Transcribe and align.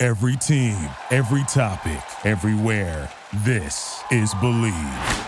Every 0.00 0.36
team, 0.36 0.76
every 1.10 1.42
topic, 1.48 2.00
everywhere. 2.24 3.10
This 3.44 4.00
is 4.12 4.32
Bleav. 4.34 5.24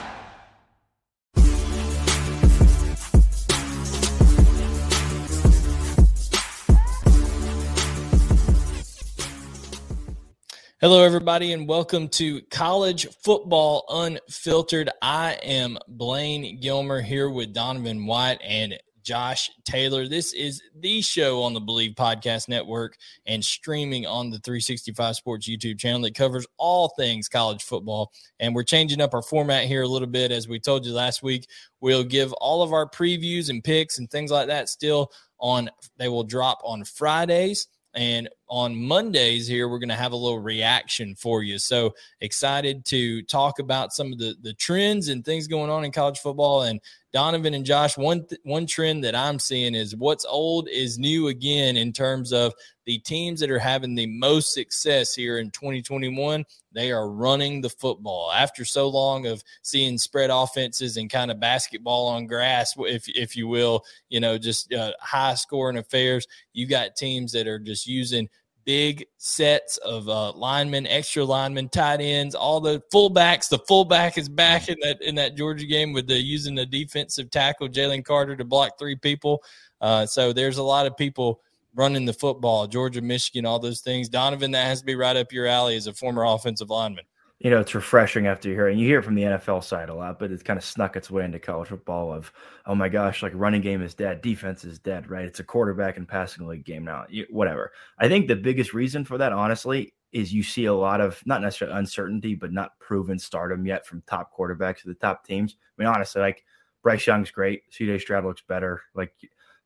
Hello, 10.81 11.03
everybody, 11.03 11.53
and 11.53 11.69
welcome 11.69 12.09
to 12.11 12.41
College 12.43 13.09
Football 13.25 13.85
Unfiltered. 13.89 14.89
I 15.03 15.33
am 15.43 15.79
Blaine 15.89 16.61
Gilmer 16.61 17.01
here 17.01 17.29
with 17.29 17.53
Donovan 17.53 18.07
White 18.07 18.41
and 18.41 18.79
Josh 19.11 19.51
Taylor. 19.65 20.07
This 20.07 20.33
is 20.33 20.63
the 20.79 21.03
show 21.03 21.43
on 21.43 21.53
the 21.53 21.61
Bleav 21.61 21.97
Podcast 21.97 22.49
Network 22.49 22.97
and 23.27 23.45
streaming 23.45 24.07
on 24.07 24.31
the 24.31 24.39
365 24.39 25.17
Sports 25.17 25.49
YouTube 25.49 25.81
channel 25.81 26.03
that 26.03 26.15
covers 26.15 26.47
all 26.59 26.95
things 26.97 27.29
college 27.29 27.65
football. 27.65 28.13
And 28.39 28.55
we're 28.55 28.63
changing 28.63 29.01
up 29.01 29.13
our 29.13 29.23
format 29.23 29.65
here 29.65 29.83
a 29.83 29.89
little 29.89 30.07
bit. 30.07 30.31
As 30.31 30.47
we 30.47 30.61
told 30.61 30.87
you 30.87 30.93
last 30.93 31.25
week, 31.25 31.49
we'll 31.81 32.05
give 32.05 32.33
all 32.35 32.63
of 32.63 32.73
our 32.73 32.89
previews 32.89 33.51
and 33.51 33.65
picks 33.65 33.99
and 33.99 34.09
things 34.09 34.31
like 34.31 34.47
that 34.47 34.69
still 34.69 35.11
on, 35.41 35.69
they 35.97 36.07
will 36.07 36.23
drop 36.23 36.61
on 36.63 36.85
Fridays 36.85 37.67
and 37.95 38.29
on 38.51 38.75
Mondays 38.77 39.47
here, 39.47 39.69
we're 39.69 39.79
going 39.79 39.89
to 39.91 39.95
have 39.95 40.11
a 40.13 40.17
little 40.17 40.41
reaction 40.41 41.15
for 41.15 41.45
you. 41.45 41.57
So 41.59 41.95
excited 42.21 42.85
to 42.87 43.23
talk 43.23 43.61
about 43.61 43.93
some 43.93 44.13
of 44.13 44.19
the, 44.19 44.35
the 44.43 44.53
trends 44.55 45.09
and 45.09 45.25
things 45.25 45.47
going 45.47 45.71
on 45.71 45.85
in 45.85 45.93
college 45.93 46.19
football. 46.19 46.65
And 46.65 46.81
Donovan 47.13 47.55
and 47.55 47.65
Josh, 47.65 47.97
one 47.97 48.27
th- 48.27 48.41
one 48.45 48.67
trend 48.67 49.05
that 49.05 49.15
I'm 49.15 49.39
seeing 49.39 49.75
is 49.75 49.97
what's 49.97 50.25
old 50.25 50.69
is 50.69 50.99
new 50.99 51.29
again 51.29 51.77
in 51.77 51.93
terms 51.93 52.33
of 52.33 52.53
the 52.87 52.99
teams 52.99 53.41
that 53.41 53.51
are 53.51 53.59
having 53.59 53.95
the 53.95 54.07
most 54.07 54.53
success 54.53 55.15
here 55.15 55.39
in 55.39 55.51
2021. 55.51 56.45
They 56.73 56.93
are 56.93 57.11
running 57.11 57.61
the 57.61 57.69
football 57.69 58.33
after 58.33 58.65
so 58.65 58.89
long 58.89 59.27
of 59.27 59.43
seeing 59.63 59.99
spread 59.99 60.31
offenses 60.31 60.97
and 60.97 61.11
kind 61.11 61.31
of 61.31 61.41
basketball 61.41 62.07
on 62.09 62.27
grass, 62.27 62.75
if 62.79 63.09
if 63.09 63.37
you 63.37 63.49
will, 63.49 63.85
you 64.09 64.21
know, 64.21 64.39
just 64.39 64.73
uh, 64.73 64.93
high 65.01 65.35
scoring 65.35 65.79
affairs. 65.79 66.27
You 66.53 66.67
got 66.67 66.97
teams 66.97 67.33
that 67.33 67.49
are 67.49 67.59
just 67.59 67.87
using 67.89 68.29
big 68.71 69.05
sets 69.17 69.79
of 69.79 70.09
uh, 70.09 70.31
linemen, 70.31 70.87
extra 70.87 71.25
linemen, 71.25 71.69
tight 71.69 72.01
ends, 72.01 72.37
all 72.37 72.61
the 72.61 72.81
fullbacks. 72.95 73.49
The 73.49 73.59
fullback 73.59 74.17
is 74.17 74.29
back 74.29 74.69
in 74.69 74.77
that 74.83 75.03
in 75.03 75.17
that 75.17 75.37
Georgia 75.37 75.67
game 75.67 75.93
with 75.93 76.07
the 76.07 76.15
using 76.15 76.55
the 76.55 76.65
defensive 76.65 77.33
tackle 77.33 77.69
Jalen 77.69 78.05
Carter 78.05 78.37
to 78.37 78.45
block 78.45 78.79
three 78.79 78.95
people. 78.95 79.43
Uh, 79.81 80.07
so 80.07 80.33
there's 80.33 80.59
a 80.59 80.63
lot 80.63 80.87
of 80.87 80.97
people 80.97 81.41
running 81.75 82.05
the 82.05 82.13
football. 82.13 82.69
Georgia, 82.69 83.01
Michigan, 83.01 83.45
all 83.45 83.59
those 83.59 83.81
things. 83.81 84.09
Donovan, 84.09 84.53
that 84.53 84.67
has 84.67 84.79
to 84.79 84.87
be 84.87 84.95
right 84.95 85.17
up 85.17 85.33
your 85.33 85.47
alley 85.47 85.75
as 85.75 85.89
a 85.89 85.93
former 85.93 86.23
offensive 86.23 86.71
lineman 86.71 87.05
you 87.41 87.49
know, 87.49 87.59
it's 87.59 87.75
refreshing 87.75 88.27
after 88.27 88.49
you 88.49 88.55
hear 88.55 88.69
it. 88.69 88.73
And 88.73 88.81
you 88.81 88.87
hear 88.87 88.99
it 88.99 89.05
from 89.05 89.15
the 89.15 89.23
NFL 89.23 89.65
side 89.65 89.89
a 89.89 89.95
lot, 89.95 90.19
but 90.19 90.31
it's 90.31 90.43
kind 90.43 90.59
of 90.59 90.65
snuck 90.65 90.95
its 90.95 91.11
way 91.11 91.25
into 91.25 91.39
college 91.39 91.69
football 91.69 92.13
of, 92.13 92.31
oh 92.67 92.75
my 92.75 92.89
gosh, 92.89 93.23
like 93.23 93.33
running 93.35 93.63
game 93.63 93.81
is 93.83 93.95
dead, 93.95 94.21
defense 94.21 94.63
is 94.63 94.79
dead, 94.79 95.09
right? 95.09 95.25
It's 95.25 95.41
a 95.41 95.45
quarterback 95.45 95.97
and 95.97 96.07
passing 96.07 96.47
league 96.47 96.67
game 96.67 96.85
now, 96.85 97.07
you, 97.09 97.27
whatever. 97.31 97.73
I 97.99 98.09
think 98.09 98.29
the 98.29 98.37
biggest 98.37 98.75
reason 98.75 99.07
for 99.07 99.17
that, 99.17 99.33
honestly, 99.33 99.95
is 100.13 100.35
you 100.35 100.43
see 100.43 100.67
a 100.67 100.75
lot 100.75 101.01
of 101.01 101.23
not 101.25 101.41
necessarily 101.41 101.79
uncertainty, 101.79 102.35
but 102.35 102.53
not 102.53 102.79
proven 102.79 103.19
stardom 103.19 103.65
yet 103.65 103.87
from 103.87 104.03
top 104.03 104.37
quarterbacks 104.37 104.83
to 104.83 104.89
the 104.89 104.95
top 104.95 105.27
teams. 105.27 105.57
I 105.79 105.83
mean, 105.83 105.89
honestly, 105.89 106.21
like 106.21 106.45
Bryce 106.83 107.07
Young's 107.07 107.31
great. 107.31 107.63
CJ 107.73 108.03
Stroud 108.03 108.27
looks 108.27 108.43
better. 108.47 108.83
Like, 108.95 109.15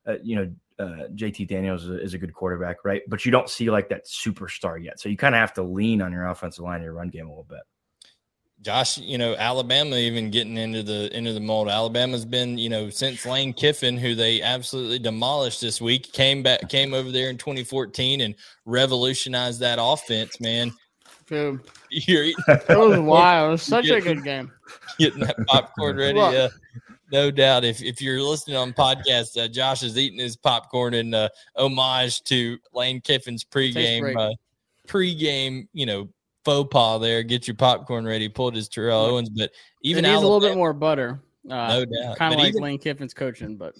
uh, 0.06 0.16
you 0.22 0.36
know, 0.36 0.54
uh, 0.78 1.08
JT 1.14 1.48
Daniels 1.48 1.84
is 1.84 1.90
a, 1.90 2.02
is 2.02 2.14
a, 2.14 2.18
good 2.18 2.34
quarterback, 2.34 2.84
right? 2.84 3.02
But 3.08 3.24
you 3.24 3.30
don't 3.30 3.48
see 3.48 3.70
like 3.70 3.88
that 3.90 4.06
superstar 4.06 4.82
yet. 4.82 4.98
So 4.98 5.08
you 5.08 5.16
kind 5.16 5.34
of 5.34 5.40
have 5.40 5.52
to 5.54 5.62
lean 5.62 6.02
on 6.02 6.12
your 6.12 6.26
offensive 6.26 6.64
line, 6.64 6.82
your 6.82 6.92
run 6.92 7.10
game 7.10 7.26
a 7.26 7.30
little 7.30 7.46
bit. 7.48 7.60
Josh, 8.64 8.96
you 8.96 9.18
know, 9.18 9.34
Alabama 9.34 9.96
even 9.96 10.30
getting 10.30 10.56
into 10.56 10.82
the 10.82 11.14
into 11.14 11.34
the 11.34 11.40
mold. 11.40 11.68
Alabama's 11.68 12.24
been, 12.24 12.56
you 12.56 12.70
know, 12.70 12.88
since 12.88 13.26
Lane 13.26 13.52
Kiffin, 13.52 13.98
who 13.98 14.14
they 14.14 14.40
absolutely 14.40 14.98
demolished 14.98 15.60
this 15.60 15.82
week, 15.82 16.10
came 16.12 16.42
back 16.42 16.70
came 16.70 16.94
over 16.94 17.12
there 17.12 17.28
in 17.28 17.36
2014 17.36 18.22
and 18.22 18.34
revolutionized 18.64 19.60
that 19.60 19.78
offense, 19.80 20.40
man. 20.40 20.72
Dude, 21.26 21.60
You're 21.90 22.24
eating, 22.24 22.44
it 22.48 22.68
was 22.68 22.98
wild. 22.98 23.48
It 23.48 23.52
was 23.52 23.62
such 23.62 23.84
getting, 23.84 24.02
a 24.02 24.14
good 24.14 24.24
game. 24.24 24.50
Getting 24.98 25.20
that 25.20 25.36
popcorn 25.46 25.96
ready. 25.96 26.18
Uh, 26.18 26.48
no 27.12 27.30
doubt. 27.30 27.64
If 27.64 27.82
if 27.82 28.00
you're 28.00 28.22
listening 28.22 28.56
on 28.56 28.72
podcast, 28.72 29.36
uh, 29.36 29.46
Josh 29.46 29.82
is 29.82 29.98
eating 29.98 30.18
his 30.18 30.36
popcorn 30.36 30.94
in 30.94 31.12
uh, 31.12 31.28
homage 31.54 32.22
to 32.24 32.56
Lane 32.72 33.02
Kiffin's 33.02 33.44
pregame 33.44 34.16
uh, 34.16 34.32
pregame, 34.88 35.68
you 35.74 35.84
know, 35.84 36.08
faux 36.44 36.68
pas 36.70 37.00
there. 37.00 37.22
Get 37.22 37.46
your 37.48 37.56
popcorn 37.56 38.04
ready. 38.06 38.28
Pulled 38.28 38.54
his 38.54 38.68
Terrell 38.68 39.00
Owens, 39.00 39.30
but 39.30 39.50
even 39.82 40.04
it 40.04 40.08
needs 40.08 40.22
a 40.22 40.26
little 40.26 40.40
bit 40.40 40.56
more 40.56 40.72
butter. 40.72 41.20
Uh, 41.48 41.68
no 41.68 41.84
doubt. 41.84 42.16
Kind 42.16 42.34
of 42.34 42.40
like 42.40 42.50
even, 42.50 42.62
Lane 42.62 42.78
Kiffin's 42.78 43.14
coaching, 43.14 43.56
but 43.56 43.74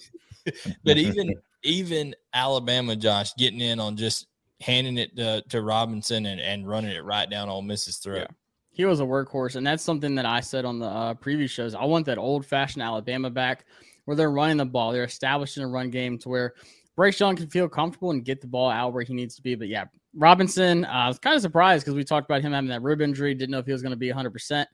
but 0.85 0.99
even 0.99 1.35
even 1.63 2.15
Alabama, 2.33 2.97
Josh, 2.97 3.35
getting 3.37 3.61
in 3.61 3.81
on 3.81 3.97
just 3.97 4.27
handing 4.61 4.99
it 4.99 5.17
to, 5.17 5.43
to 5.49 5.63
Robinson 5.63 6.27
and, 6.27 6.41
and 6.41 6.69
running 6.69 6.93
it 6.93 7.05
right 7.05 7.29
down 7.29 7.49
Ole 7.49 7.63
Miss's 7.63 7.99
throat. 7.99 8.19
Yeah. 8.19 8.27
He 8.71 8.85
was 8.85 9.01
a 9.01 9.05
workhorse, 9.05 9.55
and 9.55 9.67
that's 9.67 9.85
something 9.85 10.17
that 10.17 10.27
I 10.27 10.41
said 10.41 10.65
on 10.65 10.81
the 10.81 10.87
uh, 10.87 11.15
previous 11.15 11.51
shows. 11.51 11.75
I 11.75 11.85
want 11.85 12.07
that 12.07 12.19
old 12.19 12.45
fashioned 12.45 12.83
Alabama 12.83 13.31
back 13.31 13.67
where 14.05 14.17
they're 14.17 14.33
running 14.33 14.57
the 14.57 14.65
ball. 14.65 14.93
They're 14.93 15.05
establishing 15.05 15.63
a 15.63 15.69
run 15.69 15.91
game 15.91 16.19
to 16.19 16.29
where 16.29 16.55
Bryce 16.97 17.21
Young 17.21 17.37
can 17.37 17.49
feel 17.49 17.69
comfortable 17.69 18.11
and 18.11 18.25
get 18.25 18.41
the 18.41 18.49
ball 18.49 18.69
out 18.69 18.93
where 18.93 19.05
he 19.05 19.15
needs 19.15 19.37
to 19.37 19.43
be. 19.43 19.55
But 19.55 19.69
yeah, 19.69 19.85
Robinson, 20.17 20.85
uh, 20.85 20.89
I 20.89 21.09
was 21.09 21.19
kind 21.19 21.37
of 21.37 21.43
surprised 21.43 21.85
because 21.85 21.97
we 21.97 22.05
talked 22.05 22.29
about 22.29 22.43
him 22.43 22.53
having 22.53 22.71
that 22.71 22.83
rib 22.83 23.01
injury. 23.01 23.35
Didn't 23.35 23.51
know 23.51 23.59
if 23.59 23.67
he 23.67 23.73
was 23.73 23.83
going 23.83 23.91
to 23.91 23.97
be 23.97 24.11
100%. 24.11 24.67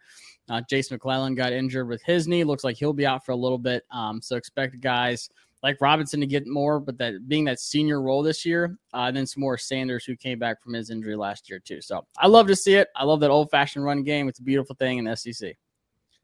Uh, 0.49 0.61
Jase 0.69 0.91
McClellan 0.91 1.35
got 1.35 1.53
injured 1.53 1.89
with 1.89 2.03
his 2.03 2.27
knee. 2.27 2.45
Looks 2.45 2.65
like 2.65 2.77
he'll 2.77 2.93
be 2.93 3.07
out 3.07 3.25
for 3.25 3.33
a 3.33 3.37
little 3.37 3.59
bit. 3.59 3.85
Um, 3.91 4.21
so 4.21 4.37
expect 4.37 4.81
guys 4.81 5.31
like 5.63 5.81
Robinson 5.81 6.21
to 6.21 6.27
get 6.27 6.47
more, 6.47 6.81
but 6.81 6.99
that 6.99 7.29
being 7.29 7.45
that 7.45 7.61
senior 7.61 8.01
role 8.01 8.23
this 8.23 8.45
year, 8.45 8.77
uh, 8.95 9.05
and 9.05 9.17
then 9.17 9.27
some 9.27 9.43
more 9.43 9.59
Sanders 9.59 10.05
who 10.05 10.17
came 10.17 10.39
back 10.39 10.63
from 10.63 10.75
his 10.75 10.91
injury 10.91 11.17
last 11.17 11.49
year 11.51 11.59
too. 11.59 11.81
So 11.81 12.05
I 12.19 12.27
love 12.27 12.47
to 12.47 12.57
see 12.57 12.75
it. 12.75 12.89
I 12.97 13.05
love 13.05 13.21
that 13.21 13.31
old 13.31 13.51
fashioned 13.51 13.85
run 13.85 14.03
game. 14.03 14.29
It's 14.29 14.39
a 14.39 14.43
beautiful 14.43 14.75
thing 14.77 14.99
in 14.99 15.17
SEC. 15.17 15.57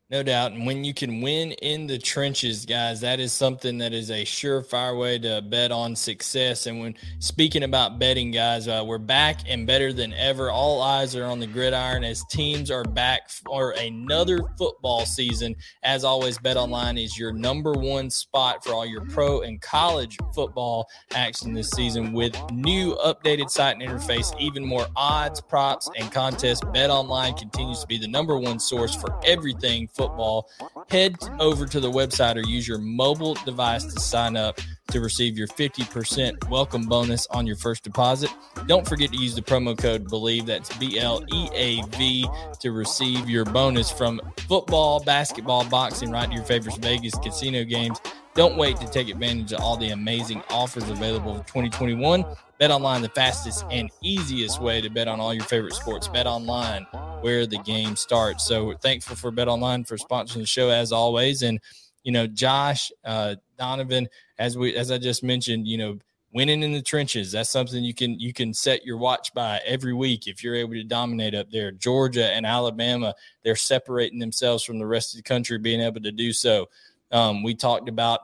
No 0.09 0.23
doubt. 0.23 0.53
And 0.53 0.65
when 0.65 0.85
you 0.85 0.95
can 0.95 1.21
win 1.21 1.51
in 1.51 1.89
the 1.89 1.99
trenches, 1.99 2.65
guys, 2.65 3.01
that 3.01 3.19
is 3.19 3.33
something 3.33 3.79
that 3.79 3.93
is 3.93 4.09
a 4.09 4.25
surefire 4.25 4.97
way 4.97 5.19
to 5.19 5.43
bet 5.43 5.73
on 5.73 5.97
success. 5.97 6.69
And 6.69 6.79
when 6.79 6.95
speaking 7.19 7.65
about 7.65 7.99
betting, 7.99 8.31
guys, 8.31 8.69
uh, 8.69 8.85
we're 8.87 8.99
back 8.99 9.41
and 9.49 9.67
better 9.67 9.93
than 9.93 10.13
ever. 10.13 10.49
All 10.49 10.81
eyes 10.81 11.17
are 11.17 11.25
on 11.25 11.41
the 11.41 11.47
gridiron 11.49 12.05
as 12.05 12.25
teams 12.27 12.71
are 12.71 12.85
back 12.85 13.29
for 13.29 13.73
another 13.73 14.39
football 14.57 15.05
season. 15.07 15.57
As 15.83 16.05
always, 16.05 16.39
Bet 16.39 16.57
Online 16.57 16.99
is 16.99 17.19
your 17.19 17.33
number 17.33 17.73
one 17.73 18.09
spot 18.09 18.63
for 18.63 18.75
all 18.75 18.87
your 18.87 19.05
pro 19.07 19.41
and 19.41 19.61
college 19.61 20.19
football 20.33 20.89
action 21.15 21.53
this 21.53 21.71
season 21.71 22.13
with 22.13 22.41
new 22.53 22.95
updated 23.05 23.51
site 23.51 23.75
and 23.75 23.83
interface, 23.83 24.33
even 24.39 24.65
more 24.65 24.87
odds, 24.95 25.41
props, 25.41 25.91
and 25.99 26.13
contests. 26.13 26.61
Bet 26.73 26.91
Online 26.91 27.35
continues 27.35 27.81
to 27.81 27.89
be 27.89 27.99
the 27.99 28.07
number 28.07 28.39
one 28.39 28.61
source 28.61 28.95
for 28.95 29.19
everything 29.25 29.89
football, 29.97 30.51
head 30.89 31.17
over 31.41 31.67
to 31.67 31.81
the 31.81 31.91
website 31.91 32.37
or 32.37 32.47
use 32.47 32.69
your 32.69 32.79
mobile 32.79 33.35
device 33.45 33.85
to 33.85 34.01
sign 34.01 34.37
up 34.37 34.61
to 34.89 35.01
receive 35.01 35.37
your 35.37 35.49
50% 35.49 36.49
welcome 36.49 36.83
bonus 36.83 37.27
on 37.29 37.47
your 37.47 37.57
first 37.57 37.83
deposit. 37.83 38.31
Don't 38.67 38.87
forget 38.87 39.11
to 39.13 39.17
use 39.19 39.35
the 39.35 39.43
promo 39.43 39.77
code 39.77 40.05
BLEAV, 40.09 40.47
that's 40.47 40.77
B 40.79 40.99
L 40.99 41.25
E 41.33 41.49
A 41.53 41.83
V, 41.97 42.29
to 42.61 42.73
receive 42.73 43.29
your 43.29 43.45
bonus 43.45 43.91
from 43.91 44.21
football, 44.49 45.03
basketball, 45.03 45.65
boxing, 45.69 46.11
right 46.11 46.29
to 46.29 46.35
your 46.35 46.45
favorite 46.45 46.77
Vegas 46.77 47.15
casino 47.19 47.65
games. 47.65 48.01
Don't 48.35 48.57
wait 48.59 48.77
to 48.79 48.87
take 48.87 49.09
advantage 49.09 49.55
of 49.55 49.61
all 49.61 49.79
the 49.79 49.89
amazing 49.89 50.43
offers 50.51 50.89
available 50.91 51.37
for 51.37 51.47
2021. 51.47 52.25
Bet 52.59 52.71
online, 52.71 53.03
the 53.03 53.09
fastest 53.09 53.65
and 53.71 53.91
easiest 54.03 54.61
way 54.61 54.81
to 54.81 54.91
bet 54.91 55.09
on 55.09 55.21
all 55.21 55.33
your 55.33 55.45
favorite 55.45 55.73
sports. 55.73 56.07
Bet 56.09 56.27
online, 56.27 56.87
where 57.21 57.47
the 57.47 57.59
game 57.59 57.97
starts. 57.97 58.47
So 58.47 58.67
we're 58.67 58.77
thankful 58.77 59.17
for 59.17 59.31
Bet 59.31 59.49
Online 59.49 59.85
for 59.85 59.97
sponsoring 59.97 60.41
the 60.41 60.47
show 60.47 60.71
as 60.71 60.93
always. 60.93 61.43
And 61.43 61.61
you 62.05 62.13
know, 62.13 62.27
Josh, 62.27 62.93
uh, 63.05 63.35
Donovan, 63.57 64.09
as 64.39 64.57
we 64.57 64.75
as 64.77 64.91
I 64.91 64.99
just 64.99 65.23
mentioned, 65.23 65.67
you 65.67 65.79
know, 65.79 65.99
winning 66.33 66.63
in 66.63 66.73
the 66.73 66.83
trenches. 66.83 67.33
That's 67.33 67.51
something 67.51 67.83
you 67.83 67.95
can 67.95 68.21
you 68.21 68.33
can 68.33 68.53
set 68.53 68.85
your 68.85 68.99
watch 68.99 69.33
by 69.33 69.61
every 69.65 69.95
week 69.95 70.27
if 70.27 70.45
you're 70.45 70.55
able 70.55 70.75
to 70.75 70.85
dominate 70.85 71.35
up 71.35 71.51
there. 71.51 71.73
Georgia 71.73 72.31
and 72.31 72.45
Alabama, 72.45 73.15
they're 73.43 73.57
separating 73.57 74.19
themselves 74.19 74.63
from 74.63 74.79
the 74.79 74.87
rest 74.87 75.15
of 75.15 75.19
the 75.19 75.23
country, 75.23 75.59
being 75.59 75.81
able 75.81 76.03
to 76.03 76.13
do 76.13 76.33
so. 76.33 76.69
Um, 77.11 77.43
we 77.43 77.55
talked 77.55 77.89
about 77.89 78.21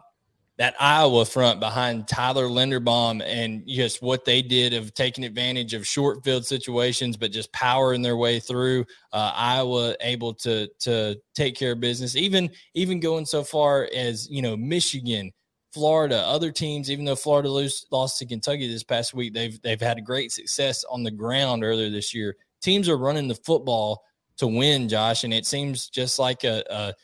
that 0.62 0.76
Iowa 0.78 1.24
front 1.24 1.58
behind 1.58 2.06
Tyler 2.06 2.46
Linderbaum 2.46 3.20
and 3.26 3.66
just 3.66 4.00
what 4.00 4.24
they 4.24 4.42
did 4.42 4.74
of 4.74 4.94
taking 4.94 5.24
advantage 5.24 5.74
of 5.74 5.84
short 5.84 6.22
field 6.22 6.46
situations, 6.46 7.16
but 7.16 7.32
just 7.32 7.52
powering 7.52 8.00
their 8.00 8.16
way 8.16 8.38
through. 8.38 8.84
Uh, 9.12 9.32
Iowa 9.34 9.96
able 10.00 10.32
to 10.34 10.68
to 10.78 11.16
take 11.34 11.56
care 11.56 11.72
of 11.72 11.80
business, 11.80 12.14
even 12.14 12.48
even 12.74 13.00
going 13.00 13.26
so 13.26 13.42
far 13.42 13.88
as 13.92 14.30
you 14.30 14.40
know 14.40 14.56
Michigan 14.56 15.32
Florida, 15.72 16.18
other 16.18 16.52
teams, 16.52 16.92
even 16.92 17.04
though 17.04 17.16
Florida 17.16 17.48
lose, 17.50 17.84
lost 17.90 18.20
to 18.20 18.26
Kentucky 18.26 18.68
this 18.68 18.84
past 18.84 19.14
week, 19.14 19.34
they've 19.34 19.60
they've 19.62 19.80
had 19.80 20.04
great 20.04 20.30
success 20.30 20.84
on 20.88 21.02
the 21.02 21.10
ground 21.10 21.64
earlier 21.64 21.90
this 21.90 22.14
year. 22.14 22.36
Teams 22.60 22.88
are 22.88 22.98
running 22.98 23.26
the 23.26 23.34
football 23.34 24.04
to 24.36 24.46
win, 24.46 24.88
Josh, 24.88 25.24
and 25.24 25.34
it 25.34 25.44
seems 25.44 25.88
just 25.88 26.20
like 26.20 26.44
a, 26.44 26.62
a 26.70 26.94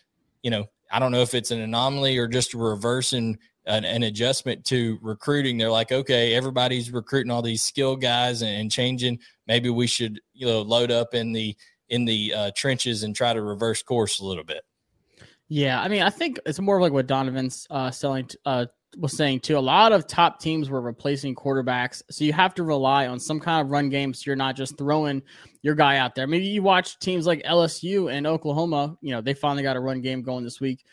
you 0.45 0.53
know, 0.53 0.67
I 0.91 0.99
don't 0.99 1.13
know 1.13 1.23
if 1.23 1.35
it's 1.35 1.51
an 1.51 1.61
anomaly 1.61 2.19
or 2.19 2.27
just 2.27 2.55
a 2.55 2.59
reversing 2.59 3.39
an, 3.67 3.85
an, 3.85 4.03
adjustment 4.03 4.65
to 4.67 4.99
recruiting. 5.03 5.59
They're 5.59 5.71
like, 5.71 5.93
okay, 5.93 6.35
everybody's 6.35 6.91
recruiting 6.91 7.31
all 7.31 7.43
these 7.43 7.63
skill 7.63 7.97
guys 7.97 8.41
and, 8.43 8.51
and 8.51 8.71
changing. 8.71 9.19
Maybe 9.47 9.69
we 9.69 9.87
should, 9.87 10.21
you 10.33 10.47
know, 10.47 10.63
load 10.63 10.91
up 10.91 11.15
in 11.15 11.33
the 11.33 11.55
in 11.91 12.05
the 12.05 12.35
uh, 12.35 12.51
trenches 12.57 13.03
and 13.03 13.15
try 13.15 13.33
to 13.33 13.43
reverse 13.43 13.83
course 13.83 14.21
a 14.21 14.25
little 14.25 14.45
bit. 14.45 14.63
Yeah, 15.49 15.81
I 15.81 15.89
mean, 15.89 16.03
I 16.03 16.11
think 16.11 16.39
it's 16.45 16.61
more 16.61 16.77
of 16.77 16.83
like 16.83 16.93
what 16.93 17.07
Donovan's 17.07 17.67
uh, 17.71 17.91
selling 17.91 18.29
uh, 18.45 18.67
was 18.97 19.17
saying 19.17 19.41
too. 19.41 19.59
A 19.59 19.61
lot 19.61 19.93
of 19.93 20.07
top 20.07 20.41
teams 20.41 20.71
were 20.71 20.81
replacing 20.81 21.35
quarterbacks, 21.35 22.03
so 22.11 22.25
you 22.25 22.33
have 22.33 22.55
to 22.55 22.63
rely 22.63 23.07
on 23.07 23.21
some 23.21 23.39
kind 23.39 23.65
of 23.65 23.71
run 23.71 23.89
game. 23.89 24.15
So 24.15 24.25
you're 24.27 24.37
not 24.37 24.57
just 24.57 24.79
throwing 24.79 25.23
your 25.63 25.75
guy 25.75 25.99
out 25.99 26.15
there. 26.15 26.27
Maybe 26.27 26.47
you 26.47 26.63
watch 26.63 26.99
teams 26.99 27.27
like 27.27 27.43
LSU 27.43 28.13
and 28.13 28.27
Oklahoma. 28.27 28.97
You 29.01 29.13
know, 29.13 29.21
they 29.21 29.35
finally 29.35 29.63
got 29.63 29.77
a 29.77 29.81
run 29.81 30.01
game 30.01 30.23
going 30.23 30.45
this 30.45 30.61
week, 30.61 30.85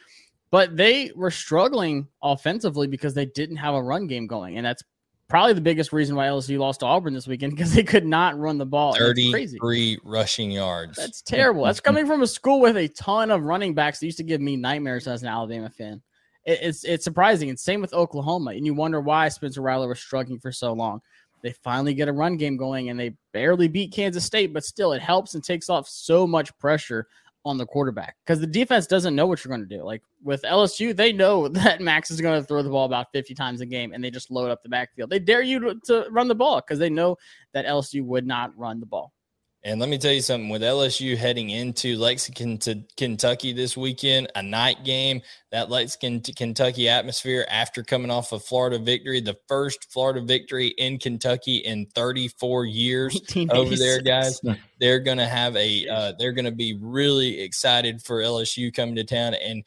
but 0.52 0.76
they 0.76 1.12
were 1.16 1.32
struggling 1.32 2.08
offensively 2.22 2.88
because 2.88 3.14
they 3.14 3.26
didn't 3.26 3.58
have 3.58 3.76
a 3.76 3.82
run 3.82 4.08
game 4.08 4.28
going, 4.28 4.58
and 4.58 4.66
that's 4.66 4.84
probably 5.28 5.54
the 5.54 5.62
biggest 5.62 5.92
reason 5.92 6.16
why 6.16 6.28
LSU 6.28 6.60
lost 6.60 6.82
to 6.82 6.86
Auburn 6.86 7.14
this 7.14 7.28
weekend 7.28 7.54
because 7.56 7.74
they 7.74 7.84
could 7.84 8.06
not 8.06 8.38
run 8.38 8.58
the 8.58 8.66
ball. 8.66 8.96
33 8.96 10.00
rushing 10.04 10.52
yards. 10.52 10.98
That's 10.98 11.22
terrible. 11.22 11.64
That's 11.64 11.80
coming 11.80 12.06
from 12.06 12.22
a 12.22 12.28
school 12.28 12.60
with 12.60 12.78
a 12.78 12.88
ton 12.90 13.32
of 13.32 13.44
running 13.44 13.74
backs 13.74 14.00
that 14.00 14.06
used 14.06 14.18
to 14.18 14.24
give 14.24 14.42
me 14.42 14.56
nightmares 14.56 15.08
as 15.08 15.24
an 15.24 15.30
Alabama 15.30 15.70
fan. 15.70 16.02
It's 16.46 16.84
it's 16.84 17.04
surprising. 17.04 17.50
And 17.50 17.60
same 17.60 17.82
with 17.82 17.94
Oklahoma. 17.94 18.52
And 18.52 18.66
you 18.66 18.74
wonder 18.74 19.02
why 19.02 19.30
Spencer 19.30 19.62
Rattler 19.62 19.88
was 19.88 20.00
struggling 20.00 20.40
for 20.40 20.52
so 20.52 20.74
long. 20.74 21.02
They 21.42 21.52
finally 21.52 21.94
get 21.94 22.08
a 22.08 22.14
run 22.14 22.38
game 22.38 22.58
going 22.58 22.90
and 22.90 23.00
they 23.00 23.14
barely 23.32 23.68
beat 23.68 23.92
Kansas 23.92 24.26
State, 24.26 24.54
but 24.54 24.64
still 24.64 24.94
it 24.94 25.02
helps 25.02 25.36
and 25.36 25.44
takes 25.44 25.70
off 25.70 25.88
so 25.88 26.26
much 26.26 26.58
pressure 26.58 27.08
on 27.46 27.60
the 27.60 27.66
quarterback 27.66 28.16
because 28.26 28.40
the 28.40 28.48
defense 28.48 28.88
doesn't 28.88 29.16
know 29.16 29.28
what 29.28 29.44
you're 29.46 29.56
going 29.56 29.68
to 29.68 29.78
do. 29.78 29.84
Like 29.84 30.02
with 30.24 30.42
LSU, 30.42 30.96
they 30.96 31.14
know 31.14 31.48
that 31.50 31.82
Max 31.82 32.10
is 32.10 32.20
going 32.20 32.42
to 32.42 32.48
throw 32.48 32.64
the 32.64 32.70
ball 32.70 32.86
about 32.86 33.12
50 33.14 33.36
times 33.36 33.62
a 33.62 33.66
game 33.66 33.94
and 33.94 34.04
they 34.04 34.10
just 34.10 34.32
load 34.32 34.50
up 34.50 34.64
the 34.64 34.70
backfield. 34.70 35.12
They 35.12 35.20
dare 35.20 35.44
you 35.44 35.60
to, 35.60 35.80
to 35.86 36.08
run 36.10 36.28
the 36.28 36.36
ball 36.36 36.62
because 36.62 36.80
they 36.80 36.90
know 36.90 37.18
that 37.54 37.66
LSU 37.66 38.04
would 38.04 38.26
not 38.26 38.58
run 38.58 38.80
the 38.80 38.88
ball. 38.88 39.14
And 39.66 39.80
let 39.80 39.90
me 39.90 39.98
tell 39.98 40.12
you 40.12 40.22
something 40.22 40.50
with 40.50 40.62
LSU 40.62 41.18
heading 41.18 41.50
into 41.50 41.98
Lexington 41.98 42.60
to 42.60 42.84
Kentucky 42.98 43.52
this 43.52 43.76
weekend, 43.76 44.32
a 44.36 44.44
night 44.44 44.84
game, 44.84 45.24
that 45.52 45.72
Lexington 45.72 46.22
to 46.22 46.34
Kentucky 46.34 46.88
atmosphere 46.88 47.48
after 47.50 47.82
coming 47.82 48.12
off 48.12 48.32
a 48.32 48.40
Florida 48.40 48.78
victory, 48.78 49.22
the 49.22 49.40
first 49.48 49.92
Florida 49.92 50.22
victory 50.22 50.68
in 50.68 51.00
Kentucky 51.00 51.58
in 51.58 51.88
34 51.96 52.66
years 52.66 53.20
over 53.50 53.76
there, 53.76 54.02
guys. 54.02 54.40
They're 54.80 55.00
going 55.00 55.18
to 55.18 55.26
have 55.26 55.56
a, 55.56 55.88
uh, 55.88 56.14
they're 56.20 56.34
going 56.34 56.46
to 56.46 56.52
be 56.52 56.78
really 56.80 57.42
excited 57.42 58.04
for 58.04 58.22
LSU 58.22 58.72
coming 58.72 58.96
to 58.98 59.04
town. 59.04 59.34
And 59.34 59.64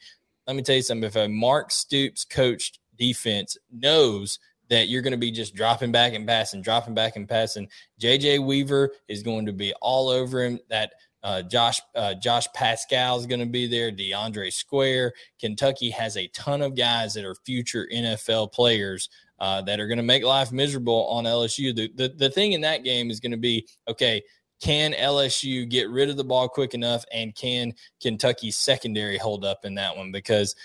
let 0.47 0.55
me 0.55 0.61
tell 0.61 0.77
you 0.77 0.81
something 0.81 1.07
if 1.07 1.17
a 1.17 1.27
Mark 1.27 1.71
Stoops 1.71 2.23
coached 2.23 2.79
defense 2.97 3.57
knows 3.69 4.39
that 4.69 4.87
you're 4.87 5.01
going 5.01 5.11
to 5.11 5.17
be 5.17 5.31
just 5.31 5.55
dropping 5.55 5.91
back 5.91 6.13
and 6.13 6.27
passing, 6.27 6.61
dropping 6.61 6.93
back 6.93 7.15
and 7.15 7.27
passing. 7.27 7.67
JJ 7.99 8.45
Weaver 8.45 8.91
is 9.07 9.23
going 9.23 9.45
to 9.45 9.53
be 9.53 9.73
all 9.81 10.09
over 10.09 10.43
him. 10.43 10.59
That 10.69 10.93
uh, 11.23 11.41
Josh 11.41 11.81
uh, 11.95 12.13
Josh 12.15 12.47
Paschal 12.53 13.17
is 13.19 13.25
going 13.25 13.39
to 13.39 13.45
be 13.45 13.67
there. 13.67 13.91
DeAndre 13.91 14.53
Square. 14.53 15.13
Kentucky 15.39 15.89
has 15.89 16.15
a 16.17 16.27
ton 16.27 16.61
of 16.61 16.75
guys 16.75 17.13
that 17.13 17.25
are 17.25 17.35
future 17.45 17.87
NFL 17.93 18.53
players 18.53 19.09
uh, 19.39 19.61
that 19.63 19.79
are 19.79 19.87
going 19.87 19.97
to 19.97 20.03
make 20.03 20.23
life 20.23 20.51
miserable 20.51 21.07
on 21.07 21.25
LSU. 21.25 21.75
The, 21.75 21.91
the 21.95 22.13
the 22.15 22.29
thing 22.29 22.53
in 22.53 22.61
that 22.61 22.83
game 22.83 23.09
is 23.09 23.19
going 23.19 23.31
to 23.31 23.37
be 23.37 23.67
okay. 23.87 24.21
Can 24.61 24.91
LSU 24.91 25.69
get 25.69 25.89
rid 25.89 26.09
of 26.09 26.17
the 26.17 26.23
ball 26.23 26.49
quick 26.49 26.73
enough, 26.73 27.05
and 27.13 27.33
can 27.33 27.73
Kentucky's 28.01 28.57
secondary 28.57 29.17
hold 29.17 29.45
up 29.45 29.63
in 29.63 29.75
that 29.75 29.95
one? 29.95 30.11
Because 30.11 30.55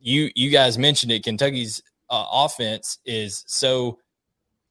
you 0.00 0.30
you 0.34 0.50
guys 0.50 0.78
mentioned 0.78 1.12
it. 1.12 1.24
Kentucky's 1.24 1.82
uh, 2.10 2.26
offense 2.30 2.98
is 3.04 3.44
so 3.46 3.98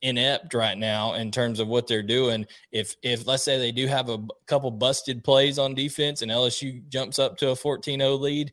inept 0.01 0.53
right 0.53 0.77
now 0.77 1.13
in 1.13 1.31
terms 1.31 1.59
of 1.59 1.67
what 1.67 1.87
they're 1.87 2.03
doing. 2.03 2.45
If 2.71 2.95
if 3.01 3.25
let's 3.27 3.43
say 3.43 3.57
they 3.57 3.71
do 3.71 3.87
have 3.87 4.09
a 4.09 4.25
couple 4.45 4.71
busted 4.71 5.23
plays 5.23 5.57
on 5.57 5.73
defense 5.73 6.21
and 6.21 6.31
LSU 6.31 6.87
jumps 6.89 7.19
up 7.19 7.37
to 7.37 7.49
a 7.49 7.55
14-0 7.55 8.19
lead, 8.19 8.51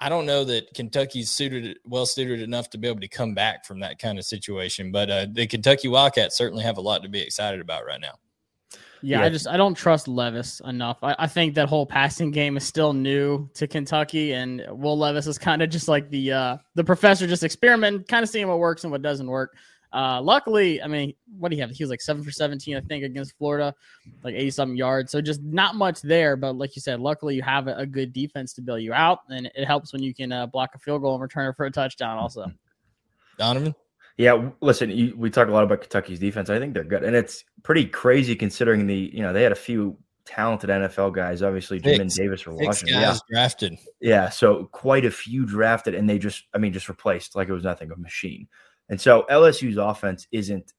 I 0.00 0.08
don't 0.08 0.26
know 0.26 0.44
that 0.44 0.74
Kentucky's 0.74 1.30
suited 1.30 1.78
well 1.84 2.06
suited 2.06 2.40
enough 2.40 2.70
to 2.70 2.78
be 2.78 2.88
able 2.88 3.00
to 3.00 3.08
come 3.08 3.34
back 3.34 3.64
from 3.64 3.80
that 3.80 3.98
kind 3.98 4.18
of 4.18 4.24
situation. 4.24 4.92
But 4.92 5.10
uh, 5.10 5.26
the 5.30 5.46
Kentucky 5.46 5.88
Wildcats 5.88 6.36
certainly 6.36 6.64
have 6.64 6.78
a 6.78 6.82
lot 6.82 7.02
to 7.02 7.08
be 7.08 7.20
excited 7.20 7.60
about 7.60 7.86
right 7.86 8.00
now. 8.00 8.18
Yeah, 9.02 9.18
yeah, 9.18 9.24
I 9.26 9.28
just 9.30 9.48
I 9.48 9.56
don't 9.56 9.74
trust 9.74 10.06
Levis 10.06 10.60
enough. 10.64 10.98
I, 11.02 11.16
I, 11.18 11.26
think 11.26 11.54
that 11.56 11.68
whole 11.68 11.84
passing 11.84 12.30
game 12.30 12.56
is 12.56 12.64
still 12.64 12.92
new 12.92 13.48
to 13.54 13.66
Kentucky, 13.66 14.32
and 14.32 14.64
Will 14.70 14.96
Levis 14.96 15.26
is 15.26 15.38
kind 15.38 15.60
of 15.60 15.70
just 15.70 15.88
like 15.88 16.08
the 16.08 16.32
uh, 16.32 16.56
the 16.74 16.84
professor, 16.84 17.26
just 17.26 17.42
experimenting, 17.42 18.04
kind 18.04 18.22
of 18.22 18.28
seeing 18.28 18.46
what 18.46 18.60
works 18.60 18.84
and 18.84 18.92
what 18.92 19.02
doesn't 19.02 19.26
work. 19.26 19.56
Uh, 19.92 20.22
luckily, 20.22 20.80
I 20.80 20.86
mean, 20.86 21.12
what 21.38 21.50
do 21.50 21.56
you 21.56 21.62
have? 21.62 21.70
He 21.70 21.82
was 21.82 21.90
like 21.90 22.00
seven 22.00 22.22
for 22.22 22.30
seventeen, 22.30 22.76
I 22.76 22.80
think, 22.80 23.04
against 23.04 23.36
Florida, 23.36 23.74
like 24.22 24.34
eighty 24.34 24.50
something 24.50 24.76
yards. 24.76 25.10
So 25.10 25.20
just 25.20 25.42
not 25.42 25.74
much 25.74 26.00
there, 26.00 26.36
but 26.36 26.56
like 26.56 26.76
you 26.76 26.80
said, 26.80 27.00
luckily 27.00 27.34
you 27.34 27.42
have 27.42 27.66
a, 27.66 27.76
a 27.76 27.86
good 27.86 28.12
defense 28.12 28.52
to 28.54 28.62
bail 28.62 28.78
you 28.78 28.92
out, 28.92 29.20
and 29.28 29.50
it 29.54 29.66
helps 29.66 29.92
when 29.92 30.02
you 30.02 30.14
can 30.14 30.32
uh, 30.32 30.46
block 30.46 30.70
a 30.74 30.78
field 30.78 31.02
goal 31.02 31.14
and 31.14 31.22
return 31.22 31.48
it 31.48 31.56
for 31.56 31.66
a 31.66 31.70
touchdown. 31.70 32.18
Also, 32.18 32.50
Donovan. 33.36 33.74
Yeah, 34.18 34.50
listen, 34.60 34.90
you, 34.90 35.14
we 35.16 35.30
talk 35.30 35.48
a 35.48 35.50
lot 35.50 35.64
about 35.64 35.80
Kentucky's 35.80 36.18
defense. 36.18 36.50
I 36.50 36.58
think 36.58 36.74
they're 36.74 36.84
good, 36.84 37.02
and 37.02 37.16
it's 37.16 37.44
pretty 37.62 37.86
crazy 37.86 38.36
considering 38.36 38.86
the 38.86 39.10
you 39.12 39.22
know 39.22 39.32
they 39.32 39.42
had 39.42 39.52
a 39.52 39.56
few 39.56 39.96
talented 40.24 40.70
NFL 40.70 41.14
guys. 41.14 41.42
Obviously, 41.42 41.80
Jamin 41.80 42.14
Davis 42.14 42.42
for 42.42 42.52
Washington. 42.54 43.00
yeah. 43.00 43.16
drafted. 43.30 43.78
Yeah, 44.00 44.28
so 44.28 44.68
quite 44.72 45.04
a 45.04 45.10
few 45.10 45.46
drafted, 45.46 45.94
and 45.94 46.08
they 46.08 46.18
just, 46.18 46.44
I 46.54 46.58
mean, 46.58 46.72
just 46.72 46.88
replaced 46.88 47.34
like 47.36 47.48
it 47.48 47.52
was 47.52 47.64
nothing, 47.64 47.90
a 47.90 47.96
machine. 47.96 48.48
And 48.88 49.00
so 49.00 49.24
LSU's 49.30 49.76
offense 49.76 50.26
isn't 50.32 50.72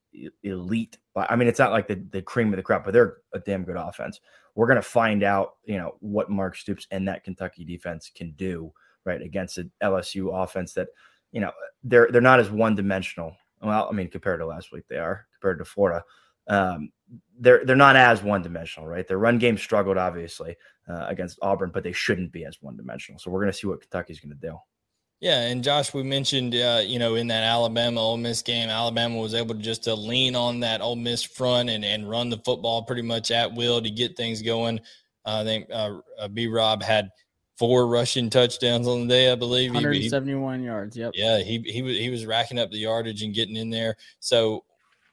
elite, 0.44 0.98
but 1.16 1.32
I 1.32 1.36
mean, 1.36 1.48
it's 1.48 1.60
not 1.60 1.72
like 1.72 1.88
the, 1.88 2.04
the 2.12 2.22
cream 2.22 2.50
of 2.50 2.58
the 2.58 2.64
crop, 2.64 2.86
but 2.86 2.94
they're 2.94 3.18
a 3.34 3.40
damn 3.40 3.64
good 3.64 3.78
offense. 3.78 4.20
We're 4.56 4.68
going 4.68 4.78
to 4.78 4.82
find 4.84 5.24
out, 5.24 5.56
you 5.66 5.78
know, 5.78 5.96
what 6.00 6.30
Mark 6.30 6.56
Stoops 6.56 6.86
and 6.92 7.08
that 7.08 7.24
Kentucky 7.24 7.66
defense 7.66 8.12
can 8.14 8.32
do 8.34 8.72
right 9.06 9.22
against 9.22 9.58
an 9.58 9.72
LSU 9.82 10.44
offense 10.44 10.74
that 10.74 10.90
you 11.34 11.42
know 11.42 11.52
they're 11.84 12.08
they're 12.12 12.22
not 12.22 12.40
as 12.40 12.50
one 12.50 12.76
dimensional. 12.76 13.36
Well, 13.62 13.88
I 13.90 13.94
mean, 13.94 14.10
compared 14.10 14.40
to 14.40 14.46
last 14.46 14.72
week, 14.72 14.84
they 14.88 14.98
are 14.98 15.26
compared 15.34 15.60
to 15.60 15.66
Florida. 15.66 16.04
Um, 16.48 16.92
they're 17.40 17.66
they're 17.66 17.76
not 17.76 17.96
as 17.98 18.24
one 18.24 18.42
dimensional, 18.42 18.88
right? 18.88 19.06
Their 19.06 19.18
run 19.18 19.40
game 19.40 19.58
struggled 19.58 19.98
obviously 19.98 20.56
uh, 20.88 21.06
against 21.08 21.40
Auburn, 21.42 21.72
but 21.74 21.84
they 21.84 21.92
shouldn't 21.92 22.32
be 22.32 22.46
as 22.46 22.62
one 22.62 22.78
dimensional. 22.78 23.20
So 23.20 23.32
we're 23.32 23.42
going 23.42 23.52
to 23.52 23.58
see 23.58 23.68
what 23.68 23.82
Kentucky's 23.82 24.20
going 24.20 24.38
to 24.40 24.48
do. 24.48 24.58
Yeah, 25.20 25.40
and 25.44 25.64
Josh, 25.64 25.94
we 25.94 26.04
mentioned, 26.04 26.54
uh, 26.54 26.82
you 26.86 27.00
know, 27.00 27.16
in 27.16 27.28
that 27.28 27.44
Alabama 27.44 28.02
Ole 28.02 28.18
Miss 28.18 28.42
game, 28.42 28.70
Alabama 28.70 29.18
was 29.18 29.34
able 29.34 29.56
to 29.56 29.62
just 29.62 29.86
to 29.86 29.96
lean 29.96 30.36
on 30.36 30.60
that 30.60 30.82
Ole 30.82 30.98
Miss 30.98 31.24
front 31.24 31.70
and, 31.70 31.86
and 31.86 32.10
run 32.10 32.30
the 32.30 32.40
football 32.40 32.84
pretty 32.84 33.04
much 33.04 33.32
at 33.32 33.54
will 33.54 33.82
to 33.82 33.90
get 33.90 34.18
things 34.18 34.42
going. 34.42 34.80
Uh, 35.26 35.40
I 35.40 35.44
think 35.46 35.68
uh, 35.72 36.00
uh 36.20 36.28
B. 36.28 36.48
Rob 36.48 36.84
had 36.84 37.10
four 37.64 37.88
rushing 37.88 38.30
touchdowns 38.30 38.90
on 38.90 39.08
the 39.08 39.08
day, 39.08 39.32
I 39.32 39.36
believe. 39.36 39.74
171 39.74 40.60
he, 40.60 40.66
yards. 40.66 40.98
Yep. 40.98 41.12
Yeah, 41.16 41.40
he 41.40 41.60
he 41.60 41.82
was 41.82 41.98
he 41.98 42.10
was 42.10 42.26
racking 42.26 42.60
up 42.60 42.72
the 42.72 42.78
yardage 42.78 43.24
and 43.24 43.34
getting 43.34 43.56
in 43.56 43.70
there. 43.70 43.96
So 44.20 44.66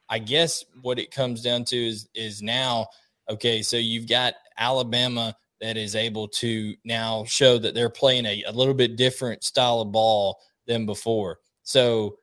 I 0.09 0.19
guess 0.19 0.65
what 0.81 0.99
it 0.99 1.11
comes 1.11 1.41
down 1.41 1.63
to 1.65 1.77
is 1.77 2.09
is 2.13 2.41
now 2.41 2.87
okay. 3.29 3.61
So 3.61 3.77
you've 3.77 4.09
got 4.09 4.33
Alabama 4.57 5.33
that 5.61 5.77
is 5.77 5.95
able 5.95 6.27
to 6.27 6.75
now 6.83 7.23
show 7.23 7.57
that 7.57 7.73
they're 7.73 7.89
playing 7.89 8.25
a, 8.25 8.43
a 8.45 8.51
little 8.51 8.73
bit 8.73 8.97
different 8.97 9.45
style 9.45 9.79
of 9.79 9.93
ball 9.93 10.37
than 10.67 10.85
before. 10.85 11.37
So 11.63 12.17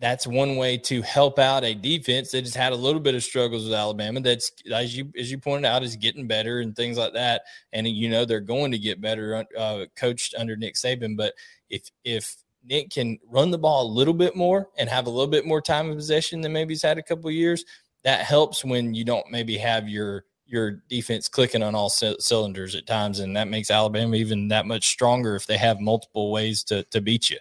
that's 0.00 0.26
one 0.26 0.56
way 0.56 0.76
to 0.76 1.02
help 1.02 1.38
out 1.38 1.64
a 1.64 1.74
defense 1.74 2.30
that 2.30 2.44
has 2.44 2.54
had 2.54 2.72
a 2.72 2.76
little 2.76 3.00
bit 3.00 3.14
of 3.14 3.22
struggles 3.22 3.64
with 3.64 3.74
Alabama. 3.74 4.20
That's 4.20 4.52
as 4.72 4.96
you 4.96 5.12
as 5.18 5.30
you 5.30 5.38
pointed 5.38 5.66
out 5.66 5.82
is 5.82 5.96
getting 5.96 6.26
better 6.26 6.60
and 6.60 6.74
things 6.74 6.98
like 6.98 7.12
that. 7.14 7.42
And 7.72 7.86
you 7.86 8.08
know 8.08 8.24
they're 8.24 8.40
going 8.40 8.70
to 8.72 8.78
get 8.78 9.00
better, 9.00 9.44
uh, 9.56 9.86
coached 9.96 10.34
under 10.36 10.56
Nick 10.56 10.74
Saban. 10.74 11.16
But 11.16 11.34
if 11.70 11.90
if 12.04 12.36
Nick 12.64 12.90
can 12.90 13.18
run 13.26 13.50
the 13.50 13.58
ball 13.58 13.86
a 13.86 13.92
little 13.92 14.14
bit 14.14 14.36
more 14.36 14.68
and 14.78 14.88
have 14.88 15.06
a 15.06 15.10
little 15.10 15.30
bit 15.30 15.46
more 15.46 15.60
time 15.60 15.90
of 15.90 15.96
possession 15.96 16.40
than 16.40 16.52
maybe 16.52 16.74
he's 16.74 16.82
had 16.82 16.98
a 16.98 17.02
couple 17.02 17.30
years, 17.30 17.64
that 18.04 18.20
helps 18.20 18.64
when 18.64 18.94
you 18.94 19.04
don't 19.04 19.30
maybe 19.30 19.56
have 19.58 19.88
your 19.88 20.24
your 20.46 20.82
defense 20.88 21.28
clicking 21.28 21.62
on 21.62 21.74
all 21.74 21.90
c- 21.90 22.16
cylinders 22.18 22.74
at 22.74 22.86
times, 22.86 23.20
and 23.20 23.36
that 23.36 23.48
makes 23.48 23.70
Alabama 23.70 24.16
even 24.16 24.48
that 24.48 24.66
much 24.66 24.88
stronger 24.88 25.36
if 25.36 25.46
they 25.46 25.58
have 25.58 25.80
multiple 25.80 26.32
ways 26.32 26.64
to 26.64 26.84
to 26.84 27.00
beat 27.00 27.30
you. 27.30 27.38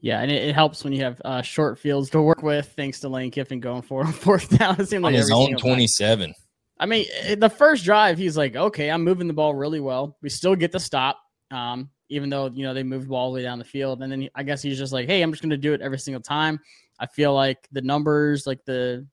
Yeah, 0.00 0.20
and 0.20 0.30
it, 0.30 0.48
it 0.48 0.54
helps 0.54 0.84
when 0.84 0.92
you 0.92 1.02
have 1.02 1.20
uh, 1.24 1.42
short 1.42 1.78
fields 1.78 2.10
to 2.10 2.22
work 2.22 2.42
with, 2.42 2.72
thanks 2.76 3.00
to 3.00 3.08
Lane 3.08 3.30
Kiffin 3.30 3.60
going 3.60 3.82
for 3.82 4.06
fourth 4.12 4.56
down. 4.56 4.80
It 4.80 4.88
seemed 4.88 5.02
like 5.02 5.12
on 5.12 5.18
his 5.18 5.30
own 5.30 5.50
time. 5.50 5.58
twenty 5.58 5.86
seven. 5.86 6.34
I 6.80 6.86
mean, 6.86 7.06
eh, 7.22 7.34
the 7.34 7.50
first 7.50 7.84
drive, 7.84 8.18
he's 8.18 8.36
like, 8.36 8.54
okay, 8.54 8.90
I'm 8.90 9.02
moving 9.02 9.26
the 9.26 9.32
ball 9.32 9.54
really 9.54 9.80
well. 9.80 10.16
We 10.22 10.28
still 10.28 10.54
get 10.54 10.70
the 10.70 10.78
stop, 10.78 11.18
um, 11.50 11.90
even 12.08 12.30
though 12.30 12.46
you 12.46 12.62
know 12.62 12.74
they 12.74 12.84
moved 12.84 13.06
the 13.06 13.08
ball 13.10 13.26
all 13.26 13.32
the 13.32 13.36
way 13.36 13.42
down 13.42 13.58
the 13.58 13.64
field. 13.64 14.02
And 14.02 14.12
then 14.12 14.22
he, 14.22 14.30
I 14.34 14.44
guess 14.44 14.62
he's 14.62 14.78
just 14.78 14.92
like, 14.92 15.08
hey, 15.08 15.22
I'm 15.22 15.32
just 15.32 15.42
going 15.42 15.50
to 15.50 15.56
do 15.56 15.72
it 15.72 15.80
every 15.80 15.98
single 15.98 16.22
time. 16.22 16.60
I 17.00 17.06
feel 17.06 17.34
like 17.34 17.68
the 17.72 17.82
numbers, 17.82 18.46
like 18.46 18.64
the 18.64 19.06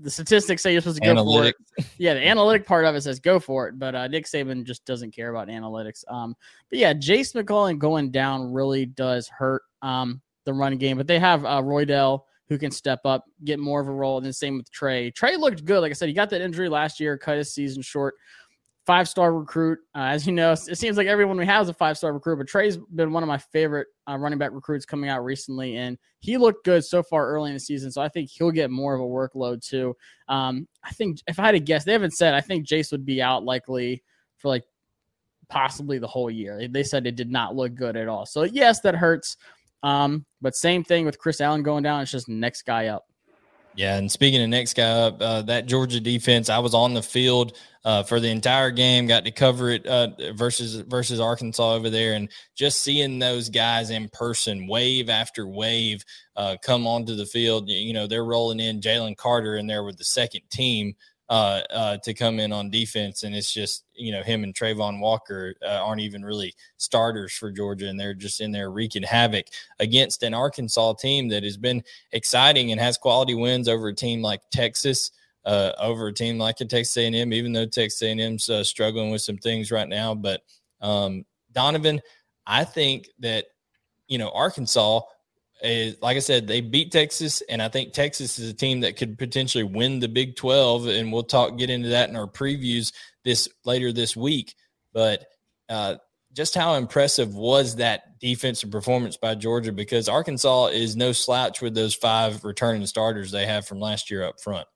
the 0.00 0.10
statistics 0.10 0.62
say 0.62 0.72
you're 0.72 0.80
supposed 0.80 1.02
to 1.02 1.04
go 1.04 1.10
Analytic. 1.10 1.56
for 1.56 1.82
it. 1.82 1.86
Yeah, 1.98 2.14
the 2.14 2.26
analytic 2.26 2.66
part 2.66 2.86
of 2.86 2.94
it 2.94 3.02
says 3.02 3.20
go 3.20 3.38
for 3.38 3.68
it, 3.68 3.78
but 3.78 3.94
uh, 3.94 4.08
Nick 4.08 4.24
Saban 4.24 4.64
just 4.64 4.84
doesn't 4.86 5.14
care 5.14 5.28
about 5.30 5.48
analytics. 5.48 6.04
Um, 6.08 6.34
but 6.70 6.78
yeah, 6.78 6.94
Jase 6.94 7.34
McClellan 7.34 7.78
going 7.78 8.10
down 8.10 8.52
really 8.52 8.86
does 8.86 9.28
hurt 9.28 9.62
um, 9.82 10.22
the 10.44 10.52
run 10.52 10.76
game. 10.76 10.96
But 10.96 11.06
they 11.06 11.18
have 11.18 11.44
uh, 11.44 11.62
Roydell 11.62 12.22
who 12.50 12.58
can 12.58 12.72
step 12.72 13.00
up, 13.04 13.24
get 13.44 13.60
more 13.60 13.80
of 13.80 13.86
a 13.86 13.92
role. 13.92 14.16
And 14.16 14.26
then 14.26 14.32
same 14.32 14.56
with 14.56 14.70
Trey. 14.72 15.12
Trey 15.12 15.36
looked 15.36 15.64
good. 15.64 15.80
Like 15.80 15.90
I 15.90 15.94
said, 15.94 16.08
he 16.08 16.14
got 16.14 16.30
that 16.30 16.40
injury 16.40 16.68
last 16.68 16.98
year, 16.98 17.16
cut 17.16 17.38
his 17.38 17.54
season 17.54 17.80
short. 17.80 18.14
Five 18.86 19.08
star 19.08 19.32
recruit. 19.32 19.78
Uh, 19.94 20.08
as 20.08 20.26
you 20.26 20.32
know, 20.32 20.50
it 20.50 20.76
seems 20.76 20.96
like 20.96 21.06
everyone 21.06 21.36
we 21.36 21.46
have 21.46 21.62
is 21.62 21.68
a 21.68 21.74
five 21.74 21.96
star 21.96 22.12
recruit, 22.12 22.38
but 22.38 22.48
Trey's 22.48 22.76
been 22.76 23.12
one 23.12 23.22
of 23.22 23.28
my 23.28 23.38
favorite 23.38 23.86
uh, 24.08 24.16
running 24.16 24.38
back 24.38 24.50
recruits 24.52 24.84
coming 24.84 25.08
out 25.08 25.22
recently, 25.22 25.76
and 25.76 25.96
he 26.18 26.36
looked 26.36 26.64
good 26.64 26.84
so 26.84 27.02
far 27.02 27.28
early 27.28 27.50
in 27.50 27.54
the 27.54 27.60
season. 27.60 27.92
So 27.92 28.02
I 28.02 28.08
think 28.08 28.30
he'll 28.30 28.50
get 28.50 28.70
more 28.70 28.94
of 28.94 29.00
a 29.00 29.04
workload 29.04 29.64
too. 29.64 29.96
Um, 30.28 30.66
I 30.82 30.90
think 30.90 31.20
if 31.28 31.38
I 31.38 31.44
had 31.46 31.52
to 31.52 31.60
guess, 31.60 31.84
they 31.84 31.92
haven't 31.92 32.14
said. 32.14 32.34
I 32.34 32.40
think 32.40 32.66
Jase 32.66 32.90
would 32.90 33.06
be 33.06 33.22
out 33.22 33.44
likely 33.44 34.02
for 34.38 34.48
like 34.48 34.64
possibly 35.48 35.98
the 35.98 36.08
whole 36.08 36.30
year. 36.30 36.66
They 36.66 36.82
said 36.82 37.06
it 37.06 37.16
did 37.16 37.30
not 37.30 37.54
look 37.54 37.76
good 37.76 37.96
at 37.96 38.08
all. 38.08 38.26
So 38.26 38.42
yes, 38.42 38.80
that 38.80 38.96
hurts. 38.96 39.36
Um, 39.82 40.24
but 40.40 40.54
same 40.54 40.84
thing 40.84 41.06
with 41.06 41.18
Chris 41.18 41.40
Allen 41.40 41.62
going 41.62 41.82
down. 41.82 42.02
It's 42.02 42.10
just 42.10 42.28
next 42.28 42.62
guy 42.62 42.86
up. 42.88 43.06
Yeah, 43.76 43.96
and 43.96 44.10
speaking 44.10 44.42
of 44.42 44.48
next 44.48 44.74
guy 44.74 44.90
up, 44.90 45.22
uh, 45.22 45.42
that 45.42 45.66
Georgia 45.66 46.00
defense, 46.00 46.50
I 46.50 46.58
was 46.58 46.74
on 46.74 46.92
the 46.92 47.02
field 47.02 47.56
uh, 47.84 48.02
for 48.02 48.18
the 48.18 48.28
entire 48.28 48.70
game, 48.72 49.06
got 49.06 49.24
to 49.24 49.30
cover 49.30 49.70
it 49.70 49.86
uh, 49.86 50.08
versus 50.34 50.82
versus 50.88 51.20
Arkansas 51.20 51.74
over 51.74 51.88
there, 51.88 52.14
and 52.14 52.28
just 52.56 52.82
seeing 52.82 53.18
those 53.18 53.48
guys 53.48 53.90
in 53.90 54.08
person, 54.08 54.66
wave 54.66 55.08
after 55.08 55.46
wave, 55.46 56.04
uh, 56.36 56.56
come 56.62 56.86
onto 56.86 57.14
the 57.14 57.26
field. 57.26 57.68
You 57.68 57.92
know, 57.92 58.06
they're 58.06 58.24
rolling 58.24 58.60
in 58.60 58.80
Jalen 58.80 59.16
Carter 59.16 59.56
in 59.56 59.66
there 59.66 59.84
with 59.84 59.98
the 59.98 60.04
second 60.04 60.42
team 60.50 60.94
uh, 61.30 61.62
uh, 61.70 61.96
to 61.98 62.12
come 62.12 62.40
in 62.40 62.52
on 62.52 62.70
defense, 62.70 63.22
and 63.22 63.36
it's 63.36 63.52
just 63.52 63.84
you 63.94 64.10
know 64.10 64.22
him 64.22 64.42
and 64.42 64.52
Travon 64.52 64.98
Walker 64.98 65.54
uh, 65.62 65.80
aren't 65.80 66.00
even 66.00 66.24
really 66.24 66.52
starters 66.76 67.32
for 67.32 67.52
Georgia, 67.52 67.88
and 67.88 67.98
they're 67.98 68.14
just 68.14 68.40
in 68.40 68.50
there 68.50 68.72
wreaking 68.72 69.04
havoc 69.04 69.46
against 69.78 70.24
an 70.24 70.34
Arkansas 70.34 70.94
team 70.94 71.28
that 71.28 71.44
has 71.44 71.56
been 71.56 71.84
exciting 72.10 72.72
and 72.72 72.80
has 72.80 72.98
quality 72.98 73.36
wins 73.36 73.68
over 73.68 73.88
a 73.88 73.94
team 73.94 74.20
like 74.20 74.40
Texas, 74.50 75.12
uh, 75.44 75.70
over 75.78 76.08
a 76.08 76.12
team 76.12 76.36
like 76.36 76.60
a 76.60 76.64
Texas 76.64 76.96
A&M, 76.96 77.32
even 77.32 77.52
though 77.52 77.64
Texas 77.66 78.02
A&M's 78.02 78.50
uh, 78.50 78.64
struggling 78.64 79.12
with 79.12 79.22
some 79.22 79.38
things 79.38 79.70
right 79.70 79.88
now. 79.88 80.16
But 80.16 80.42
um, 80.80 81.24
Donovan, 81.52 82.00
I 82.44 82.64
think 82.64 83.08
that 83.20 83.44
you 84.08 84.18
know 84.18 84.30
Arkansas 84.30 85.02
is 85.62 85.96
like 86.00 86.16
I 86.16 86.20
said, 86.20 86.46
they 86.46 86.60
beat 86.60 86.92
Texas, 86.92 87.42
and 87.48 87.60
I 87.62 87.68
think 87.68 87.92
Texas 87.92 88.38
is 88.38 88.50
a 88.50 88.54
team 88.54 88.80
that 88.80 88.96
could 88.96 89.18
potentially 89.18 89.64
win 89.64 90.00
the 90.00 90.08
Big 90.08 90.36
Twelve, 90.36 90.86
and 90.86 91.12
we'll 91.12 91.22
talk 91.22 91.58
get 91.58 91.70
into 91.70 91.90
that 91.90 92.08
in 92.08 92.16
our 92.16 92.26
previews 92.26 92.92
this 93.24 93.48
later 93.64 93.92
this 93.92 94.16
week. 94.16 94.54
But 94.92 95.26
uh, 95.68 95.96
just 96.32 96.54
how 96.54 96.74
impressive 96.74 97.34
was 97.34 97.76
that 97.76 98.18
defensive 98.20 98.70
performance 98.70 99.16
by 99.16 99.34
Georgia? 99.34 99.72
Because 99.72 100.08
Arkansas 100.08 100.66
is 100.66 100.96
no 100.96 101.12
slouch 101.12 101.60
with 101.60 101.74
those 101.74 101.94
five 101.94 102.44
returning 102.44 102.86
starters 102.86 103.30
they 103.30 103.46
have 103.46 103.66
from 103.66 103.80
last 103.80 104.10
year 104.10 104.24
up 104.24 104.40
front. 104.40 104.66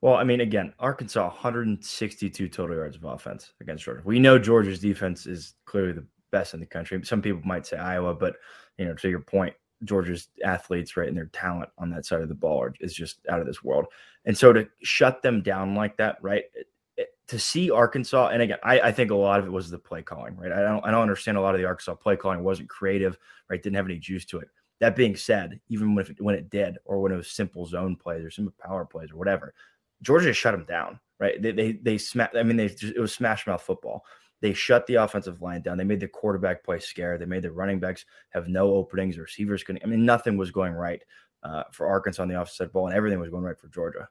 Well, 0.00 0.14
I 0.14 0.22
mean, 0.22 0.40
again, 0.40 0.72
Arkansas 0.78 1.26
162 1.26 2.48
total 2.48 2.76
yards 2.76 2.96
of 2.96 3.04
offense 3.04 3.52
against 3.60 3.84
Georgia. 3.84 4.02
We 4.04 4.20
know 4.20 4.38
Georgia's 4.38 4.78
defense 4.78 5.26
is 5.26 5.54
clearly 5.64 5.92
the 5.92 6.06
best 6.30 6.54
in 6.54 6.60
the 6.60 6.66
country. 6.66 7.00
Some 7.04 7.20
people 7.20 7.42
might 7.44 7.66
say 7.66 7.78
Iowa, 7.78 8.14
but 8.14 8.36
you 8.76 8.84
know, 8.84 8.94
to 8.94 9.08
your 9.08 9.20
point, 9.20 9.54
Georgia's 9.84 10.28
athletes, 10.44 10.96
right, 10.96 11.08
and 11.08 11.16
their 11.16 11.26
talent 11.26 11.70
on 11.78 11.90
that 11.90 12.04
side 12.04 12.20
of 12.20 12.28
the 12.28 12.34
ball 12.34 12.62
are, 12.62 12.74
is 12.80 12.94
just 12.94 13.18
out 13.28 13.40
of 13.40 13.46
this 13.46 13.62
world. 13.62 13.86
And 14.24 14.36
so 14.36 14.52
to 14.52 14.68
shut 14.82 15.22
them 15.22 15.42
down 15.42 15.74
like 15.74 15.96
that, 15.98 16.18
right? 16.20 16.44
It, 16.54 16.66
it, 16.96 17.08
to 17.28 17.38
see 17.38 17.70
Arkansas, 17.70 18.28
and 18.28 18.42
again, 18.42 18.58
I, 18.62 18.80
I, 18.80 18.92
think 18.92 19.10
a 19.10 19.16
lot 19.16 19.38
of 19.38 19.46
it 19.46 19.52
was 19.52 19.70
the 19.70 19.78
play 19.78 20.02
calling, 20.02 20.36
right? 20.36 20.50
I 20.50 20.62
don't, 20.62 20.84
I 20.84 20.90
don't 20.90 21.02
understand 21.02 21.36
a 21.36 21.40
lot 21.40 21.54
of 21.54 21.60
the 21.60 21.66
Arkansas 21.66 21.94
play 21.94 22.16
calling 22.16 22.42
wasn't 22.42 22.68
creative, 22.68 23.18
right? 23.48 23.62
Didn't 23.62 23.76
have 23.76 23.86
any 23.86 23.98
juice 23.98 24.24
to 24.26 24.40
it. 24.40 24.48
That 24.80 24.96
being 24.96 25.16
said, 25.16 25.60
even 25.68 25.94
when 25.94 26.06
it, 26.06 26.20
when 26.20 26.34
it 26.34 26.50
did, 26.50 26.78
or 26.84 27.00
when 27.00 27.12
it 27.12 27.16
was 27.16 27.28
simple 27.28 27.66
zone 27.66 27.96
plays 27.96 28.24
or 28.24 28.30
simple 28.30 28.54
power 28.60 28.84
plays 28.84 29.10
or 29.10 29.16
whatever, 29.16 29.54
Georgia 30.02 30.32
shut 30.32 30.52
them 30.52 30.64
down, 30.64 31.00
right? 31.18 31.40
They 31.42 31.50
they 31.52 31.72
they 31.72 31.98
smash. 31.98 32.30
I 32.36 32.44
mean, 32.44 32.56
they 32.56 32.68
just, 32.68 32.94
it 32.94 33.00
was 33.00 33.12
smash 33.12 33.46
mouth 33.46 33.62
football. 33.62 34.04
They 34.40 34.52
shut 34.52 34.86
the 34.86 34.96
offensive 34.96 35.42
line 35.42 35.62
down. 35.62 35.78
They 35.78 35.84
made 35.84 36.00
the 36.00 36.08
quarterback 36.08 36.64
play 36.64 36.78
scared. 36.78 37.20
They 37.20 37.26
made 37.26 37.42
the 37.42 37.50
running 37.50 37.80
backs 37.80 38.04
have 38.30 38.48
no 38.48 38.72
openings. 38.74 39.18
Receivers 39.18 39.62
couldn't. 39.64 39.82
I 39.84 39.86
mean, 39.86 40.04
nothing 40.04 40.36
was 40.36 40.50
going 40.50 40.72
right 40.72 41.02
uh, 41.42 41.64
for 41.72 41.86
Arkansas 41.86 42.22
on 42.22 42.28
the 42.28 42.40
offensive 42.40 42.72
ball, 42.72 42.86
and 42.86 42.96
everything 42.96 43.20
was 43.20 43.30
going 43.30 43.42
right 43.42 43.58
for 43.58 43.68
Georgia. 43.68 44.08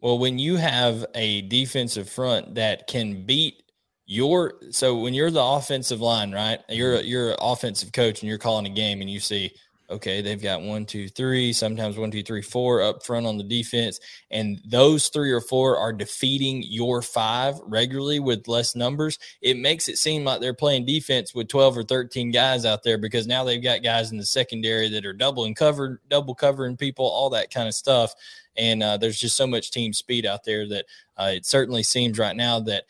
Well, 0.00 0.18
when 0.18 0.38
you 0.38 0.56
have 0.56 1.06
a 1.14 1.42
defensive 1.42 2.08
front 2.08 2.54
that 2.56 2.86
can 2.86 3.24
beat 3.24 3.62
your 4.06 4.54
so 4.70 4.96
when 4.96 5.14
you're 5.14 5.30
the 5.30 5.42
offensive 5.42 6.00
line, 6.00 6.32
right? 6.32 6.60
You're 6.68 7.00
you're 7.00 7.30
an 7.30 7.36
offensive 7.40 7.92
coach 7.92 8.22
and 8.22 8.28
you're 8.28 8.38
calling 8.38 8.66
a 8.66 8.70
game 8.70 9.00
and 9.00 9.10
you 9.10 9.18
see 9.18 9.52
okay, 9.88 10.20
they've 10.20 10.42
got 10.42 10.62
one, 10.62 10.84
two, 10.84 11.08
three, 11.08 11.52
sometimes 11.52 11.96
one, 11.96 12.10
two, 12.10 12.22
three, 12.22 12.42
four 12.42 12.82
up 12.82 13.04
front 13.04 13.26
on 13.26 13.36
the 13.36 13.44
defense. 13.44 14.00
And 14.30 14.60
those 14.64 15.08
three 15.08 15.32
or 15.32 15.40
four 15.40 15.78
are 15.78 15.92
defeating 15.92 16.62
your 16.64 17.02
five 17.02 17.58
regularly 17.64 18.18
with 18.18 18.48
less 18.48 18.74
numbers. 18.74 19.18
It 19.40 19.56
makes 19.56 19.88
it 19.88 19.98
seem 19.98 20.24
like 20.24 20.40
they're 20.40 20.54
playing 20.54 20.86
defense 20.86 21.34
with 21.34 21.48
12 21.48 21.78
or 21.78 21.82
13 21.84 22.30
guys 22.30 22.64
out 22.64 22.82
there 22.82 22.98
because 22.98 23.26
now 23.26 23.44
they've 23.44 23.62
got 23.62 23.82
guys 23.82 24.10
in 24.10 24.18
the 24.18 24.26
secondary 24.26 24.88
that 24.88 25.06
are 25.06 25.12
doubling 25.12 25.54
covered, 25.54 26.00
double 26.08 26.34
covering 26.34 26.76
people, 26.76 27.06
all 27.06 27.30
that 27.30 27.52
kind 27.52 27.68
of 27.68 27.74
stuff. 27.74 28.14
And 28.56 28.82
uh, 28.82 28.96
there's 28.96 29.18
just 29.18 29.36
so 29.36 29.46
much 29.46 29.70
team 29.70 29.92
speed 29.92 30.26
out 30.26 30.44
there 30.44 30.66
that 30.68 30.86
uh, 31.16 31.32
it 31.34 31.46
certainly 31.46 31.82
seems 31.82 32.18
right 32.18 32.36
now 32.36 32.60
that 32.60 32.84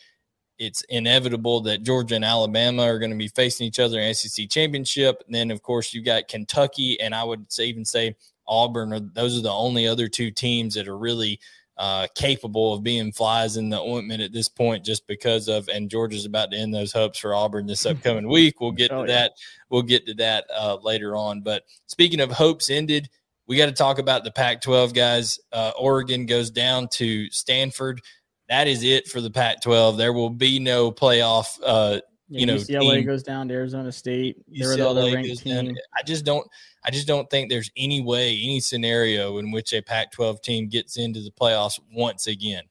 it's 0.59 0.83
inevitable 0.89 1.61
that 1.63 1.83
Georgia 1.83 2.15
and 2.15 2.25
Alabama 2.25 2.83
are 2.83 2.99
going 2.99 3.11
to 3.11 3.17
be 3.17 3.29
facing 3.29 3.67
each 3.67 3.79
other 3.79 4.01
in 4.01 4.15
SEC 4.15 4.49
championship. 4.49 5.23
And 5.27 5.35
then, 5.35 5.51
of 5.51 5.63
course, 5.63 5.93
you've 5.93 6.05
got 6.05 6.29
Kentucky, 6.29 7.01
and 7.01 7.15
I 7.15 7.25
would 7.25 7.51
say, 7.53 7.67
even 7.67 7.85
say 7.85 8.17
Auburn. 8.47 8.93
Are, 8.93 9.01
those 9.01 9.39
are 9.39 9.43
the 9.43 9.53
only 9.53 9.87
other 9.87 10.09
two 10.09 10.31
teams 10.31 10.75
that 10.75 10.89
are 10.89 10.97
really 10.97 11.41
uh, 11.77 12.07
capable 12.15 12.73
of 12.73 12.83
being 12.83 13.13
flies 13.13 13.57
in 13.57 13.69
the 13.69 13.81
ointment 13.81 14.23
at 14.23 14.33
this 14.33 14.49
point, 14.49 14.85
just 14.85 15.07
because 15.07 15.49
of. 15.49 15.69
And 15.69 15.91
Georgia's 15.91 16.25
about 16.25 16.51
to 16.53 16.57
end 16.57 16.75
those 16.75 16.93
hopes 16.93 17.19
for 17.19 17.35
Auburn 17.35 17.67
this 17.67 17.87
upcoming 17.87 18.29
week. 18.29 18.61
We'll 18.61 18.73
get 18.73 18.89
to 18.89 18.97
oh, 18.97 19.07
that. 19.07 19.33
We'll 19.69 19.83
get 19.83 20.07
to 20.07 20.15
that 20.15 20.47
uh, 20.57 20.77
later 20.83 21.17
on. 21.17 21.43
But 21.43 21.65
speaking 21.87 22.21
of 22.21 22.31
hopes 22.31 22.71
ended, 22.71 23.11
we 23.47 23.57
got 23.57 23.67
to 23.67 23.73
talk 23.73 23.99
about 23.99 24.25
the 24.25 24.33
Pac-12 24.33 24.95
guys. 24.95 25.39
Uh, 25.53 25.73
Oregon 25.79 26.27
goes 26.27 26.51
down 26.51 26.89
to 26.93 27.31
Stanford 27.31 28.01
that 28.49 28.69
is 28.69 28.83
it 28.83 29.09
for 29.09 29.21
the 29.21 29.31
Pac-12. 29.31 29.97
There 29.97 30.13
will 30.13 30.31
be 30.31 30.59
no 30.59 30.93
playoff. 30.93 31.59
Uh, 31.65 32.01
yeah, 32.29 32.41
you 32.41 32.47
know, 32.47 32.57
UCLA 32.57 32.97
team. 32.97 33.07
goes 33.07 33.23
down 33.23 33.49
to 33.49 33.55
Arizona 33.55 33.93
State. 33.93 34.37
UCLA 34.51 35.45
down. 35.45 35.77
I 35.97 36.03
just 36.03 36.25
don't. 36.25 36.47
I 36.85 36.91
just 36.91 37.07
don't 37.07 37.29
think 37.31 37.51
there's 37.51 37.71
any 37.77 38.01
way, 38.01 38.41
any 38.43 38.61
scenario 38.61 39.39
in 39.39 39.51
which 39.51 39.73
a 39.73 39.81
Pac-12 39.81 40.43
team 40.43 40.69
gets 40.69 40.97
into 40.97 41.21
the 41.21 41.31
playoffs 41.31 41.81
once 41.93 42.27
again. 42.29 42.63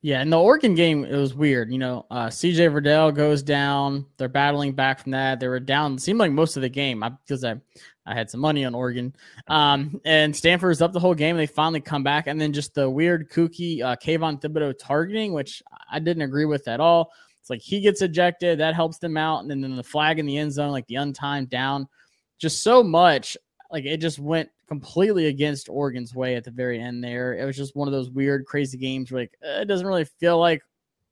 Yeah, 0.00 0.20
and 0.20 0.30
the 0.30 0.38
Oregon 0.38 0.74
game, 0.74 1.04
it 1.04 1.16
was 1.16 1.32
weird. 1.32 1.72
You 1.72 1.78
know, 1.78 2.06
uh, 2.10 2.26
CJ 2.26 2.70
Verdell 2.70 3.14
goes 3.14 3.42
down. 3.42 4.04
They're 4.18 4.28
battling 4.28 4.72
back 4.72 5.00
from 5.00 5.12
that. 5.12 5.40
They 5.40 5.48
were 5.48 5.58
down. 5.58 5.96
Seemed 5.98 6.18
like 6.18 6.30
most 6.30 6.56
of 6.56 6.62
the 6.62 6.68
game 6.68 7.02
because 7.26 7.42
I, 7.42 7.52
I 7.52 7.60
had 8.12 8.28
some 8.28 8.40
money 8.40 8.66
on 8.66 8.74
Oregon. 8.74 9.14
Um, 9.48 9.98
and 10.04 10.36
Stanford 10.36 10.68
was 10.68 10.82
up 10.82 10.92
the 10.92 11.00
whole 11.00 11.14
game. 11.14 11.38
They 11.38 11.46
finally 11.46 11.80
come 11.80 12.02
back, 12.02 12.26
and 12.26 12.38
then 12.38 12.52
just 12.52 12.74
the 12.74 12.90
weird, 12.90 13.30
kooky 13.30 13.82
uh, 13.82 13.96
Kayvon 13.96 14.42
Thibodeaux 14.42 14.74
targeting, 14.78 15.32
which 15.32 15.62
I 15.90 16.00
didn't 16.00 16.22
agree 16.22 16.44
with 16.44 16.68
at 16.68 16.80
all. 16.80 17.12
It's 17.40 17.48
like 17.48 17.62
he 17.62 17.80
gets 17.80 18.02
ejected, 18.02 18.60
that 18.60 18.74
helps 18.74 18.98
them 18.98 19.16
out, 19.16 19.40
and 19.40 19.50
then, 19.50 19.60
then 19.60 19.76
the 19.76 19.82
flag 19.82 20.18
in 20.18 20.26
the 20.26 20.36
end 20.36 20.52
zone, 20.52 20.70
like 20.70 20.86
the 20.86 20.96
untimed 20.96 21.48
down, 21.48 21.88
just 22.38 22.62
so 22.62 22.82
much. 22.82 23.36
Like 23.70 23.84
it 23.84 23.98
just 23.98 24.18
went 24.18 24.50
completely 24.66 25.26
against 25.26 25.68
Oregon's 25.68 26.14
way 26.14 26.36
at 26.36 26.44
the 26.44 26.50
very 26.50 26.80
end. 26.80 27.02
There, 27.02 27.34
it 27.34 27.44
was 27.44 27.56
just 27.56 27.76
one 27.76 27.88
of 27.88 27.92
those 27.92 28.10
weird, 28.10 28.46
crazy 28.46 28.78
games 28.78 29.10
where 29.10 29.22
like 29.22 29.36
uh, 29.42 29.60
it 29.60 29.66
doesn't 29.66 29.86
really 29.86 30.04
feel 30.04 30.38
like 30.38 30.62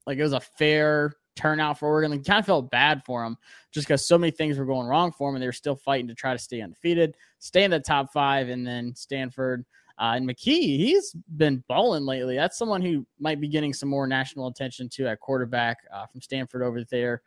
like 0.06 0.18
it 0.18 0.22
was 0.22 0.32
a 0.32 0.40
fair 0.40 1.12
turnout 1.42 1.78
for 1.78 1.88
Oregon. 1.88 2.10
Like, 2.10 2.24
kind 2.24 2.38
of 2.38 2.46
felt 2.46 2.70
bad 2.70 3.04
for 3.04 3.24
him 3.24 3.36
just 3.72 3.86
because 3.86 4.06
so 4.06 4.16
many 4.16 4.30
things 4.30 4.58
were 4.58 4.64
going 4.64 4.86
wrong 4.86 5.12
for 5.12 5.28
him, 5.28 5.34
and 5.34 5.42
they 5.42 5.46
were 5.46 5.52
still 5.52 5.76
fighting 5.76 6.08
to 6.08 6.14
try 6.14 6.32
to 6.32 6.38
stay 6.38 6.60
undefeated, 6.60 7.16
stay 7.38 7.64
in 7.64 7.70
the 7.70 7.80
top 7.80 8.12
five, 8.12 8.48
and 8.48 8.66
then 8.66 8.94
Stanford. 8.94 9.64
Uh, 9.98 10.14
and 10.16 10.28
McKee, 10.28 10.78
he's 10.78 11.14
been 11.36 11.62
balling 11.68 12.04
lately. 12.04 12.34
That's 12.34 12.56
someone 12.56 12.80
who 12.80 13.06
might 13.20 13.40
be 13.40 13.48
getting 13.48 13.72
some 13.72 13.88
more 13.88 14.06
national 14.06 14.46
attention 14.48 14.88
to 14.90 15.06
at 15.06 15.20
quarterback 15.20 15.78
uh, 15.92 16.06
from 16.06 16.22
Stanford 16.22 16.62
over 16.62 16.82
there. 16.84 17.22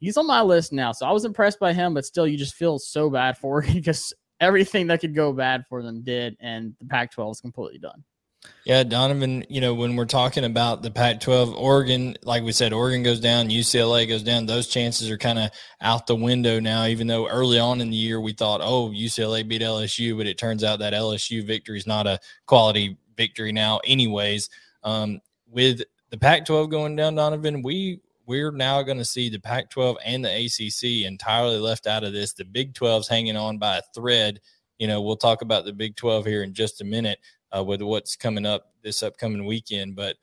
He's 0.00 0.16
on 0.16 0.26
my 0.26 0.42
list 0.42 0.72
now, 0.72 0.92
so 0.92 1.06
I 1.06 1.12
was 1.12 1.24
impressed 1.24 1.60
by 1.60 1.72
him, 1.72 1.94
but 1.94 2.04
still, 2.04 2.26
you 2.26 2.36
just 2.36 2.54
feel 2.54 2.78
so 2.78 3.08
bad 3.08 3.38
for 3.38 3.60
him 3.62 3.74
because 3.74 4.12
everything 4.40 4.86
that 4.88 5.00
could 5.00 5.14
go 5.14 5.32
bad 5.32 5.64
for 5.68 5.82
them 5.82 6.02
did, 6.02 6.36
and 6.40 6.74
the 6.80 6.86
Pac-12 6.86 7.32
is 7.32 7.40
completely 7.40 7.78
done. 7.78 8.04
Yeah, 8.64 8.82
Donovan, 8.82 9.44
you 9.48 9.62
know, 9.62 9.74
when 9.74 9.96
we're 9.96 10.04
talking 10.04 10.44
about 10.44 10.82
the 10.82 10.90
Pac 10.90 11.20
12, 11.20 11.54
Oregon, 11.54 12.16
like 12.22 12.42
we 12.42 12.52
said, 12.52 12.72
Oregon 12.72 13.02
goes 13.02 13.18
down, 13.18 13.48
UCLA 13.48 14.06
goes 14.06 14.22
down. 14.22 14.44
Those 14.44 14.68
chances 14.68 15.10
are 15.10 15.16
kind 15.16 15.38
of 15.38 15.50
out 15.80 16.06
the 16.06 16.14
window 16.14 16.60
now, 16.60 16.84
even 16.84 17.06
though 17.06 17.26
early 17.28 17.58
on 17.58 17.80
in 17.80 17.88
the 17.88 17.96
year 17.96 18.20
we 18.20 18.34
thought, 18.34 18.60
oh, 18.62 18.90
UCLA 18.90 19.46
beat 19.48 19.62
LSU, 19.62 20.16
but 20.18 20.26
it 20.26 20.36
turns 20.36 20.62
out 20.62 20.80
that 20.80 20.92
LSU 20.92 21.46
victory 21.46 21.78
is 21.78 21.86
not 21.86 22.06
a 22.06 22.20
quality 22.44 22.98
victory 23.16 23.52
now, 23.52 23.80
anyways. 23.84 24.50
Um, 24.82 25.20
with 25.50 25.80
the 26.10 26.18
Pac 26.18 26.44
12 26.44 26.68
going 26.68 26.94
down, 26.94 27.14
Donovan, 27.14 27.62
we 27.62 28.00
we're 28.26 28.52
now 28.52 28.82
going 28.82 28.98
to 28.98 29.06
see 29.06 29.30
the 29.30 29.40
Pac 29.40 29.70
12 29.70 29.96
and 30.04 30.22
the 30.22 30.28
ACC 30.28 31.06
entirely 31.06 31.58
left 31.58 31.86
out 31.86 32.04
of 32.04 32.12
this. 32.12 32.34
The 32.34 32.44
Big 32.44 32.74
12's 32.74 33.08
hanging 33.08 33.38
on 33.38 33.56
by 33.56 33.78
a 33.78 33.82
thread. 33.94 34.40
You 34.78 34.86
know, 34.86 35.00
we'll 35.00 35.16
talk 35.16 35.40
about 35.40 35.64
the 35.64 35.72
Big 35.72 35.96
12 35.96 36.26
here 36.26 36.42
in 36.42 36.52
just 36.52 36.82
a 36.82 36.84
minute 36.84 37.18
uh, 37.56 37.62
with 37.64 37.82
what's 37.82 38.16
coming 38.16 38.46
up 38.46 38.72
this 38.82 39.02
upcoming 39.02 39.46
weekend. 39.46 39.96
But 39.96 40.16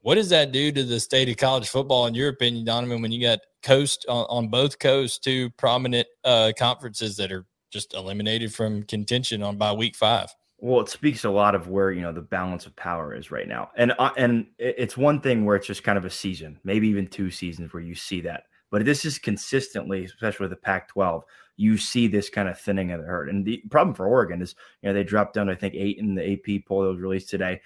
what 0.00 0.14
does 0.14 0.28
that 0.30 0.52
do 0.52 0.70
to 0.70 0.84
the 0.84 1.00
state 1.00 1.28
of 1.28 1.36
college 1.36 1.68
football, 1.68 2.06
in 2.06 2.14
your 2.14 2.28
opinion, 2.28 2.64
Donovan, 2.64 3.02
when 3.02 3.12
you 3.12 3.20
got 3.20 3.40
coast 3.62 4.06
on, 4.08 4.26
on 4.28 4.48
both 4.48 4.78
coasts, 4.78 5.18
two 5.18 5.50
prominent 5.50 6.06
uh, 6.24 6.52
conferences 6.56 7.16
that 7.16 7.32
are 7.32 7.44
just 7.72 7.94
eliminated 7.94 8.54
from 8.54 8.84
contention 8.84 9.42
on 9.42 9.56
by 9.58 9.72
week 9.72 9.96
five? 9.96 10.28
Well, 10.58 10.80
it 10.80 10.88
speaks 10.88 11.24
a 11.24 11.30
lot 11.30 11.54
of 11.54 11.68
where 11.68 11.92
you 11.92 12.00
know 12.00 12.12
the 12.12 12.22
balance 12.22 12.64
of 12.64 12.74
power 12.76 13.14
is 13.14 13.30
right 13.30 13.46
now, 13.46 13.70
and 13.76 13.92
uh, 13.98 14.10
and 14.16 14.46
it's 14.58 14.96
one 14.96 15.20
thing 15.20 15.44
where 15.44 15.56
it's 15.56 15.66
just 15.66 15.84
kind 15.84 15.98
of 15.98 16.04
a 16.06 16.10
season, 16.10 16.58
maybe 16.64 16.88
even 16.88 17.06
two 17.06 17.30
seasons 17.30 17.74
where 17.74 17.82
you 17.82 17.94
see 17.94 18.22
that. 18.22 18.44
But 18.70 18.84
this 18.84 19.04
is 19.04 19.18
consistently, 19.18 20.04
especially 20.04 20.44
with 20.44 20.50
the 20.50 20.56
Pac-12, 20.56 21.22
you 21.56 21.76
see 21.76 22.06
this 22.06 22.28
kind 22.28 22.48
of 22.48 22.58
thinning 22.58 22.92
of 22.92 23.00
the 23.00 23.06
herd. 23.06 23.28
And 23.28 23.44
the 23.44 23.62
problem 23.70 23.94
for 23.94 24.06
Oregon 24.06 24.42
is, 24.42 24.54
you 24.82 24.88
know, 24.88 24.94
they 24.94 25.04
dropped 25.04 25.34
down, 25.34 25.48
I 25.48 25.54
think, 25.54 25.74
eight 25.74 25.98
in 25.98 26.14
the 26.14 26.32
AP 26.32 26.66
poll 26.66 26.82
that 26.82 26.88
was 26.88 27.00
released 27.00 27.30
today. 27.30 27.60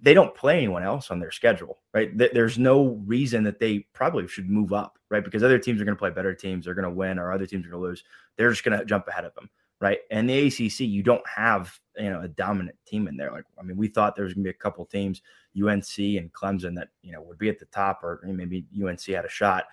They 0.00 0.14
don't 0.14 0.34
play 0.34 0.58
anyone 0.58 0.82
else 0.82 1.10
on 1.10 1.20
their 1.20 1.30
schedule, 1.30 1.78
right? 1.92 2.10
There's 2.16 2.58
no 2.58 3.02
reason 3.06 3.44
that 3.44 3.58
they 3.58 3.80
probably 3.92 4.26
should 4.26 4.48
move 4.48 4.72
up, 4.72 4.98
right? 5.10 5.22
Because 5.24 5.42
other 5.42 5.58
teams 5.58 5.80
are 5.80 5.84
going 5.84 5.96
to 5.96 5.98
play 5.98 6.10
better 6.10 6.34
teams, 6.34 6.64
they're 6.64 6.74
going 6.74 6.88
to 6.88 6.90
win, 6.90 7.18
or 7.18 7.32
other 7.32 7.46
teams 7.46 7.66
are 7.66 7.70
going 7.70 7.82
to 7.82 7.88
lose. 7.88 8.04
They're 8.36 8.50
just 8.50 8.64
going 8.64 8.78
to 8.78 8.84
jump 8.86 9.06
ahead 9.08 9.26
of 9.26 9.34
them, 9.34 9.50
right? 9.80 9.98
And 10.10 10.28
the 10.28 10.46
ACC, 10.46 10.80
you 10.80 11.02
don't 11.02 11.26
have, 11.28 11.78
you 11.98 12.08
know, 12.08 12.22
a 12.22 12.28
dominant 12.28 12.76
team 12.86 13.06
in 13.06 13.18
there. 13.18 13.32
Like, 13.32 13.44
I 13.58 13.62
mean, 13.62 13.76
we 13.76 13.88
thought 13.88 14.16
there 14.16 14.24
was 14.24 14.32
going 14.32 14.44
to 14.44 14.50
be 14.50 14.56
a 14.56 14.58
couple 14.58 14.86
teams, 14.86 15.20
UNC 15.56 15.98
and 15.98 16.32
Clemson, 16.32 16.74
that 16.76 16.88
you 17.02 17.12
know 17.12 17.20
would 17.20 17.38
be 17.38 17.50
at 17.50 17.58
the 17.58 17.66
top, 17.66 18.02
or 18.02 18.20
maybe 18.24 18.64
UNC 18.82 19.04
had 19.04 19.26
a 19.26 19.30
shot. 19.30 19.64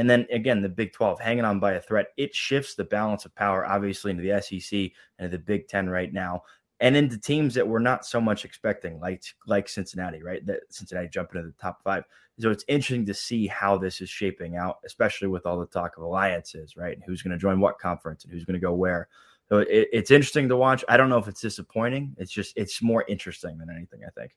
And 0.00 0.08
then 0.08 0.26
again, 0.32 0.62
the 0.62 0.68
Big 0.70 0.94
12 0.94 1.20
hanging 1.20 1.44
on 1.44 1.60
by 1.60 1.74
a 1.74 1.80
thread. 1.80 2.06
It 2.16 2.34
shifts 2.34 2.74
the 2.74 2.84
balance 2.84 3.26
of 3.26 3.34
power, 3.34 3.66
obviously, 3.66 4.10
into 4.10 4.22
the 4.22 4.40
SEC 4.40 4.92
and 5.18 5.30
the 5.30 5.38
Big 5.38 5.68
10 5.68 5.90
right 5.90 6.10
now, 6.10 6.42
and 6.80 6.96
into 6.96 7.18
teams 7.18 7.52
that 7.52 7.68
we're 7.68 7.80
not 7.80 8.06
so 8.06 8.18
much 8.18 8.46
expecting, 8.46 8.98
like 8.98 9.22
like 9.46 9.68
Cincinnati, 9.68 10.22
right? 10.22 10.44
That 10.46 10.60
Cincinnati 10.70 11.08
jumping 11.08 11.40
into 11.40 11.50
the 11.50 11.60
top 11.60 11.82
five. 11.84 12.04
So 12.38 12.50
it's 12.50 12.64
interesting 12.66 13.04
to 13.04 13.12
see 13.12 13.46
how 13.46 13.76
this 13.76 14.00
is 14.00 14.08
shaping 14.08 14.56
out, 14.56 14.78
especially 14.86 15.28
with 15.28 15.44
all 15.44 15.60
the 15.60 15.66
talk 15.66 15.98
of 15.98 16.02
alliances, 16.02 16.78
right? 16.78 16.94
And 16.94 17.04
who's 17.04 17.20
going 17.20 17.32
to 17.32 17.38
join 17.38 17.60
what 17.60 17.78
conference 17.78 18.24
and 18.24 18.32
who's 18.32 18.46
going 18.46 18.58
to 18.58 18.66
go 18.66 18.72
where. 18.72 19.06
So 19.50 19.58
it, 19.58 19.88
it's 19.92 20.10
interesting 20.10 20.48
to 20.48 20.56
watch. 20.56 20.82
I 20.88 20.96
don't 20.96 21.10
know 21.10 21.18
if 21.18 21.28
it's 21.28 21.42
disappointing. 21.42 22.16
It's 22.16 22.32
just 22.32 22.54
it's 22.56 22.80
more 22.80 23.04
interesting 23.06 23.58
than 23.58 23.68
anything, 23.68 24.00
I 24.06 24.18
think. 24.18 24.34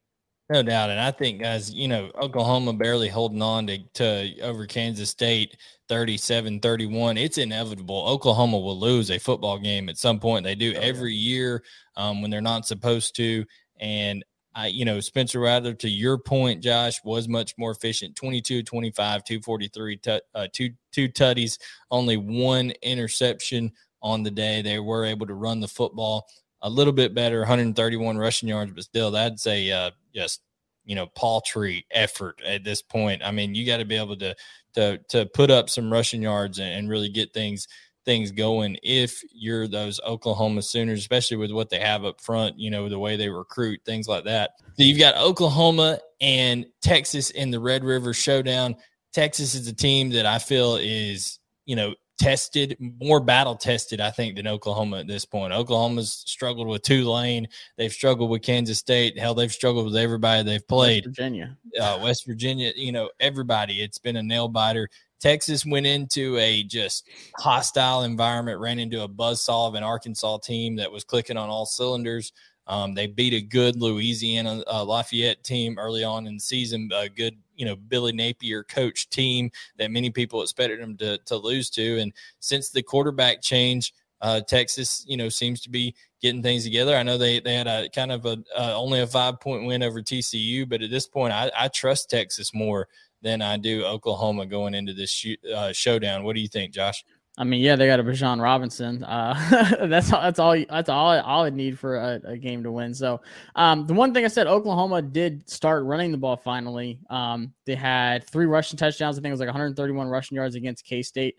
No 0.50 0.62
doubt. 0.62 0.90
And 0.90 1.00
I 1.00 1.12
think, 1.12 1.42
guys, 1.42 1.74
you 1.74 1.88
know, 1.88 2.12
Oklahoma 2.22 2.74
barely 2.74 3.08
holding 3.08 3.42
on 3.42 3.66
to, 3.68 3.78
to 3.94 4.40
over 4.42 4.66
Kansas 4.66 5.10
State 5.10 5.58
37 5.88 6.60
31. 6.60 7.18
It's 7.18 7.38
inevitable. 7.38 8.06
Oklahoma 8.08 8.60
will 8.60 8.78
lose 8.78 9.10
a 9.10 9.20
football 9.20 9.58
game 9.58 9.88
at 9.88 9.98
some 9.98 10.20
point. 10.20 10.44
They 10.44 10.56
do 10.56 10.74
oh, 10.76 10.80
every 10.82 11.14
year 11.14 11.64
um, 11.96 12.22
when 12.22 12.30
they're 12.30 12.42
not 12.42 12.68
supposed 12.68 13.16
to. 13.16 13.46
And 13.80 14.24
I, 14.54 14.68
you 14.68 14.86
know, 14.86 15.00
Spencer 15.00 15.40
Rattler, 15.40 15.74
to 15.76 15.90
your 15.90 16.18
point, 16.18 16.62
Josh, 16.62 17.04
was 17.04 17.28
much 17.28 17.56
more 17.58 17.72
efficient 17.72 18.16
22, 18.16 18.64
25, 18.64 19.24
243, 19.24 19.98
t- 19.98 20.22
uh, 20.36 20.48
two, 20.52 20.72
two 20.92 21.10
tutties, 21.10 21.58
only 21.90 22.18
one 22.18 22.72
interception 22.82 23.72
on 24.02 24.24
the 24.24 24.32
day. 24.32 24.62
They 24.62 24.80
were 24.80 25.06
able 25.06 25.26
to 25.26 25.34
run 25.34 25.62
the 25.62 25.68
football 25.68 26.28
a 26.64 26.70
little 26.70 26.94
bit 26.94 27.14
better, 27.14 27.40
131 27.40 28.18
rushing 28.18 28.50
yards, 28.50 28.72
but 28.74 28.84
still, 28.84 29.12
that's 29.12 29.46
a 29.46 29.72
uh, 29.72 29.92
just 30.16 30.42
you 30.86 30.96
know 30.96 31.08
paltry 31.08 31.86
effort 31.92 32.42
at 32.44 32.64
this 32.64 32.82
point. 32.82 33.22
I 33.24 33.32
mean, 33.32 33.54
you 33.54 33.66
got 33.66 33.78
to 33.78 33.86
be 33.86 33.98
able 33.98 34.18
to 34.18 34.36
to 34.76 34.98
to 35.10 35.26
put 35.28 35.52
up 35.52 35.70
some 35.70 35.92
rushing 35.92 36.22
yards 36.22 36.60
and, 36.60 36.70
and 36.70 36.90
really 36.90 37.10
get 37.10 37.34
things 37.34 37.68
things 38.06 38.32
going 38.32 38.78
if 38.84 39.22
you're 39.32 39.68
those 39.68 40.00
Oklahoma 40.06 40.62
Sooners, 40.62 41.00
especially 41.00 41.38
with 41.38 41.52
what 41.52 41.70
they 41.70 41.80
have 41.80 42.04
up 42.04 42.20
front, 42.20 42.60
you 42.60 42.70
know, 42.70 42.90
the 42.90 43.00
way 43.00 43.16
they 43.16 43.30
recruit, 43.30 43.80
things 43.86 44.08
like 44.08 44.26
that. 44.26 44.52
So 44.78 44.84
you've 44.84 45.00
got 45.00 45.16
Oklahoma 45.16 46.00
and 46.20 46.66
Texas 46.82 47.30
in 47.30 47.52
the 47.52 47.60
Red 47.60 47.84
River 47.84 48.14
Showdown. 48.14 48.76
Texas 49.14 49.56
is 49.56 49.68
a 49.68 49.74
team 49.74 50.10
that 50.10 50.26
I 50.26 50.40
feel 50.40 50.76
is, 50.76 51.40
you 51.66 51.76
know, 51.76 51.94
tested, 52.24 52.78
more 52.80 53.20
battle 53.20 53.56
tested, 53.56 54.00
I 54.00 54.10
think, 54.10 54.36
than 54.36 54.48
Oklahoma 54.48 55.00
at 55.00 55.08
this 55.08 55.26
point. 55.26 55.52
Oklahoma's 55.52 56.24
struggled 56.26 56.68
with 56.68 56.82
Tulane. 56.82 57.48
They've 57.78 57.92
struggled 57.92 58.30
with 58.30 58.42
Kansas 58.42 58.78
State. 58.78 59.20
Hell, 59.20 59.36
they've 59.36 59.52
struggled 59.52 59.86
with 59.86 59.98
everybody 59.98 60.44
they've 60.44 60.68
played. 60.68 61.06
West 61.06 61.18
Virginia. 61.18 61.58
Uh, 61.80 62.00
West 62.02 62.26
Virginia, 62.26 62.72
you 62.76 62.94
know, 62.94 63.10
everybody. 63.20 63.82
It's 63.82 63.98
been 63.98 64.16
a 64.16 64.24
nail 64.24 64.48
biter. 64.48 64.90
Texas 65.20 65.66
went 65.66 65.86
into 65.86 66.38
a 66.38 66.64
just 66.64 67.08
hostile 67.38 68.04
environment, 68.04 68.60
ran 68.60 68.80
into 68.80 69.04
a 69.04 69.10
buzzsaw 69.10 69.68
of 69.68 69.76
an 69.76 69.84
Arkansas 69.84 70.38
team 70.40 70.78
that 70.78 70.92
was 70.92 71.04
clicking 71.04 71.38
on 71.38 71.50
all 71.50 71.66
cylinders. 71.66 72.32
Um, 72.68 72.94
they 72.94 73.08
beat 73.08 73.34
a 73.34 73.42
good 73.42 73.76
Louisiana 73.76 74.64
uh, 74.72 74.84
Lafayette 74.86 75.44
team 75.44 75.78
early 75.78 76.04
on 76.04 76.28
in 76.28 76.36
the 76.36 76.40
season, 76.40 76.90
a 76.94 77.10
good 77.10 77.36
you 77.56 77.66
know 77.66 77.76
Billy 77.76 78.12
Napier 78.12 78.64
coach 78.64 79.10
team 79.10 79.52
that 79.78 79.92
many 79.92 80.10
people 80.10 80.42
expected 80.42 80.82
them 80.82 80.98
to 80.98 81.18
to 81.20 81.36
lose 81.36 81.70
to. 81.72 82.00
And 82.00 82.14
since 82.40 82.70
the 82.70 82.84
quarterback 82.84 83.42
change, 83.42 83.94
uh, 84.22 84.42
Texas 84.42 85.06
you 85.08 85.18
know 85.18 85.30
seems 85.30 85.62
to 85.62 85.70
be 85.70 85.96
getting 86.22 86.42
things 86.42 86.64
together. 86.64 86.96
I 86.96 87.04
know 87.04 87.18
they 87.18 87.40
they 87.40 87.56
had 87.56 87.68
a 87.68 87.90
kind 87.90 88.12
of 88.12 88.26
a 88.26 88.38
uh, 88.58 88.74
only 88.76 89.02
a 89.02 89.08
five 89.08 89.40
point 89.40 89.66
win 89.66 89.84
over 89.84 90.02
TCU, 90.02 90.68
but 90.68 90.82
at 90.82 90.90
this 90.90 91.08
point, 91.08 91.34
I, 91.34 91.52
I 91.58 91.68
trust 91.68 92.10
Texas 92.10 92.54
more 92.54 92.88
than 93.22 93.42
I 93.42 93.58
do 93.58 93.86
Oklahoma 93.86 94.46
going 94.46 94.74
into 94.74 94.94
this 94.94 95.12
sh- 95.12 95.36
uh, 95.54 95.72
showdown. 95.72 96.24
What 96.24 96.36
do 96.36 96.42
you 96.42 96.48
think, 96.48 96.74
Josh? 96.74 97.04
I 97.36 97.44
mean, 97.46 97.62
yeah, 97.62 97.76
they 97.76 97.88
got 97.88 98.00
a 98.00 98.04
Bijan 98.04 98.40
Robinson. 98.40 99.04
Uh, 99.04 99.34
that's 99.88 100.14
all, 100.14 100.22
that's 100.22 100.38
all. 100.38 100.56
That's 100.70 100.90
all. 100.90 101.20
All 101.20 101.44
I 101.44 101.50
need 101.50 101.80
for 101.80 101.96
a, 101.96 102.22
a, 102.26 102.38
game 102.38 102.62
to 102.62 102.72
win. 102.72 102.94
So, 102.94 103.22
um, 103.56 103.88
the 103.88 103.94
one 103.96 104.14
thing 104.14 104.24
I 104.24 104.28
said, 104.28 104.46
Oklahoma 104.46 105.02
did 105.02 105.50
start 105.50 105.84
running 105.84 106.12
the 106.12 106.18
ball 106.18 106.38
finally. 106.38 107.00
Um, 107.10 107.52
they 107.66 107.74
had 107.74 108.30
three 108.30 108.46
rushing 108.46 108.78
touchdowns. 108.78 109.18
I 109.18 109.22
think 109.22 109.32
it 109.32 109.34
was 109.34 109.40
like 109.40 109.48
131 109.48 110.08
rushing 110.08 110.36
yards 110.36 110.54
against 110.54 110.86
K 110.86 111.02
State. 111.02 111.36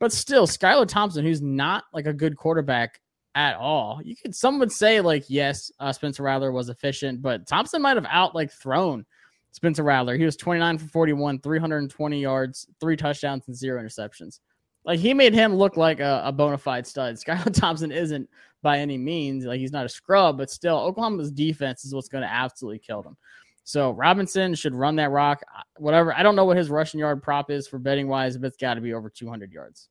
But 0.00 0.12
still, 0.12 0.48
Skylar 0.48 0.88
Thompson, 0.88 1.24
who's 1.24 1.40
not 1.40 1.84
like 1.92 2.06
a 2.06 2.12
good 2.12 2.36
quarterback 2.36 3.00
at 3.36 3.54
all. 3.56 4.00
You 4.02 4.16
could 4.16 4.34
some 4.34 4.58
would 4.58 4.72
say 4.72 5.00
like 5.00 5.26
yes, 5.28 5.70
uh, 5.78 5.92
Spencer 5.92 6.24
Rattler 6.24 6.50
was 6.50 6.70
efficient, 6.70 7.22
but 7.22 7.46
Thompson 7.46 7.82
might 7.82 7.96
have 7.96 8.06
out 8.10 8.34
like 8.34 8.50
thrown 8.50 9.06
Spencer 9.52 9.84
Rattler. 9.84 10.16
He 10.16 10.24
was 10.24 10.36
29 10.36 10.78
for 10.78 10.88
41, 10.88 11.40
320 11.40 12.20
yards, 12.20 12.66
three 12.80 12.96
touchdowns, 12.96 13.44
and 13.46 13.56
zero 13.56 13.80
interceptions. 13.80 14.40
Like 14.86 15.00
he 15.00 15.12
made 15.12 15.34
him 15.34 15.56
look 15.56 15.76
like 15.76 16.00
a, 16.00 16.22
a 16.24 16.32
bona 16.32 16.56
fide 16.56 16.86
stud. 16.86 17.14
Skylar 17.16 17.52
Thompson 17.52 17.92
isn't 17.92 18.30
by 18.62 18.78
any 18.78 18.96
means 18.96 19.44
like 19.44 19.58
he's 19.58 19.72
not 19.72 19.84
a 19.84 19.88
scrub, 19.88 20.38
but 20.38 20.50
still 20.50 20.78
Oklahoma's 20.78 21.30
defense 21.30 21.84
is 21.84 21.94
what's 21.94 22.08
going 22.08 22.22
to 22.22 22.32
absolutely 22.32 22.78
kill 22.78 23.02
them. 23.02 23.16
So 23.64 23.90
Robinson 23.90 24.54
should 24.54 24.74
run 24.74 24.96
that 24.96 25.10
rock. 25.10 25.42
Whatever. 25.76 26.14
I 26.14 26.22
don't 26.22 26.36
know 26.36 26.44
what 26.44 26.56
his 26.56 26.70
rushing 26.70 27.00
yard 27.00 27.20
prop 27.20 27.50
is 27.50 27.66
for 27.66 27.80
betting 27.80 28.06
wise, 28.06 28.38
but 28.38 28.46
it's 28.46 28.56
got 28.56 28.74
to 28.74 28.80
be 28.80 28.94
over 28.94 29.10
200 29.10 29.52
yards. 29.52 29.88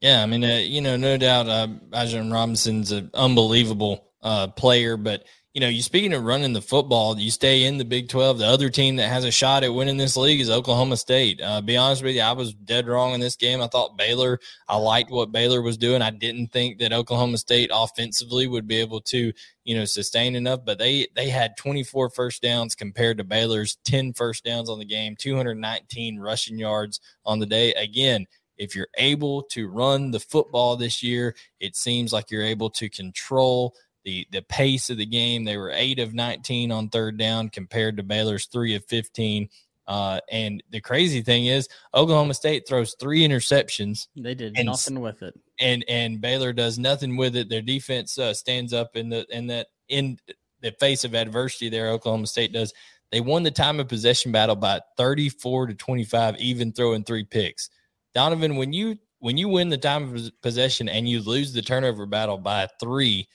Yeah, 0.00 0.22
I 0.22 0.26
mean, 0.26 0.42
uh, 0.42 0.56
you 0.56 0.80
know, 0.80 0.96
no 0.96 1.16
doubt, 1.16 1.48
uh, 1.48 1.68
Bijan 1.90 2.32
Robinson's 2.32 2.90
an 2.90 3.10
unbelievable 3.14 4.10
uh, 4.22 4.48
player, 4.48 4.96
but 4.96 5.24
you 5.54 5.60
know, 5.60 5.68
you 5.68 5.82
speaking 5.82 6.12
of 6.12 6.24
running 6.24 6.52
the 6.52 6.60
football, 6.60 7.16
you 7.16 7.30
stay 7.30 7.62
in 7.62 7.78
the 7.78 7.84
Big 7.84 8.08
12. 8.08 8.38
The 8.38 8.46
other 8.46 8.68
team 8.68 8.96
that 8.96 9.06
has 9.06 9.24
a 9.24 9.30
shot 9.30 9.62
at 9.62 9.72
winning 9.72 9.96
this 9.96 10.16
league 10.16 10.40
is 10.40 10.50
Oklahoma 10.50 10.96
State. 10.96 11.40
Uh, 11.40 11.60
be 11.60 11.76
honest 11.76 12.02
with 12.02 12.16
you, 12.16 12.22
I 12.22 12.32
was 12.32 12.54
dead 12.54 12.88
wrong 12.88 13.14
in 13.14 13.20
this 13.20 13.36
game. 13.36 13.62
I 13.62 13.68
thought 13.68 13.96
Baylor, 13.96 14.40
I 14.66 14.76
liked 14.76 15.12
what 15.12 15.30
Baylor 15.30 15.62
was 15.62 15.76
doing. 15.76 16.02
I 16.02 16.10
didn't 16.10 16.48
think 16.48 16.80
that 16.80 16.92
Oklahoma 16.92 17.38
State 17.38 17.70
offensively 17.72 18.48
would 18.48 18.66
be 18.66 18.80
able 18.80 19.00
to, 19.02 19.32
you 19.62 19.76
know, 19.76 19.84
sustain 19.84 20.34
enough, 20.34 20.64
but 20.64 20.80
they 20.80 21.06
they 21.14 21.28
had 21.28 21.56
24 21.56 22.10
first 22.10 22.42
downs 22.42 22.74
compared 22.74 23.18
to 23.18 23.24
Baylor's 23.24 23.78
10 23.84 24.12
first 24.14 24.42
downs 24.44 24.68
on 24.68 24.80
the 24.80 24.84
game, 24.84 25.14
219 25.16 26.18
rushing 26.18 26.58
yards 26.58 26.98
on 27.24 27.38
the 27.38 27.46
day. 27.46 27.72
Again, 27.74 28.26
if 28.56 28.74
you're 28.74 28.88
able 28.98 29.42
to 29.42 29.68
run 29.68 30.10
the 30.10 30.20
football 30.20 30.76
this 30.76 31.02
year, 31.02 31.36
it 31.60 31.76
seems 31.76 32.12
like 32.12 32.30
you're 32.30 32.42
able 32.42 32.70
to 32.70 32.88
control 32.88 33.74
the 34.04 34.26
the 34.30 34.42
pace 34.42 34.90
of 34.90 34.96
the 34.96 35.06
game. 35.06 35.44
They 35.44 35.56
were 35.56 35.70
eight 35.70 35.98
of 35.98 36.14
19 36.14 36.70
on 36.70 36.88
third 36.88 37.18
down 37.18 37.48
compared 37.48 37.96
to 37.96 38.02
Baylor's 38.02 38.46
three 38.46 38.74
of 38.74 38.84
15. 38.86 39.48
Uh, 39.86 40.18
and 40.30 40.62
the 40.70 40.80
crazy 40.80 41.20
thing 41.20 41.46
is, 41.46 41.68
Oklahoma 41.92 42.34
State 42.34 42.66
throws 42.66 42.96
three 42.98 43.26
interceptions. 43.26 44.08
They 44.16 44.34
did 44.34 44.56
and, 44.56 44.66
nothing 44.66 45.00
with 45.00 45.22
it, 45.22 45.38
and 45.60 45.84
and 45.88 46.20
Baylor 46.20 46.52
does 46.52 46.78
nothing 46.78 47.16
with 47.16 47.36
it. 47.36 47.48
Their 47.48 47.62
defense 47.62 48.18
uh, 48.18 48.32
stands 48.32 48.72
up 48.72 48.96
in 48.96 49.10
the 49.10 49.26
in 49.30 49.46
that 49.48 49.68
in 49.88 50.18
the 50.62 50.72
face 50.72 51.04
of 51.04 51.14
adversity. 51.14 51.68
There, 51.68 51.90
Oklahoma 51.90 52.26
State 52.26 52.52
does. 52.52 52.72
They 53.12 53.20
won 53.20 53.42
the 53.42 53.50
time 53.50 53.78
of 53.78 53.88
possession 53.88 54.32
battle 54.32 54.56
by 54.56 54.80
34 54.96 55.68
to 55.68 55.74
25, 55.74 56.36
even 56.38 56.72
throwing 56.72 57.04
three 57.04 57.22
picks. 57.22 57.70
Donovan, 58.14 58.56
when 58.56 58.72
you 58.72 58.96
when 59.18 59.36
you 59.36 59.48
win 59.48 59.68
the 59.68 59.78
time 59.78 60.14
of 60.14 60.30
possession 60.42 60.88
and 60.88 61.08
you 61.08 61.20
lose 61.20 61.52
the 61.52 61.62
turnover 61.62 62.06
battle 62.06 62.38
by 62.38 62.68
three, 62.80 63.28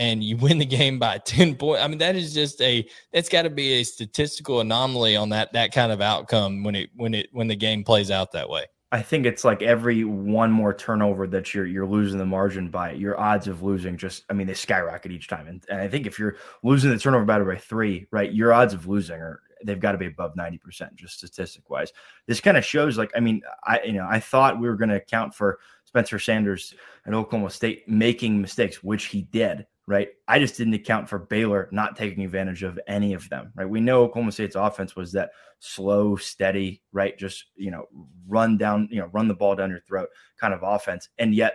and 0.00 0.24
you 0.24 0.38
win 0.38 0.56
the 0.58 0.66
game 0.66 0.98
by 0.98 1.18
10 1.24 1.54
points. 1.56 1.82
I 1.82 1.86
mean, 1.86 1.98
that 1.98 2.16
is 2.16 2.34
just 2.34 2.60
a 2.62 2.88
that's 3.12 3.28
got 3.28 3.42
to 3.42 3.50
be 3.50 3.74
a 3.74 3.84
statistical 3.84 4.60
anomaly 4.60 5.14
on 5.14 5.28
that 5.28 5.52
that 5.52 5.72
kind 5.72 5.92
of 5.92 6.00
outcome 6.00 6.64
when 6.64 6.74
it 6.74 6.90
when 6.96 7.14
it 7.14 7.28
when 7.32 7.46
the 7.46 7.56
game 7.56 7.84
plays 7.84 8.10
out 8.10 8.32
that 8.32 8.48
way. 8.48 8.64
I 8.92 9.02
think 9.02 9.24
it's 9.24 9.44
like 9.44 9.62
every 9.62 10.02
one 10.02 10.50
more 10.50 10.74
turnover 10.74 11.28
that 11.28 11.54
you're 11.54 11.66
you're 11.66 11.86
losing 11.86 12.18
the 12.18 12.26
margin 12.26 12.70
by, 12.70 12.92
your 12.92 13.20
odds 13.20 13.46
of 13.46 13.62
losing 13.62 13.96
just 13.96 14.24
I 14.30 14.32
mean 14.32 14.46
they 14.48 14.54
skyrocket 14.54 15.12
each 15.12 15.28
time. 15.28 15.46
And, 15.46 15.64
and 15.68 15.80
I 15.80 15.86
think 15.86 16.06
if 16.06 16.18
you're 16.18 16.36
losing 16.64 16.90
the 16.90 16.98
turnover 16.98 17.24
battle 17.24 17.46
by 17.46 17.56
three, 17.56 18.08
right, 18.10 18.32
your 18.32 18.52
odds 18.52 18.74
of 18.74 18.88
losing 18.88 19.20
are 19.20 19.40
they've 19.62 19.78
got 19.78 19.92
to 19.92 19.98
be 19.98 20.06
above 20.06 20.34
90% 20.34 20.94
just 20.94 21.18
statistic 21.18 21.68
wise. 21.68 21.92
This 22.26 22.40
kind 22.40 22.56
of 22.56 22.64
shows 22.64 22.96
like 22.96 23.12
I 23.14 23.20
mean, 23.20 23.42
I 23.64 23.80
you 23.84 23.92
know, 23.92 24.08
I 24.10 24.18
thought 24.18 24.58
we 24.58 24.66
were 24.66 24.76
gonna 24.76 24.96
account 24.96 25.34
for 25.34 25.58
Spencer 25.84 26.18
Sanders 26.18 26.74
at 27.04 27.12
Oklahoma 27.12 27.50
State 27.50 27.86
making 27.86 28.40
mistakes, 28.40 28.82
which 28.82 29.06
he 29.06 29.22
did 29.22 29.66
right? 29.90 30.08
I 30.28 30.38
just 30.38 30.56
didn't 30.56 30.74
account 30.74 31.08
for 31.08 31.18
Baylor 31.18 31.68
not 31.72 31.96
taking 31.96 32.24
advantage 32.24 32.62
of 32.62 32.78
any 32.86 33.12
of 33.12 33.28
them, 33.28 33.52
right? 33.56 33.68
We 33.68 33.80
know 33.80 34.04
Oklahoma 34.04 34.30
State's 34.30 34.54
offense 34.54 34.94
was 34.94 35.10
that 35.12 35.30
slow, 35.58 36.14
steady, 36.14 36.80
right? 36.92 37.18
Just, 37.18 37.46
you 37.56 37.72
know, 37.72 37.86
run 38.28 38.56
down, 38.56 38.88
you 38.92 39.00
know, 39.00 39.06
run 39.06 39.26
the 39.26 39.34
ball 39.34 39.56
down 39.56 39.70
your 39.70 39.80
throat 39.80 40.08
kind 40.40 40.54
of 40.54 40.60
offense. 40.62 41.08
And 41.18 41.34
yet 41.34 41.54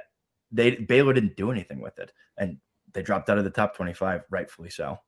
they 0.52 0.72
Baylor 0.72 1.14
didn't 1.14 1.38
do 1.38 1.50
anything 1.50 1.80
with 1.80 1.98
it. 1.98 2.12
And 2.38 2.58
they 2.92 3.02
dropped 3.02 3.30
out 3.30 3.38
of 3.38 3.46
the 3.46 3.50
top 3.50 3.74
25, 3.74 4.24
rightfully 4.30 4.70
so. 4.70 5.00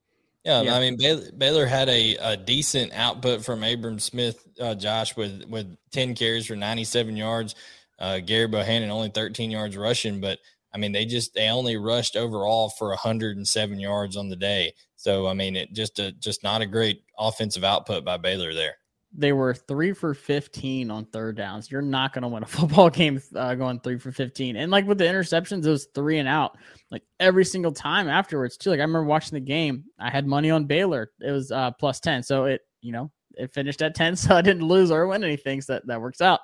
Yeah, 0.45 0.61
yeah. 0.61 0.77
I 0.77 0.79
mean 0.79 0.95
Baylor, 0.97 1.31
Baylor 1.37 1.65
had 1.65 1.89
a, 1.89 2.15
a, 2.21 2.37
decent 2.37 2.93
output 2.93 3.43
from 3.43 3.61
Abram 3.61 3.99
Smith, 3.99 4.47
uh, 4.61 4.75
Josh, 4.75 5.17
with 5.17 5.43
with 5.49 5.75
ten 5.91 6.15
carries 6.15 6.45
for 6.45 6.55
ninety 6.55 6.85
seven 6.85 7.17
yards. 7.17 7.55
Uh, 7.99 8.21
Gerry 8.21 8.47
Bohanon 8.47 8.89
only 8.89 9.09
thirteen 9.09 9.51
yards 9.51 9.75
rushing, 9.75 10.21
but 10.21 10.39
I 10.77 10.79
mean, 10.79 10.91
they 10.91 11.05
just 11.05 11.33
they 11.33 11.49
only 11.49 11.75
rushed 11.75 12.15
overall 12.15 12.69
for 12.69 12.89
107 12.89 13.79
yards 13.79 14.15
on 14.15 14.29
the 14.29 14.35
day. 14.35 14.75
So 14.95 15.25
I 15.25 15.33
mean, 15.33 15.55
it 15.55 15.73
just 15.73 15.97
a 15.97 16.11
just 16.11 16.43
not 16.43 16.61
a 16.61 16.67
great 16.67 17.01
offensive 17.17 17.63
output 17.63 18.05
by 18.05 18.17
Baylor 18.17 18.53
there. 18.53 18.75
They 19.11 19.33
were 19.33 19.55
three 19.55 19.91
for 19.93 20.13
15 20.13 20.91
on 20.91 21.05
third 21.05 21.35
downs. 21.35 21.71
You're 21.71 21.81
not 21.81 22.13
going 22.13 22.21
to 22.21 22.27
win 22.27 22.43
a 22.43 22.45
football 22.57 22.91
game 22.91 23.19
uh, 23.35 23.55
going 23.55 23.79
three 23.79 23.97
for 23.97 24.11
15. 24.11 24.55
And 24.55 24.69
like 24.69 24.85
with 24.85 24.99
the 24.99 25.05
interceptions, 25.05 25.65
it 25.65 25.69
was 25.71 25.87
three 25.95 26.19
and 26.19 26.29
out 26.29 26.57
like 26.91 27.01
every 27.19 27.43
single 27.43 27.71
time 27.71 28.07
afterwards 28.07 28.55
too. 28.55 28.69
Like 28.69 28.79
I 28.79 28.83
remember 28.83 29.05
watching 29.05 29.35
the 29.35 29.45
game, 29.45 29.85
I 29.97 30.11
had 30.11 30.27
money 30.27 30.51
on 30.51 30.65
Baylor. 30.65 31.09
It 31.19 31.31
was 31.31 31.51
uh, 31.51 31.71
plus 31.71 31.99
10, 32.01 32.21
so 32.21 32.45
it 32.45 32.61
you 32.81 32.91
know 32.91 33.09
it 33.31 33.51
finished 33.51 33.81
at 33.81 33.95
10, 33.95 34.15
so 34.15 34.35
I 34.35 34.43
didn't 34.43 34.67
lose 34.67 34.91
or 34.91 35.07
win 35.07 35.23
anything. 35.23 35.59
So 35.61 35.73
that 35.73 35.87
that 35.87 36.01
works 36.01 36.21
out. 36.21 36.41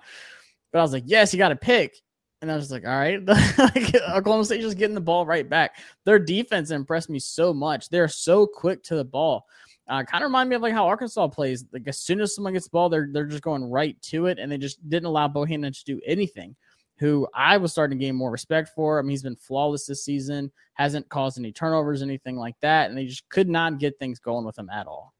But 0.71 0.79
I 0.79 0.81
was 0.81 0.91
like, 0.91 1.03
yes, 1.05 1.31
you 1.31 1.37
got 1.37 1.49
to 1.49 1.55
pick. 1.55 1.93
And 2.43 2.51
I 2.51 2.57
was 2.57 2.71
like, 2.71 2.85
all 2.85 2.91
right, 2.91 3.21
Oklahoma 4.09 4.43
State 4.43 4.59
just 4.59 4.77
getting 4.77 4.95
the 4.95 4.99
ball 4.99 5.25
right 5.25 5.49
back. 5.49 5.77
Their 6.03 6.19
defense 6.19 6.71
impressed 6.71 7.09
me 7.09 7.17
so 7.17 7.53
much. 7.53 7.87
They're 7.87 8.09
so 8.09 8.45
quick 8.45 8.83
to 8.83 8.95
the 8.97 9.05
ball. 9.05 9.47
Uh, 9.87 10.03
kind 10.03 10.25
of 10.25 10.27
remind 10.27 10.49
me 10.49 10.57
of 10.57 10.61
like 10.61 10.73
how 10.73 10.85
Arkansas 10.85 11.29
plays. 11.29 11.63
Like 11.71 11.87
as 11.87 11.99
soon 11.99 12.19
as 12.19 12.35
someone 12.35 12.51
gets 12.51 12.65
the 12.65 12.71
ball, 12.71 12.89
they're 12.89 13.07
they're 13.13 13.27
just 13.27 13.43
going 13.43 13.63
right 13.63 13.99
to 14.03 14.25
it, 14.25 14.39
and 14.39 14.51
they 14.51 14.57
just 14.57 14.77
didn't 14.89 15.05
allow 15.05 15.29
Bohanon 15.29 15.71
to 15.71 15.83
do 15.85 16.01
anything. 16.05 16.53
Who 16.97 17.29
I 17.33 17.55
was 17.55 17.71
starting 17.71 17.97
to 17.97 18.05
gain 18.05 18.13
more 18.13 18.29
respect 18.29 18.71
for. 18.75 18.99
I 18.99 19.03
mean, 19.03 19.11
he's 19.11 19.23
been 19.23 19.37
flawless 19.37 19.85
this 19.85 20.03
season, 20.03 20.51
hasn't 20.73 21.07
caused 21.07 21.39
any 21.39 21.53
turnovers, 21.53 22.01
anything 22.01 22.35
like 22.35 22.55
that, 22.59 22.89
and 22.89 22.97
they 22.97 23.05
just 23.05 23.27
could 23.29 23.47
not 23.47 23.79
get 23.79 23.97
things 23.99 24.19
going 24.19 24.45
with 24.45 24.59
him 24.59 24.69
at 24.69 24.85
all. 24.85 25.13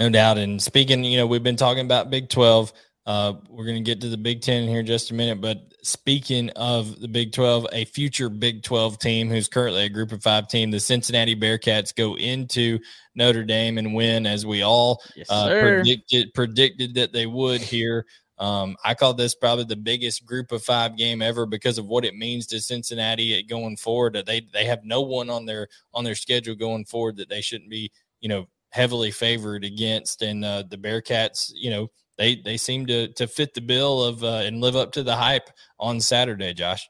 No 0.00 0.10
doubt. 0.10 0.38
And 0.38 0.60
speaking, 0.60 1.04
you 1.04 1.18
know, 1.18 1.28
we've 1.28 1.44
been 1.44 1.54
talking 1.54 1.84
about 1.84 2.10
Big 2.10 2.28
Twelve. 2.28 2.72
Uh, 3.08 3.32
we're 3.48 3.64
going 3.64 3.82
to 3.82 3.82
get 3.82 4.02
to 4.02 4.10
the 4.10 4.18
Big 4.18 4.42
Ten 4.42 4.68
here 4.68 4.80
in 4.80 4.86
just 4.86 5.10
a 5.10 5.14
minute. 5.14 5.40
But 5.40 5.72
speaking 5.80 6.50
of 6.50 7.00
the 7.00 7.08
Big 7.08 7.32
12, 7.32 7.68
a 7.72 7.86
future 7.86 8.28
Big 8.28 8.62
12 8.62 8.98
team 8.98 9.30
who's 9.30 9.48
currently 9.48 9.84
a 9.84 9.88
group 9.88 10.12
of 10.12 10.22
five 10.22 10.46
team, 10.46 10.70
the 10.70 10.78
Cincinnati 10.78 11.34
Bearcats 11.34 11.96
go 11.96 12.18
into 12.18 12.78
Notre 13.14 13.44
Dame 13.44 13.78
and 13.78 13.94
win 13.94 14.26
as 14.26 14.44
we 14.44 14.60
all 14.60 15.00
yes, 15.16 15.26
uh, 15.30 15.48
predicted, 15.48 16.34
predicted 16.34 16.96
that 16.96 17.14
they 17.14 17.24
would 17.24 17.62
here. 17.62 18.04
Um, 18.36 18.76
I 18.84 18.92
call 18.92 19.14
this 19.14 19.34
probably 19.34 19.64
the 19.64 19.76
biggest 19.76 20.26
group 20.26 20.52
of 20.52 20.62
five 20.62 20.98
game 20.98 21.22
ever 21.22 21.46
because 21.46 21.78
of 21.78 21.86
what 21.86 22.04
it 22.04 22.14
means 22.14 22.46
to 22.48 22.60
Cincinnati 22.60 23.42
going 23.42 23.78
forward. 23.78 24.22
They 24.26 24.46
they 24.52 24.66
have 24.66 24.84
no 24.84 25.00
one 25.00 25.30
on 25.30 25.46
their 25.46 25.68
on 25.94 26.04
their 26.04 26.14
schedule 26.14 26.54
going 26.56 26.84
forward 26.84 27.16
that 27.16 27.30
they 27.30 27.40
shouldn't 27.40 27.70
be, 27.70 27.90
you 28.20 28.28
know, 28.28 28.48
heavily 28.68 29.10
favored 29.10 29.64
against. 29.64 30.20
And 30.20 30.44
uh, 30.44 30.64
the 30.68 30.76
Bearcats, 30.76 31.50
you 31.54 31.70
know, 31.70 31.90
they 32.18 32.36
they 32.36 32.56
seem 32.56 32.86
to 32.86 33.08
to 33.14 33.26
fit 33.26 33.54
the 33.54 33.60
bill 33.60 34.02
of 34.02 34.22
uh, 34.22 34.42
and 34.44 34.60
live 34.60 34.76
up 34.76 34.92
to 34.92 35.02
the 35.02 35.16
hype 35.16 35.48
on 35.78 36.00
Saturday, 36.00 36.52
Josh. 36.52 36.88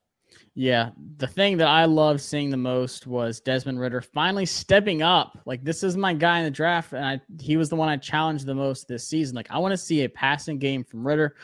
Yeah, 0.54 0.90
the 1.18 1.26
thing 1.28 1.58
that 1.58 1.68
I 1.68 1.84
loved 1.84 2.20
seeing 2.20 2.50
the 2.50 2.56
most 2.56 3.06
was 3.06 3.38
Desmond 3.38 3.78
Ridder 3.78 4.00
finally 4.00 4.44
stepping 4.44 5.02
up. 5.02 5.38
Like 5.46 5.62
this 5.62 5.84
is 5.84 5.96
my 5.96 6.14
guy 6.14 6.38
in 6.38 6.44
the 6.44 6.50
draft, 6.50 6.92
and 6.92 7.04
I 7.04 7.20
he 7.40 7.56
was 7.56 7.68
the 7.68 7.76
one 7.76 7.88
I 7.88 7.96
challenged 7.96 8.44
the 8.44 8.56
most 8.56 8.88
this 8.88 9.06
season. 9.06 9.36
Like 9.36 9.50
I 9.50 9.58
want 9.58 9.72
to 9.72 9.78
see 9.78 10.02
a 10.02 10.08
passing 10.08 10.58
game 10.58 10.82
from 10.82 11.06
Ridder, 11.06 11.36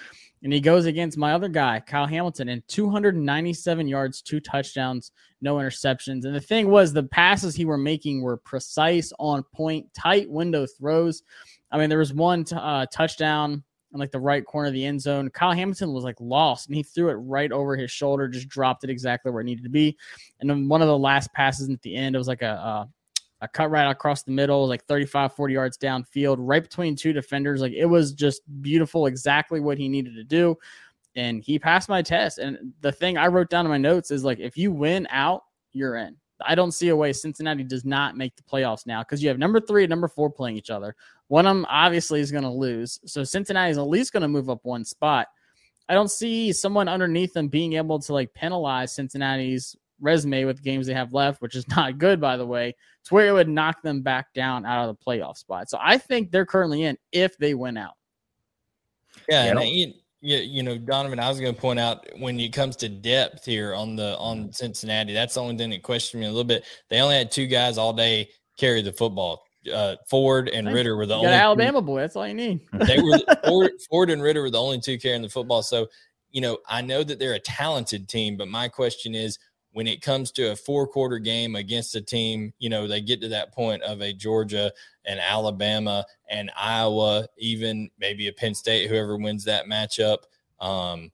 and 0.42 0.52
he 0.52 0.60
goes 0.60 0.86
against 0.86 1.16
my 1.16 1.32
other 1.32 1.48
guy, 1.48 1.80
Kyle 1.80 2.06
Hamilton, 2.06 2.48
and 2.48 2.66
297 2.66 3.86
yards, 3.86 4.20
two 4.20 4.40
touchdowns, 4.40 5.12
no 5.40 5.56
interceptions. 5.56 6.24
And 6.24 6.34
the 6.34 6.40
thing 6.40 6.68
was, 6.68 6.92
the 6.92 7.04
passes 7.04 7.54
he 7.54 7.64
were 7.64 7.78
making 7.78 8.20
were 8.20 8.36
precise, 8.36 9.12
on 9.18 9.42
point, 9.54 9.86
tight 9.94 10.28
window 10.28 10.66
throws. 10.66 11.22
I 11.70 11.78
mean, 11.78 11.88
there 11.88 11.98
was 11.98 12.12
one 12.12 12.44
t- 12.44 12.56
uh, 12.58 12.86
touchdown 12.92 13.62
like 14.00 14.10
the 14.10 14.20
right 14.20 14.44
corner 14.44 14.68
of 14.68 14.74
the 14.74 14.84
end 14.84 15.00
zone. 15.00 15.30
Kyle 15.30 15.52
Hamilton 15.52 15.92
was 15.92 16.04
like 16.04 16.16
lost 16.20 16.66
and 16.66 16.76
he 16.76 16.82
threw 16.82 17.08
it 17.10 17.14
right 17.14 17.52
over 17.52 17.76
his 17.76 17.90
shoulder, 17.90 18.28
just 18.28 18.48
dropped 18.48 18.84
it 18.84 18.90
exactly 18.90 19.30
where 19.30 19.40
it 19.40 19.44
needed 19.44 19.64
to 19.64 19.70
be. 19.70 19.96
And 20.40 20.48
then 20.48 20.68
one 20.68 20.82
of 20.82 20.88
the 20.88 20.98
last 20.98 21.32
passes 21.32 21.68
at 21.68 21.82
the 21.82 21.94
end, 21.94 22.14
it 22.14 22.18
was 22.18 22.28
like 22.28 22.42
a, 22.42 22.46
a, 22.46 22.88
a 23.42 23.48
cut 23.48 23.70
right 23.70 23.90
across 23.90 24.22
the 24.22 24.32
middle, 24.32 24.62
was 24.62 24.70
like 24.70 24.84
35, 24.86 25.34
40 25.34 25.54
yards 25.54 25.78
downfield, 25.78 26.36
right 26.38 26.62
between 26.62 26.96
two 26.96 27.12
defenders. 27.12 27.60
Like 27.60 27.72
it 27.72 27.86
was 27.86 28.12
just 28.12 28.42
beautiful, 28.62 29.06
exactly 29.06 29.60
what 29.60 29.78
he 29.78 29.88
needed 29.88 30.14
to 30.14 30.24
do. 30.24 30.56
And 31.16 31.42
he 31.42 31.58
passed 31.58 31.88
my 31.88 32.02
test. 32.02 32.38
And 32.38 32.72
the 32.80 32.90
thing 32.90 33.16
I 33.16 33.28
wrote 33.28 33.50
down 33.50 33.64
in 33.66 33.70
my 33.70 33.78
notes 33.78 34.10
is 34.10 34.24
like, 34.24 34.40
if 34.40 34.56
you 34.56 34.72
win 34.72 35.06
out, 35.10 35.42
you're 35.72 35.96
in. 35.96 36.16
I 36.46 36.54
don't 36.54 36.72
see 36.72 36.88
a 36.88 36.96
way 36.96 37.12
Cincinnati 37.12 37.64
does 37.64 37.84
not 37.84 38.16
make 38.16 38.36
the 38.36 38.42
playoffs 38.42 38.86
now 38.86 39.02
because 39.02 39.22
you 39.22 39.28
have 39.28 39.38
number 39.38 39.60
three 39.60 39.84
and 39.84 39.90
number 39.90 40.08
four 40.08 40.30
playing 40.30 40.56
each 40.56 40.70
other. 40.70 40.94
One 41.28 41.46
of 41.46 41.54
them 41.54 41.66
obviously 41.68 42.20
is 42.20 42.30
going 42.30 42.44
to 42.44 42.50
lose. 42.50 43.00
So 43.06 43.24
Cincinnati 43.24 43.70
is 43.70 43.78
at 43.78 43.88
least 43.88 44.12
going 44.12 44.22
to 44.22 44.28
move 44.28 44.50
up 44.50 44.60
one 44.64 44.84
spot. 44.84 45.28
I 45.88 45.94
don't 45.94 46.10
see 46.10 46.52
someone 46.52 46.88
underneath 46.88 47.34
them 47.34 47.48
being 47.48 47.74
able 47.74 47.98
to 48.00 48.12
like 48.12 48.32
penalize 48.34 48.94
Cincinnati's 48.94 49.76
resume 50.00 50.44
with 50.44 50.62
games 50.62 50.86
they 50.86 50.94
have 50.94 51.12
left, 51.12 51.42
which 51.42 51.56
is 51.56 51.68
not 51.76 51.98
good, 51.98 52.20
by 52.20 52.36
the 52.36 52.46
way, 52.46 52.74
to 53.04 53.14
where 53.14 53.28
it 53.28 53.32
would 53.32 53.48
knock 53.48 53.82
them 53.82 54.02
back 54.02 54.32
down 54.34 54.64
out 54.64 54.88
of 54.88 54.96
the 54.96 55.04
playoff 55.04 55.36
spot. 55.36 55.68
So 55.68 55.78
I 55.80 55.98
think 55.98 56.30
they're 56.30 56.46
currently 56.46 56.84
in 56.84 56.96
if 57.12 57.36
they 57.38 57.54
win 57.54 57.76
out. 57.76 57.94
Yeah, 59.28 59.44
and 59.44 59.94
you, 60.24 60.36
you, 60.36 60.42
you 60.42 60.62
know, 60.62 60.78
Donovan, 60.78 61.18
I 61.18 61.28
was 61.28 61.40
going 61.40 61.54
to 61.54 61.60
point 61.60 61.78
out 61.78 62.06
when 62.18 62.38
it 62.40 62.52
comes 62.52 62.76
to 62.76 62.88
depth 62.88 63.44
here 63.44 63.74
on 63.74 63.96
the 63.96 64.16
on 64.18 64.52
Cincinnati, 64.52 65.12
that's 65.12 65.34
the 65.34 65.40
only 65.40 65.56
thing 65.56 65.70
that 65.70 65.82
questioned 65.82 66.20
me 66.20 66.26
a 66.26 66.30
little 66.30 66.44
bit. 66.44 66.64
They 66.88 67.00
only 67.00 67.16
had 67.16 67.30
two 67.30 67.46
guys 67.46 67.78
all 67.78 67.92
day 67.92 68.30
carry 68.56 68.82
the 68.82 68.92
football 68.92 69.44
uh, 69.72 69.96
Ford 70.08 70.48
and 70.48 70.72
Ridder 70.72 70.96
were 70.96 71.06
the 71.06 71.14
only 71.14 71.28
Alabama 71.28 71.80
two. 71.80 71.86
boy. 71.86 72.00
That's 72.00 72.16
all 72.16 72.26
you 72.26 72.34
need. 72.34 72.60
they 72.72 73.00
were 73.00 73.18
Ford, 73.44 73.70
Ford 73.88 74.10
and 74.10 74.22
Ridder 74.22 74.42
were 74.42 74.50
the 74.50 74.60
only 74.60 74.80
two 74.80 74.98
carrying 74.98 75.22
the 75.22 75.28
football. 75.28 75.62
So 75.62 75.86
you 76.30 76.40
know, 76.40 76.58
I 76.68 76.82
know 76.82 77.04
that 77.04 77.18
they're 77.18 77.34
a 77.34 77.40
talented 77.40 78.08
team, 78.08 78.36
but 78.36 78.48
my 78.48 78.68
question 78.68 79.14
is, 79.14 79.38
when 79.74 79.88
it 79.88 80.00
comes 80.00 80.30
to 80.30 80.52
a 80.52 80.56
four 80.56 80.86
quarter 80.86 81.18
game 81.18 81.56
against 81.56 81.96
a 81.96 82.00
team, 82.00 82.54
you 82.60 82.68
know, 82.68 82.86
they 82.86 83.00
get 83.00 83.20
to 83.20 83.28
that 83.28 83.52
point 83.52 83.82
of 83.82 84.00
a 84.02 84.12
Georgia 84.12 84.72
and 85.04 85.18
Alabama 85.18 86.06
and 86.30 86.48
Iowa, 86.56 87.26
even 87.38 87.90
maybe 87.98 88.28
a 88.28 88.32
Penn 88.32 88.54
State, 88.54 88.88
whoever 88.88 89.16
wins 89.16 89.44
that 89.44 89.66
matchup. 89.66 90.18
Um, 90.60 91.10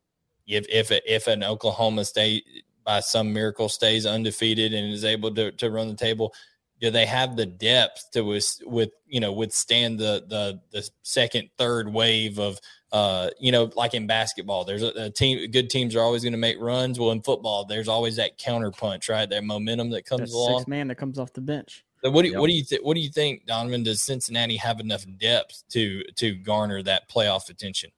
if 0.47 0.67
if 0.69 0.91
if 1.07 1.27
an 1.27 1.43
Oklahoma 1.43 2.05
State 2.05 2.45
by 2.85 3.01
some 3.01 3.33
miracle 3.33 3.71
stays 3.71 4.05
undefeated 4.05 4.75
and 4.75 4.93
is 4.93 5.07
able 5.07 5.35
to 5.37 5.53
to 5.53 5.71
run 5.71 5.89
the 5.89 5.95
table, 5.95 6.35
do 6.83 6.91
they 6.91 7.07
have 7.07 7.37
the 7.37 7.47
depth 7.47 8.11
to 8.13 8.21
with, 8.21 8.61
with 8.67 8.91
you 9.07 9.21
know 9.21 9.33
withstand 9.33 9.99
the 9.99 10.23
the 10.29 10.61
the 10.71 10.87
second 11.03 11.49
third 11.57 11.91
wave 11.91 12.39
of 12.39 12.61
uh 12.93 13.31
you 13.39 13.53
know 13.53 13.71
like 13.77 13.95
in 13.95 14.07
basketball 14.07 14.65
there's 14.65 14.83
a, 14.83 15.05
a 15.05 15.11
team 15.11 15.51
good 15.51 15.71
teams 15.71 15.95
are 15.95 16.01
always 16.01 16.23
going 16.23 16.33
to 16.33 16.39
make 16.39 16.57
runs. 16.61 16.99
Well 16.99 17.13
in 17.13 17.23
football 17.23 17.65
there's 17.65 17.89
always 17.89 18.17
that 18.17 18.39
counter 18.39 18.71
punch 18.71 19.09
right? 19.09 19.29
That 19.29 19.45
momentum 19.45 19.91
that 19.91 20.05
comes 20.05 20.33
along. 20.33 20.61
six 20.61 20.69
man 20.69 20.89
that 20.89 20.97
comes 20.97 21.19
off 21.19 21.33
the 21.33 21.41
bench. 21.41 21.85
So 22.03 22.11
what 22.11 22.23
do 22.23 22.29
you, 22.29 22.33
yep. 22.33 22.41
what 22.41 22.47
do 22.49 22.55
you 22.55 22.65
th- 22.65 22.81
what 22.83 22.95
do 22.95 23.01
you 23.01 23.11
think 23.11 23.47
Donovan 23.47 23.83
does 23.83 24.03
Cincinnati 24.03 24.57
have 24.57 24.81
enough 24.81 25.05
depth 25.19 25.65
to 25.71 26.03
to 26.17 26.35
garner 26.35 26.83
that 26.83 27.11
playoff 27.11 27.51
attention 27.51 27.91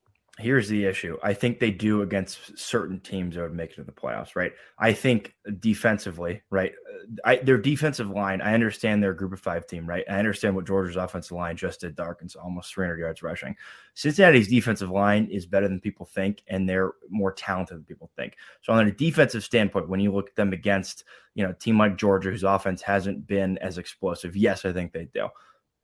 here's 0.43 0.69
the 0.69 0.85
issue. 0.85 1.17
I 1.23 1.33
think 1.33 1.59
they 1.59 1.71
do 1.71 2.03
against 2.03 2.59
certain 2.59 2.99
teams 3.01 3.37
that 3.37 3.43
would 3.43 3.55
make 3.55 3.71
it 3.71 3.77
to 3.77 3.85
the 3.85 3.93
playoffs, 3.93 4.35
right? 4.35 4.53
I 4.79 4.93
think 4.93 5.35
defensively, 5.61 6.43
right? 6.51 6.73
Uh, 6.73 7.07
I, 7.25 7.37
their 7.37 7.57
defensive 7.57 8.11
line, 8.11 8.41
I 8.41 8.53
understand 8.53 9.03
they're 9.03 9.13
a 9.13 9.17
group 9.17 9.33
of 9.33 9.41
five 9.41 9.67
team, 9.67 9.87
right? 9.87 10.05
I 10.11 10.19
understand 10.19 10.57
what 10.57 10.67
Georgia's 10.67 10.97
offensive 10.97 11.37
line 11.37 11.57
just 11.57 11.81
did 11.81 11.97
to 11.97 12.03
Arkansas, 12.03 12.41
almost 12.41 12.75
300 12.75 12.99
yards 12.99 13.23
rushing. 13.23 13.57
Cincinnati's 13.95 14.49
defensive 14.49 14.91
line 14.91 15.27
is 15.31 15.47
better 15.47 15.69
than 15.69 15.81
people 15.81 16.05
think, 16.05 16.43
and 16.49 16.69
they're 16.69 16.93
more 17.09 17.33
talented 17.33 17.77
than 17.77 17.85
people 17.85 18.11
think. 18.17 18.35
So, 18.63 18.73
on 18.73 18.87
a 18.87 18.93
defensive 18.93 19.45
standpoint, 19.45 19.89
when 19.89 20.01
you 20.01 20.13
look 20.13 20.29
at 20.29 20.37
them 20.37 20.53
against, 20.53 21.05
you 21.35 21.45
know, 21.45 21.51
a 21.51 21.55
team 21.55 21.79
like 21.79 21.97
Georgia, 21.97 22.31
whose 22.31 22.45
offense 22.45 22.83
hasn't 22.83 23.27
been 23.27 23.59
as 23.59 23.79
explosive, 23.79 24.37
yes, 24.37 24.65
I 24.65 24.73
think 24.73 24.93
they 24.93 25.07
do. 25.15 25.29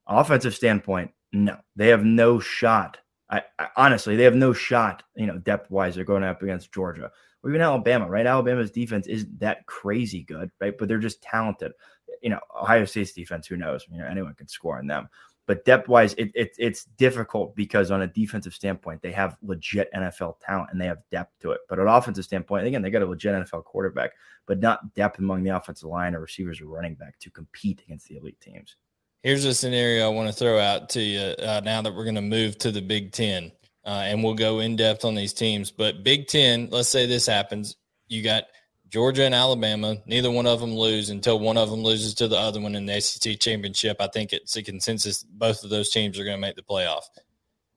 Offensive 0.07 0.55
standpoint, 0.55 1.13
no, 1.33 1.57
they 1.77 1.89
have 1.89 2.05
no 2.05 2.41
shot 2.41 2.99
I, 3.31 3.43
I, 3.59 3.69
honestly, 3.77 4.17
they 4.17 4.25
have 4.25 4.35
no 4.35 4.53
shot, 4.53 5.03
you 5.15 5.27
know, 5.27 5.39
depth 5.39 5.71
wise. 5.71 5.95
They're 5.95 6.05
going 6.05 6.25
up 6.25 6.43
against 6.43 6.73
Georgia 6.73 7.11
or 7.43 7.51
even 7.51 7.61
Alabama, 7.63 8.09
right? 8.09 8.27
Alabama's 8.27 8.71
defense 8.71 9.07
isn't 9.07 9.41
that 9.41 9.67
crazy 9.67 10.23
good, 10.23 10.51
right? 10.61 10.77
But 10.77 10.89
they're 10.89 10.99
just 10.99 11.23
talented. 11.23 11.73
You 12.23 12.31
know, 12.31 12.41
Ohio 12.61 12.85
State's 12.85 13.13
defense, 13.13 13.47
who 13.47 13.57
knows? 13.57 13.87
You 13.91 13.99
know, 13.99 14.07
anyone 14.07 14.35
can 14.35 14.49
score 14.49 14.79
on 14.79 14.87
them. 14.87 15.09
But 15.47 15.65
depth 15.65 15.89
wise, 15.89 16.13
it, 16.15 16.31
it, 16.35 16.55
it's 16.59 16.85
difficult 16.85 17.57
because 17.57 17.91
on 17.91 18.03
a 18.03 18.07
defensive 18.07 18.53
standpoint, 18.53 19.01
they 19.01 19.13
have 19.13 19.39
legit 19.43 19.91
NFL 19.95 20.35
talent 20.41 20.69
and 20.71 20.81
they 20.81 20.85
have 20.85 20.99
depth 21.11 21.39
to 21.41 21.53
it. 21.53 21.61
But 21.71 21.79
on 21.79 21.89
offensive 21.89 22.27
standpoint, 22.27 22.67
again, 22.67 22.83
they 22.83 22.91
got 22.91 23.01
a 23.01 23.07
legit 23.07 23.35
NFL 23.35 23.65
quarterback, 23.65 24.11
but 24.47 24.61
not 24.61 24.93
depth 24.93 25.19
among 25.19 25.45
the 25.45 25.57
offensive 25.57 25.89
line 25.89 26.15
or 26.15 26.21
receivers 26.21 26.61
or 26.61 26.67
running 26.67 26.97
back 26.97 27.19
to 27.21 27.31
compete 27.31 27.81
against 27.87 28.09
the 28.09 28.17
elite 28.17 28.41
teams. 28.43 28.77
Here's 29.25 29.45
a 29.45 29.53
scenario 29.53 30.07
I 30.07 30.15
want 30.15 30.29
to 30.29 30.33
throw 30.33 30.61
out 30.61 30.91
to 30.91 31.03
you 31.03 31.21
uh, 31.21 31.61
now 31.65 31.83
that 31.83 31.93
we're 31.93 32.05
going 32.05 32.15
to 32.15 32.23
move 32.23 32.57
to 32.59 32.71
the 32.71 32.81
Big 32.81 33.11
Ten, 33.11 33.51
uh, 33.85 34.05
and 34.05 34.23
we'll 34.23 34.35
go 34.35 34.61
in 34.61 34.77
depth 34.77 35.05
on 35.05 35.17
these 35.17 35.33
teams. 35.33 35.73
But 35.73 36.05
Big 36.05 36.29
Ten, 36.29 36.69
let's 36.71 36.89
say 36.89 37.05
this 37.07 37.27
happens, 37.27 37.75
you 38.07 38.23
got 38.23 38.45
Georgia 38.89 39.25
and 39.25 39.35
Alabama. 39.35 39.97
Neither 40.07 40.31
one 40.31 40.47
of 40.47 40.61
them 40.61 40.73
lose 40.73 41.11
until 41.11 41.41
one 41.41 41.57
of 41.57 41.69
them 41.69 41.83
loses 41.83 42.15
to 42.15 42.29
the 42.29 42.39
other 42.39 42.61
one 42.61 42.77
in 42.77 42.87
the 42.87 43.01
SEC 43.01 43.41
championship. 43.41 43.97
I 43.99 44.07
think 44.07 44.33
it's 44.33 44.55
a 44.55 44.63
consensus 44.63 45.25
both 45.25 45.65
of 45.65 45.71
those 45.71 45.91
teams 45.91 46.17
are 46.17 46.25
going 46.25 46.37
to 46.37 46.41
make 46.41 46.55
the 46.55 46.63
playoff. 46.63 47.03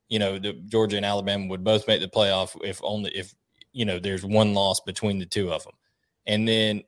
You 0.10 0.20
know, 0.20 0.38
the, 0.38 0.54
Georgia 0.54 0.98
and 0.98 1.06
Alabama 1.08 1.48
would 1.48 1.64
both 1.64 1.88
make 1.88 2.02
the 2.02 2.08
playoff 2.08 2.56
if 2.64 2.80
only 2.84 3.10
if 3.18 3.34
you 3.74 3.86
know 3.86 3.98
there's 3.98 4.24
one 4.24 4.54
loss 4.54 4.80
between 4.82 5.18
the 5.18 5.26
two 5.26 5.52
of 5.52 5.64
them. 5.64 5.74
And 6.28 6.48
then 6.48 6.84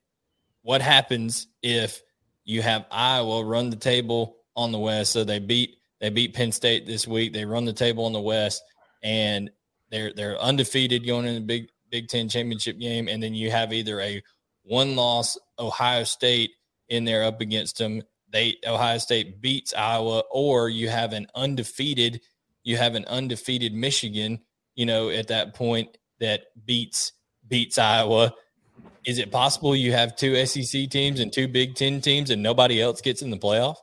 what 0.62 0.84
happens 0.84 1.48
if 1.63 2.04
you 2.46 2.62
have 2.62 2.86
Iowa 2.92 3.44
run 3.44 3.72
the 3.72 3.78
table 3.78 4.38
on 4.56 4.72
the 4.72 4.80
West. 4.80 5.12
So 5.12 5.24
they 5.24 5.39
beat 5.39 5.78
they 6.00 6.10
beat 6.10 6.34
Penn 6.34 6.52
State 6.52 6.86
this 6.86 7.08
week. 7.08 7.34
They 7.34 7.46
run 7.46 7.66
the 7.66 7.74
table 7.74 8.06
on 8.06 8.13
the 8.13 8.22
West, 8.22 8.63
and 9.02 9.50
they're 9.89 10.13
they're 10.13 10.39
undefeated 10.39 11.06
going 11.06 11.26
in 11.26 11.36
the 11.36 11.42
Big 11.42 11.70
Big 11.89 12.08
Ten 12.08 12.30
championship 12.30 12.80
game. 12.80 13.08
And 13.08 13.22
then 13.22 13.34
you 13.34 13.52
have 13.52 13.72
either 13.74 14.00
a 14.02 14.22
one 14.63 14.96
loss 14.96 15.38
Ohio 15.60 16.04
State 16.04 16.52
in 16.89 17.06
there 17.06 17.24
up 17.24 17.42
against 17.42 17.78
them. 17.78 18.02
They 18.30 18.58
Ohio 18.66 18.98
State 18.98 19.42
beats 19.42 19.74
Iowa, 19.74 20.24
or 20.32 20.70
you 20.70 20.89
have 20.89 21.13
an 21.13 21.28
undefeated 21.36 22.22
you 22.63 22.78
have 22.78 22.96
an 22.96 23.06
undefeated 23.06 23.74
Michigan. 23.74 24.39
You 24.76 24.86
know 24.88 25.10
at 25.10 25.28
that 25.28 25.54
point 25.54 25.98
that 26.20 26.46
beats 26.66 27.13
beats 27.48 27.78
Iowa. 27.78 28.34
Is 29.06 29.20
it 29.20 29.32
possible 29.32 29.76
you 29.76 29.92
have 29.92 30.16
two 30.16 30.46
SEC 30.46 30.89
teams 30.89 31.20
and 31.20 31.32
two 31.32 31.48
Big 31.48 31.76
Ten 31.76 32.02
teams 32.02 32.30
and 32.30 32.42
nobody 32.42 32.82
else 32.82 33.02
gets 33.02 33.22
in 33.22 33.30
the 33.30 33.38
playoff? 33.38 33.76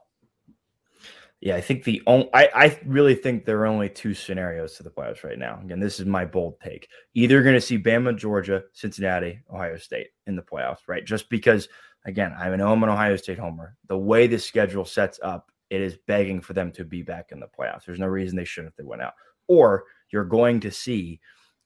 Yeah, 1.40 1.56
I 1.56 1.62
think 1.62 1.84
the 1.84 2.02
only 2.06 2.28
I, 2.34 2.50
I 2.54 2.80
really 2.84 3.14
think 3.14 3.44
there 3.44 3.60
are 3.60 3.66
only 3.66 3.88
two 3.88 4.12
scenarios 4.12 4.74
to 4.74 4.82
the 4.82 4.90
playoffs 4.90 5.24
right 5.24 5.38
now. 5.38 5.58
Again, 5.64 5.80
this 5.80 5.98
is 5.98 6.04
my 6.04 6.26
bold 6.26 6.60
take. 6.60 6.88
Either 7.14 7.42
going 7.42 7.54
to 7.54 7.60
see 7.62 7.78
Bama, 7.78 8.14
Georgia, 8.16 8.62
Cincinnati, 8.74 9.40
Ohio 9.50 9.78
State 9.78 10.08
in 10.26 10.36
the 10.36 10.42
playoffs, 10.42 10.80
right? 10.86 11.04
Just 11.04 11.30
because, 11.30 11.68
again, 12.04 12.34
I'm 12.38 12.52
an 12.52 12.60
I'm 12.60 12.82
an 12.82 12.90
Ohio 12.90 13.16
State 13.16 13.38
homer. 13.38 13.74
The 13.88 13.96
way 13.96 14.26
the 14.26 14.38
schedule 14.38 14.84
sets 14.84 15.18
up, 15.22 15.50
it 15.70 15.80
is 15.80 15.96
begging 16.06 16.42
for 16.42 16.52
them 16.52 16.72
to 16.72 16.84
be 16.84 17.02
back 17.02 17.30
in 17.32 17.40
the 17.40 17.46
playoffs. 17.46 17.86
There's 17.86 17.98
no 17.98 18.06
reason 18.06 18.36
they 18.36 18.44
shouldn't 18.44 18.72
if 18.72 18.76
they 18.76 18.84
went 18.84 19.02
out. 19.02 19.14
Or 19.48 19.84
you're 20.12 20.24
going 20.24 20.60
to 20.60 20.70
see, 20.70 21.20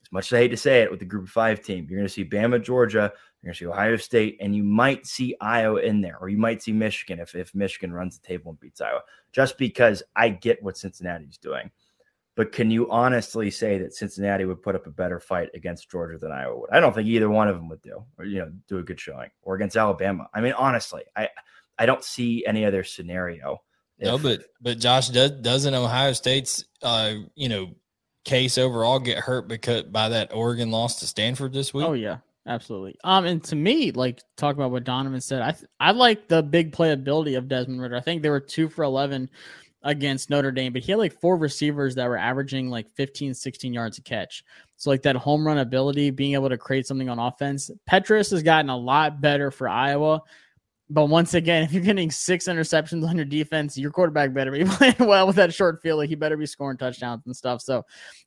as 0.04 0.12
much 0.12 0.32
as 0.32 0.36
I 0.36 0.40
hate 0.40 0.48
to 0.48 0.56
say 0.56 0.82
it, 0.82 0.90
with 0.90 1.00
the 1.00 1.06
Group 1.06 1.24
of 1.24 1.30
Five 1.30 1.62
team, 1.62 1.86
you're 1.88 1.98
going 1.98 2.06
to 2.06 2.12
see 2.12 2.24
Bama, 2.24 2.62
Georgia, 2.62 3.12
you're 3.42 3.48
going 3.48 3.54
to 3.54 3.58
see 3.58 3.66
Ohio 3.66 3.96
State, 3.96 4.36
and 4.40 4.54
you 4.54 4.62
might 4.62 5.06
see 5.06 5.34
Iowa 5.40 5.80
in 5.80 6.00
there, 6.00 6.18
or 6.20 6.28
you 6.28 6.38
might 6.38 6.62
see 6.62 6.72
Michigan 6.72 7.20
if, 7.20 7.34
if 7.34 7.54
Michigan 7.54 7.92
runs 7.92 8.18
the 8.18 8.26
table 8.26 8.50
and 8.50 8.60
beats 8.60 8.80
Iowa, 8.80 9.00
just 9.32 9.56
because 9.58 10.02
I 10.14 10.28
get 10.28 10.62
what 10.62 10.76
Cincinnati's 10.76 11.38
doing. 11.38 11.70
But 12.36 12.52
can 12.52 12.70
you 12.70 12.90
honestly 12.90 13.50
say 13.50 13.78
that 13.78 13.94
Cincinnati 13.94 14.44
would 14.44 14.60
put 14.60 14.74
up 14.74 14.86
a 14.86 14.90
better 14.90 15.20
fight 15.20 15.50
against 15.54 15.90
Georgia 15.90 16.18
than 16.18 16.32
Iowa 16.32 16.58
would? 16.58 16.70
I 16.70 16.80
don't 16.80 16.92
think 16.92 17.08
either 17.08 17.30
one 17.30 17.48
of 17.48 17.56
them 17.56 17.68
would 17.68 17.82
do, 17.82 18.04
or 18.18 18.24
you 18.24 18.40
know, 18.40 18.52
do 18.68 18.78
a 18.78 18.82
good 18.82 18.98
showing, 18.98 19.30
or 19.42 19.54
against 19.54 19.76
Alabama. 19.76 20.28
I 20.34 20.40
mean, 20.40 20.52
honestly, 20.54 21.02
I 21.16 21.28
I 21.78 21.86
don't 21.86 22.02
see 22.02 22.44
any 22.44 22.64
other 22.64 22.82
scenario. 22.82 23.62
If, 23.98 24.06
no, 24.06 24.18
but 24.18 24.46
but 24.60 24.78
Josh 24.78 25.08
does 25.10 25.30
doesn't 25.30 25.74
Ohio 25.74 26.12
State's 26.12 26.64
uh 26.82 27.14
you 27.36 27.48
know 27.48 27.70
case 28.24 28.58
overall 28.58 28.98
get 28.98 29.18
hurt 29.18 29.48
because 29.48 29.84
by 29.84 30.08
that 30.08 30.34
Oregon 30.34 30.70
loss 30.70 31.00
to 31.00 31.06
Stanford 31.06 31.52
this 31.52 31.72
week? 31.74 31.86
Oh 31.86 31.92
yeah, 31.92 32.18
Absolutely. 32.46 32.96
Um, 33.04 33.24
and 33.24 33.42
to 33.44 33.56
me, 33.56 33.90
like 33.92 34.22
talk 34.36 34.54
about 34.54 34.70
what 34.70 34.84
Donovan 34.84 35.20
said, 35.20 35.40
I 35.40 35.52
th- 35.52 35.70
I 35.80 35.92
like 35.92 36.28
the 36.28 36.42
big 36.42 36.72
playability 36.72 37.38
of 37.38 37.48
Desmond 37.48 37.80
Ridder. 37.80 37.96
I 37.96 38.00
think 38.00 38.22
they 38.22 38.30
were 38.30 38.40
two 38.40 38.68
for 38.68 38.84
eleven 38.84 39.30
against 39.82 40.30
Notre 40.30 40.50
Dame, 40.50 40.72
but 40.72 40.82
he 40.82 40.92
had 40.92 40.98
like 40.98 41.18
four 41.20 41.36
receivers 41.36 41.94
that 41.94 42.08
were 42.08 42.16
averaging 42.16 42.70
like 42.70 42.88
15, 42.88 43.34
16 43.34 43.72
yards 43.72 43.98
a 43.98 44.02
catch. 44.02 44.42
So 44.76 44.88
like 44.88 45.02
that 45.02 45.14
home 45.14 45.46
run 45.46 45.58
ability, 45.58 46.10
being 46.10 46.32
able 46.32 46.48
to 46.48 46.56
create 46.56 46.86
something 46.86 47.10
on 47.10 47.18
offense. 47.18 47.70
Petras 47.88 48.30
has 48.30 48.42
gotten 48.42 48.70
a 48.70 48.76
lot 48.76 49.20
better 49.20 49.50
for 49.50 49.68
Iowa. 49.68 50.22
But 50.90 51.06
once 51.06 51.32
again, 51.32 51.62
if 51.62 51.72
you're 51.72 51.82
getting 51.82 52.10
six 52.10 52.46
interceptions 52.46 53.08
on 53.08 53.16
your 53.16 53.24
defense, 53.24 53.78
your 53.78 53.90
quarterback 53.90 54.34
better 54.34 54.50
be 54.50 54.64
playing 54.68 54.96
well 54.98 55.26
with 55.26 55.36
that 55.36 55.54
short 55.54 55.80
field. 55.80 55.98
Like 55.98 56.10
he 56.10 56.14
better 56.14 56.36
be 56.36 56.44
scoring 56.44 56.76
touchdowns 56.76 57.22
and 57.24 57.34
stuff. 57.34 57.62
So 57.62 57.84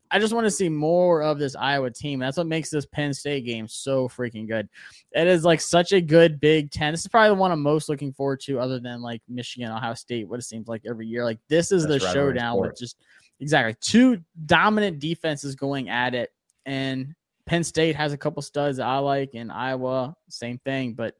I 0.09 0.17
just 0.19 0.33
want 0.33 0.45
to 0.45 0.51
see 0.51 0.67
more 0.67 1.21
of 1.21 1.37
this 1.37 1.55
Iowa 1.55 1.91
team. 1.91 2.19
That's 2.19 2.37
what 2.37 2.47
makes 2.47 2.69
this 2.69 2.85
Penn 2.85 3.13
State 3.13 3.45
game 3.45 3.67
so 3.67 4.07
freaking 4.07 4.47
good. 4.47 4.69
It 5.11 5.27
is 5.27 5.43
like 5.45 5.61
such 5.61 5.91
a 5.91 6.01
good 6.01 6.39
Big 6.39 6.71
Ten. 6.71 6.93
This 6.93 7.01
is 7.01 7.07
probably 7.07 7.29
the 7.29 7.35
one 7.35 7.51
I'm 7.51 7.61
most 7.61 7.89
looking 7.89 8.11
forward 8.11 8.39
to, 8.41 8.59
other 8.59 8.79
than 8.79 9.01
like 9.01 9.21
Michigan, 9.27 9.71
Ohio 9.71 9.93
State, 9.93 10.27
what 10.27 10.39
it 10.39 10.43
seems 10.43 10.67
like 10.67 10.81
every 10.87 11.05
year. 11.05 11.23
Like 11.23 11.39
this 11.49 11.71
is 11.71 11.85
That's 11.85 12.03
the 12.03 12.11
showdown 12.11 12.59
with 12.59 12.77
just 12.77 12.97
exactly 13.39 13.75
two 13.81 14.23
dominant 14.45 14.99
defenses 14.99 15.55
going 15.55 15.89
at 15.89 16.15
it. 16.15 16.31
And 16.65 17.13
Penn 17.45 17.63
State 17.63 17.95
has 17.95 18.13
a 18.13 18.17
couple 18.17 18.41
studs 18.41 18.79
I 18.79 18.97
like, 18.97 19.31
and 19.35 19.51
Iowa, 19.51 20.15
same 20.29 20.57
thing. 20.59 20.93
But 20.93 21.15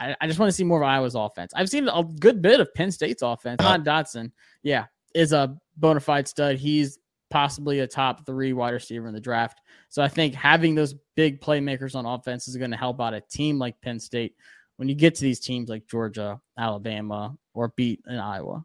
I, 0.00 0.16
I 0.20 0.26
just 0.26 0.38
want 0.38 0.48
to 0.48 0.52
see 0.52 0.64
more 0.64 0.82
of 0.82 0.88
Iowa's 0.88 1.14
offense. 1.14 1.52
I've 1.54 1.68
seen 1.68 1.88
a 1.88 2.02
good 2.02 2.40
bit 2.40 2.58
of 2.58 2.72
Penn 2.74 2.90
State's 2.90 3.22
offense. 3.22 3.60
Uh-huh. 3.60 3.78
Dotson, 3.78 4.32
yeah, 4.62 4.86
is 5.14 5.32
a 5.32 5.56
bona 5.76 6.00
fide 6.00 6.26
stud. 6.26 6.56
He's 6.56 6.98
possibly 7.30 7.80
a 7.80 7.86
top 7.86 8.26
three 8.26 8.52
wide 8.52 8.72
receiver 8.72 9.06
in 9.06 9.14
the 9.14 9.20
draft. 9.20 9.60
So 9.90 10.02
I 10.02 10.08
think 10.08 10.34
having 10.34 10.74
those 10.74 10.94
big 11.14 11.40
playmakers 11.40 11.94
on 11.94 12.06
offense 12.06 12.48
is 12.48 12.56
going 12.56 12.70
to 12.72 12.76
help 12.76 13.00
out 13.00 13.14
a 13.14 13.20
team 13.20 13.58
like 13.58 13.80
Penn 13.82 14.00
State 14.00 14.34
when 14.76 14.88
you 14.88 14.94
get 14.94 15.14
to 15.16 15.22
these 15.22 15.40
teams 15.40 15.68
like 15.68 15.86
Georgia, 15.86 16.40
Alabama, 16.58 17.36
or 17.54 17.72
beat 17.76 18.00
in 18.08 18.16
Iowa. 18.16 18.64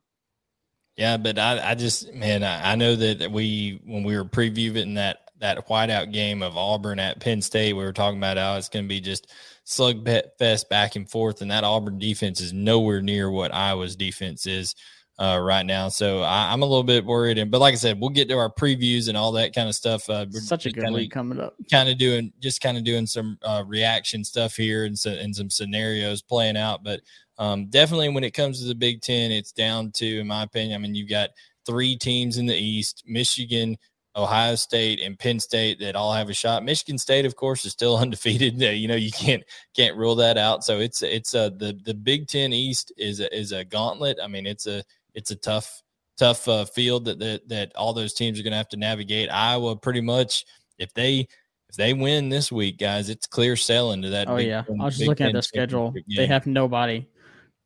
Yeah, 0.95 1.17
but 1.17 1.38
I, 1.38 1.71
I 1.71 1.76
just 1.76 2.13
man, 2.13 2.43
I, 2.43 2.71
I 2.71 2.76
know 2.76 2.95
that 2.95 3.30
we 3.30 3.82
when 3.84 4.04
we 4.04 4.15
were 4.15 4.24
previewing 4.24 4.95
that 4.95 5.25
that 5.39 5.67
whiteout 5.67 6.12
game 6.13 6.41
of 6.41 6.58
Auburn 6.58 7.00
at 7.00 7.19
Penn 7.19 7.41
State, 7.41 7.74
we 7.74 7.84
were 7.84 7.93
talking 7.93 8.17
about 8.17 8.38
how 8.38 8.58
it's 8.58 8.69
going 8.69 8.86
to 8.86 8.89
be 8.89 9.02
just 9.02 9.32
slugfest 9.65 10.69
back 10.69 10.95
and 10.95 11.10
forth, 11.10 11.41
and 11.41 11.52
that 11.52 11.63
Auburn 11.63 12.00
defense 12.00 12.41
is 12.41 12.54
nowhere 12.54 13.02
near 13.02 13.30
what 13.30 13.54
Iowa's 13.54 13.95
defense 13.95 14.48
is. 14.48 14.76
uh, 15.17 15.39
right 15.41 15.65
now. 15.65 15.88
So 15.88 16.21
I, 16.21 16.52
am 16.52 16.62
a 16.62 16.65
little 16.65 16.84
bit 16.84 17.06
worried. 17.06 17.38
And 17.38 17.50
but 17.50 17.62
like 17.62 17.74
I 17.74 17.78
said, 17.78 18.00
we'll 18.00 18.10
get 18.10 18.28
to 18.30 18.38
our 18.38 18.52
previews 18.52 19.08
and 19.08 19.17
all 19.17 19.32
that 19.34 19.56
kind 19.56 19.69
of 19.69 19.76
stuff. 19.76 20.10
Uh, 20.10 20.30
Such 20.32 20.65
a 20.65 20.71
good 20.71 20.84
kinda, 20.84 20.98
week 20.98 21.12
coming 21.12 21.39
up. 21.39 21.56
Kind 21.71 21.89
of 21.89 21.98
doing 21.98 22.34
just 22.41 22.62
kind 22.62 22.78
of 22.78 22.84
doing 22.84 23.08
some 23.08 23.38
uh, 23.41 23.63
reaction 23.65 24.24
stuff 24.24 24.56
here 24.56 24.86
and, 24.86 24.98
so, 24.98 25.12
and 25.12 25.36
some 25.36 25.50
scenarios 25.50 26.21
playing 26.21 26.58
out. 26.58 26.84
But 26.84 27.02
um, 27.38 27.67
definitely 27.67 28.10
when 28.10 28.24
it 28.24 28.34
comes 28.34 28.60
to 28.60 28.67
the 28.67 28.76
Big 28.76 29.02
Ten, 29.02 29.32
it's 29.32 29.52
down 29.52 29.91
to, 29.93 30.19
in 30.19 30.28
my 30.28 30.43
opinion, 30.43 30.76
I 30.76 30.80
mean, 30.80 30.95
you've 30.95 31.10
got 31.10 31.30
three 31.65 31.95
teams 31.95 32.38
in 32.38 32.45
the 32.45 32.56
East: 32.56 33.04
Michigan, 33.08 33.78
Ohio 34.15 34.56
State 34.56 35.01
and 35.01 35.19
Penn 35.19 35.39
State 35.39 35.80
that 35.80 35.95
all 35.95 36.13
have 36.13 36.30
a 36.30 36.34
shot. 36.34 36.63
Michigan 36.63 36.97
State, 36.97 37.25
of 37.25 37.36
course, 37.36 37.65
is 37.65 37.71
still 37.73 37.97
undefeated. 38.06 38.62
You 38.75 38.88
know, 38.88 38.95
you 38.95 39.12
can't 39.12 39.43
can't 39.75 39.95
rule 39.95 40.15
that 40.15 40.38
out. 40.38 40.63
So 40.63 40.80
it's 40.80 41.01
it's 41.01 41.34
a 41.34 41.51
the 41.56 41.80
the 41.84 41.93
Big 41.93 42.28
Ten 42.28 42.54
East 42.54 42.91
is 42.97 43.19
a, 43.19 43.36
is 43.36 43.51
a 43.51 43.63
gauntlet. 43.63 44.17
I 44.23 44.28
mean, 44.28 44.45
it's 44.45 44.67
a 44.67 44.84
it's 45.13 45.32
a 45.32 45.36
tough 45.36 45.82
tough 46.17 46.47
uh, 46.47 46.65
field 46.65 47.06
that, 47.06 47.19
that 47.19 47.47
that 47.49 47.75
all 47.75 47.93
those 47.93 48.13
teams 48.13 48.39
are 48.39 48.43
going 48.43 48.51
to 48.51 48.58
have 48.58 48.69
to 48.69 48.78
navigate. 48.78 49.30
Iowa, 49.32 49.75
pretty 49.75 50.01
much, 50.01 50.45
if 50.78 50.93
they 50.93 51.28
if 51.69 51.75
they 51.78 51.93
win 51.93 52.30
this 52.30 52.51
week, 52.51 52.78
guys, 52.78 53.10
it's 53.10 53.28
clear 53.28 53.56
sailing 53.56 54.01
to 54.04 54.10
that. 54.10 54.30
Oh 54.30 54.38
yeah, 54.38 54.63
I 54.67 54.86
was 54.86 54.97
just 54.97 55.08
looking 55.08 55.28
at 55.28 55.34
the 55.34 55.41
schedule. 55.41 55.93
They 56.15 56.28
have 56.28 56.47
nobody. 56.47 57.08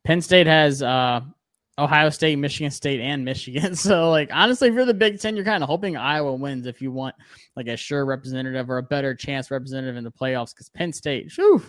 Penn 0.04 0.20
State 0.20 0.46
has 0.46 0.82
uh 0.82 1.20
Ohio 1.78 2.10
State, 2.10 2.36
Michigan 2.36 2.70
State, 2.70 3.00
and 3.00 3.24
Michigan. 3.24 3.74
So, 3.80 4.10
like, 4.10 4.30
honestly, 4.32 4.68
if 4.68 4.74
you're 4.74 4.84
the 4.84 4.94
Big 4.94 5.20
Ten, 5.20 5.36
you're 5.36 5.44
kind 5.44 5.62
of 5.62 5.68
hoping 5.68 5.96
Iowa 5.96 6.34
wins 6.34 6.66
if 6.66 6.82
you 6.82 6.92
want 6.92 7.14
like 7.56 7.68
a 7.68 7.76
sure 7.76 8.04
representative 8.04 8.70
or 8.70 8.78
a 8.78 8.82
better 8.82 9.14
chance 9.14 9.50
representative 9.50 9.96
in 9.96 10.04
the 10.04 10.10
playoffs. 10.10 10.54
Because 10.54 10.68
Penn 10.68 10.92
State, 10.92 11.32
whew, 11.34 11.62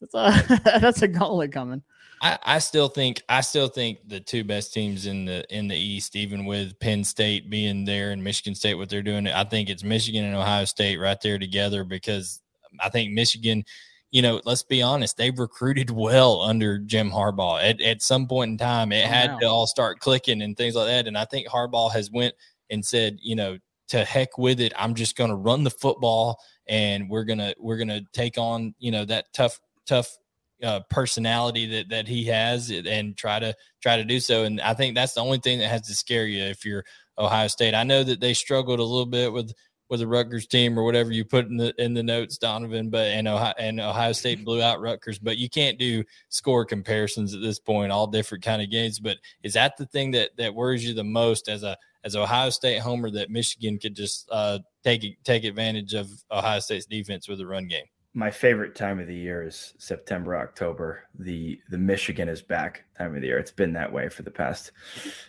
that's 0.00 0.14
a 0.14 0.60
that's 0.80 1.02
a 1.02 1.08
gauntlet 1.08 1.52
coming. 1.52 1.82
I, 2.20 2.38
I 2.42 2.58
still 2.58 2.88
think 2.88 3.22
I 3.28 3.40
still 3.40 3.68
think 3.68 3.98
the 4.06 4.20
two 4.20 4.44
best 4.44 4.72
teams 4.72 5.06
in 5.06 5.24
the 5.24 5.44
in 5.54 5.68
the 5.68 5.76
East, 5.76 6.16
even 6.16 6.44
with 6.44 6.78
Penn 6.80 7.04
State 7.04 7.50
being 7.50 7.84
there 7.84 8.10
and 8.10 8.22
Michigan 8.22 8.54
State, 8.54 8.74
what 8.74 8.88
they're 8.88 9.02
doing, 9.02 9.26
I 9.28 9.44
think 9.44 9.70
it's 9.70 9.84
Michigan 9.84 10.24
and 10.24 10.34
Ohio 10.34 10.64
State 10.64 10.98
right 10.98 11.20
there 11.20 11.38
together 11.38 11.84
because 11.84 12.40
I 12.80 12.88
think 12.88 13.12
Michigan 13.12 13.64
you 14.10 14.22
know, 14.22 14.40
let's 14.44 14.62
be 14.62 14.82
honest, 14.82 15.16
they've 15.16 15.38
recruited 15.38 15.90
well 15.90 16.40
under 16.40 16.78
Jim 16.78 17.10
Harbaugh. 17.10 17.62
At, 17.62 17.80
at 17.80 18.02
some 18.02 18.26
point 18.26 18.52
in 18.52 18.58
time, 18.58 18.92
it 18.92 19.04
oh, 19.04 19.08
had 19.08 19.32
wow. 19.32 19.38
to 19.38 19.46
all 19.46 19.66
start 19.66 20.00
clicking 20.00 20.40
and 20.42 20.56
things 20.56 20.74
like 20.74 20.86
that. 20.86 21.06
And 21.06 21.18
I 21.18 21.24
think 21.24 21.48
Harbaugh 21.48 21.92
has 21.92 22.10
went 22.10 22.34
and 22.70 22.84
said, 22.84 23.18
you 23.20 23.36
know, 23.36 23.58
to 23.88 24.04
heck 24.04 24.38
with 24.38 24.60
it. 24.60 24.72
I'm 24.76 24.94
just 24.94 25.16
going 25.16 25.30
to 25.30 25.36
run 25.36 25.64
the 25.64 25.70
football, 25.70 26.38
and 26.66 27.08
we're 27.08 27.24
gonna 27.24 27.54
we're 27.58 27.78
gonna 27.78 28.02
take 28.12 28.38
on 28.38 28.74
you 28.78 28.90
know 28.90 29.04
that 29.06 29.26
tough 29.32 29.58
tough 29.86 30.16
uh, 30.62 30.80
personality 30.90 31.66
that 31.66 31.88
that 31.88 32.08
he 32.08 32.24
has 32.24 32.70
and 32.70 33.16
try 33.16 33.38
to 33.38 33.54
try 33.82 33.96
to 33.96 34.04
do 34.04 34.20
so. 34.20 34.44
And 34.44 34.60
I 34.60 34.74
think 34.74 34.94
that's 34.94 35.14
the 35.14 35.22
only 35.22 35.38
thing 35.38 35.58
that 35.60 35.68
has 35.68 35.82
to 35.88 35.94
scare 35.94 36.26
you 36.26 36.44
if 36.44 36.64
you're 36.64 36.84
Ohio 37.18 37.48
State. 37.48 37.74
I 37.74 37.84
know 37.84 38.04
that 38.04 38.20
they 38.20 38.34
struggled 38.34 38.80
a 38.80 38.84
little 38.84 39.06
bit 39.06 39.32
with 39.32 39.52
with 39.88 40.02
a 40.02 40.06
Rutgers 40.06 40.46
team 40.46 40.78
or 40.78 40.84
whatever 40.84 41.12
you 41.12 41.24
put 41.24 41.46
in 41.46 41.56
the 41.56 41.74
in 41.82 41.94
the 41.94 42.02
notes, 42.02 42.38
Donovan. 42.38 42.90
But 42.90 43.08
and 43.08 43.26
Ohio, 43.26 43.54
and 43.58 43.80
Ohio 43.80 44.12
State 44.12 44.44
blew 44.44 44.62
out 44.62 44.80
Rutgers. 44.80 45.18
But 45.18 45.38
you 45.38 45.48
can't 45.48 45.78
do 45.78 46.04
score 46.28 46.64
comparisons 46.64 47.34
at 47.34 47.40
this 47.40 47.58
point. 47.58 47.92
All 47.92 48.06
different 48.06 48.44
kind 48.44 48.62
of 48.62 48.70
games. 48.70 49.00
But 49.00 49.18
is 49.42 49.54
that 49.54 49.76
the 49.76 49.86
thing 49.86 50.10
that 50.12 50.30
that 50.36 50.54
worries 50.54 50.86
you 50.86 50.94
the 50.94 51.04
most 51.04 51.48
as 51.48 51.62
a 51.62 51.76
as 52.04 52.16
Ohio 52.16 52.50
State 52.50 52.80
homer 52.80 53.10
that 53.10 53.30
Michigan 53.30 53.78
could 53.78 53.94
just 53.94 54.28
uh, 54.30 54.58
take 54.84 55.22
take 55.24 55.44
advantage 55.44 55.94
of 55.94 56.08
Ohio 56.30 56.60
State's 56.60 56.86
defense 56.86 57.28
with 57.28 57.40
a 57.40 57.46
run 57.46 57.66
game? 57.66 57.86
My 58.18 58.32
favorite 58.32 58.74
time 58.74 58.98
of 58.98 59.06
the 59.06 59.14
year 59.14 59.44
is 59.44 59.74
September, 59.78 60.36
October. 60.36 61.04
The 61.20 61.60
the 61.70 61.78
Michigan 61.78 62.28
is 62.28 62.42
back 62.42 62.84
time 62.96 63.14
of 63.14 63.20
the 63.20 63.28
year. 63.28 63.38
It's 63.38 63.52
been 63.52 63.72
that 63.74 63.92
way 63.92 64.08
for 64.08 64.22
the 64.22 64.30
past 64.30 64.72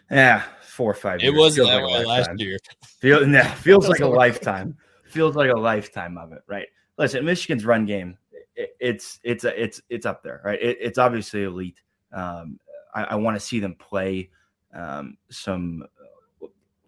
yeah, 0.09 0.41
four 0.63 0.89
or 0.89 0.95
five 0.95 1.21
years. 1.21 1.35
It 1.35 1.37
was 1.37 1.55
that 1.57 1.65
like 1.65 1.85
way 1.85 2.03
last 2.03 2.31
year. 2.37 2.57
Feel, 2.99 3.27
yeah, 3.31 3.53
feels 3.53 3.87
like 3.87 3.99
a 3.99 4.07
lifetime. 4.07 4.75
Feels 5.05 5.35
like 5.35 5.51
a 5.51 5.57
lifetime 5.57 6.17
of 6.17 6.31
it, 6.31 6.41
right? 6.47 6.65
Listen, 6.97 7.23
Michigan's 7.23 7.63
run 7.63 7.85
game, 7.85 8.17
it, 8.55 8.71
it's 8.79 9.19
it's 9.23 9.43
a, 9.43 9.61
it's 9.61 9.79
it's 9.89 10.07
up 10.07 10.23
there, 10.23 10.41
right? 10.43 10.59
It, 10.59 10.77
it's 10.81 10.97
obviously 10.97 11.43
elite. 11.43 11.81
Um, 12.11 12.59
I, 12.95 13.03
I 13.03 13.15
want 13.15 13.35
to 13.35 13.39
see 13.39 13.59
them 13.59 13.75
play 13.75 14.31
um, 14.73 15.15
some 15.29 15.83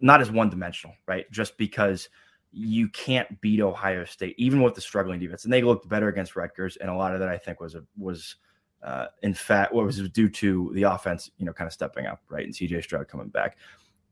not 0.00 0.20
as 0.20 0.32
one 0.32 0.50
dimensional, 0.50 0.96
right? 1.06 1.30
Just 1.30 1.56
because 1.56 2.08
you 2.52 2.88
can't 2.88 3.40
beat 3.40 3.60
Ohio 3.60 4.04
State, 4.04 4.34
even 4.38 4.62
with 4.62 4.74
the 4.74 4.80
struggling 4.80 5.18
defense. 5.18 5.44
And 5.44 5.52
they 5.52 5.62
looked 5.62 5.88
better 5.88 6.08
against 6.08 6.36
Rutgers, 6.36 6.76
and 6.76 6.90
a 6.90 6.94
lot 6.94 7.14
of 7.14 7.20
that 7.20 7.28
I 7.28 7.38
think 7.38 7.60
was 7.60 7.74
a, 7.74 7.82
was 7.96 8.36
uh, 8.82 9.06
in 9.22 9.32
fact 9.32 9.72
what 9.72 9.86
was 9.86 10.08
due 10.10 10.28
to 10.28 10.70
the 10.74 10.82
offense, 10.82 11.30
you 11.38 11.46
know, 11.46 11.52
kind 11.52 11.66
of 11.66 11.72
stepping 11.72 12.06
up, 12.06 12.20
right, 12.28 12.44
and 12.44 12.54
CJ 12.54 12.82
Stroud 12.82 13.08
coming 13.08 13.28
back. 13.28 13.56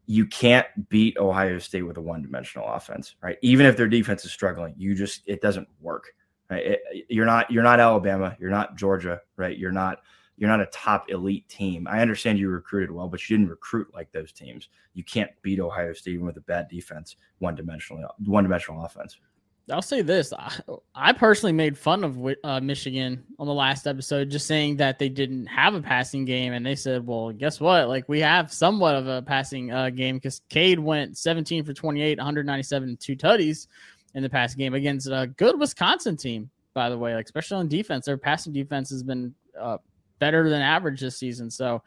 You 0.06 0.26
can't 0.26 0.66
beat 0.88 1.18
Ohio 1.18 1.58
State 1.58 1.82
with 1.82 1.98
a 1.98 2.00
one-dimensional 2.00 2.66
offense, 2.66 3.14
right? 3.22 3.36
Even 3.42 3.66
if 3.66 3.76
their 3.76 3.88
defense 3.88 4.24
is 4.24 4.32
struggling, 4.32 4.74
you 4.76 4.94
just 4.94 5.22
it 5.26 5.40
doesn't 5.40 5.68
work. 5.80 6.14
Right? 6.50 6.66
It, 6.66 7.06
you're 7.08 7.26
not 7.26 7.50
you're 7.50 7.62
not 7.62 7.78
Alabama, 7.78 8.36
you're 8.40 8.50
not 8.50 8.76
Georgia, 8.76 9.20
right? 9.36 9.56
You're 9.56 9.70
not 9.70 10.00
you're 10.40 10.48
not 10.48 10.62
a 10.62 10.66
top 10.66 11.10
elite 11.10 11.46
team. 11.48 11.86
I 11.86 12.00
understand 12.00 12.38
you 12.38 12.48
recruited 12.48 12.90
well, 12.90 13.08
but 13.08 13.28
you 13.28 13.36
didn't 13.36 13.50
recruit 13.50 13.92
like 13.92 14.10
those 14.10 14.32
teams. 14.32 14.70
You 14.94 15.04
can't 15.04 15.30
beat 15.42 15.60
Ohio 15.60 15.92
State 15.92 16.14
even 16.14 16.24
with 16.24 16.38
a 16.38 16.40
bad 16.40 16.66
defense, 16.68 17.16
one 17.40 17.54
dimensional, 17.54 18.08
one 18.24 18.42
dimensional 18.42 18.82
offense. 18.82 19.18
I'll 19.70 19.82
say 19.82 20.00
this: 20.00 20.32
I, 20.94 21.12
personally 21.12 21.52
made 21.52 21.76
fun 21.76 22.04
of 22.04 22.18
uh, 22.42 22.58
Michigan 22.58 23.22
on 23.38 23.46
the 23.46 23.52
last 23.52 23.86
episode, 23.86 24.30
just 24.30 24.46
saying 24.46 24.76
that 24.78 24.98
they 24.98 25.10
didn't 25.10 25.44
have 25.46 25.74
a 25.74 25.82
passing 25.82 26.24
game, 26.24 26.54
and 26.54 26.64
they 26.64 26.74
said, 26.74 27.06
"Well, 27.06 27.32
guess 27.32 27.60
what? 27.60 27.88
Like 27.88 28.08
we 28.08 28.20
have 28.20 28.50
somewhat 28.50 28.94
of 28.94 29.06
a 29.06 29.20
passing 29.20 29.70
uh, 29.70 29.90
game 29.90 30.16
because 30.16 30.40
Cade 30.48 30.80
went 30.80 31.18
17 31.18 31.64
for 31.64 31.74
28, 31.74 32.16
197, 32.16 32.96
two 32.96 33.14
tutties 33.14 33.66
in 34.14 34.22
the 34.22 34.30
passing 34.30 34.58
game 34.58 34.72
against 34.72 35.06
a 35.06 35.30
good 35.36 35.60
Wisconsin 35.60 36.16
team. 36.16 36.50
By 36.72 36.88
the 36.88 36.96
way, 36.96 37.14
like 37.14 37.26
especially 37.26 37.58
on 37.58 37.68
defense, 37.68 38.06
their 38.06 38.16
passing 38.16 38.54
defense 38.54 38.88
has 38.88 39.02
been 39.02 39.34
uh, 39.60 39.76
better 40.20 40.48
than 40.48 40.62
average 40.62 41.00
this 41.00 41.18
season. 41.18 41.50
So 41.50 41.82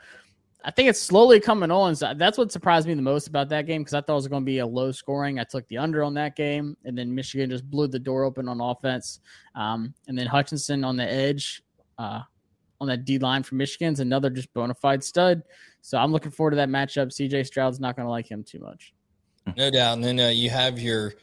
I 0.65 0.71
think 0.71 0.89
it's 0.89 1.01
slowly 1.01 1.39
coming 1.39 1.71
on. 1.71 1.95
So 1.95 2.13
that's 2.15 2.37
what 2.37 2.51
surprised 2.51 2.87
me 2.87 2.93
the 2.93 3.01
most 3.01 3.27
about 3.27 3.49
that 3.49 3.65
game 3.65 3.81
because 3.81 3.93
I 3.93 4.01
thought 4.01 4.13
it 4.13 4.15
was 4.15 4.27
going 4.27 4.43
to 4.43 4.45
be 4.45 4.59
a 4.59 4.65
low 4.65 4.91
scoring. 4.91 5.39
I 5.39 5.43
took 5.43 5.67
the 5.67 5.77
under 5.77 6.03
on 6.03 6.13
that 6.15 6.35
game, 6.35 6.77
and 6.85 6.97
then 6.97 7.13
Michigan 7.13 7.49
just 7.49 7.69
blew 7.69 7.87
the 7.87 7.99
door 7.99 8.23
open 8.23 8.47
on 8.47 8.61
offense. 8.61 9.19
Um, 9.55 9.93
and 10.07 10.17
then 10.17 10.27
Hutchinson 10.27 10.83
on 10.83 10.95
the 10.95 11.09
edge, 11.09 11.63
uh, 11.97 12.21
on 12.79 12.87
that 12.87 13.05
D 13.05 13.17
line 13.19 13.43
for 13.43 13.55
Michigan's 13.55 13.99
another 13.99 14.29
just 14.29 14.53
bona 14.53 14.73
fide 14.73 15.03
stud. 15.03 15.43
So 15.81 15.97
I'm 15.97 16.11
looking 16.11 16.31
forward 16.31 16.51
to 16.51 16.57
that 16.57 16.69
matchup. 16.69 17.07
CJ 17.07 17.45
Stroud's 17.45 17.79
not 17.79 17.95
going 17.95 18.05
to 18.05 18.11
like 18.11 18.29
him 18.29 18.43
too 18.43 18.59
much. 18.59 18.93
No 19.57 19.69
doubt. 19.69 19.95
And 19.95 20.03
then 20.03 20.19
uh, 20.19 20.29
you 20.29 20.49
have 20.49 20.79
your 20.79 21.13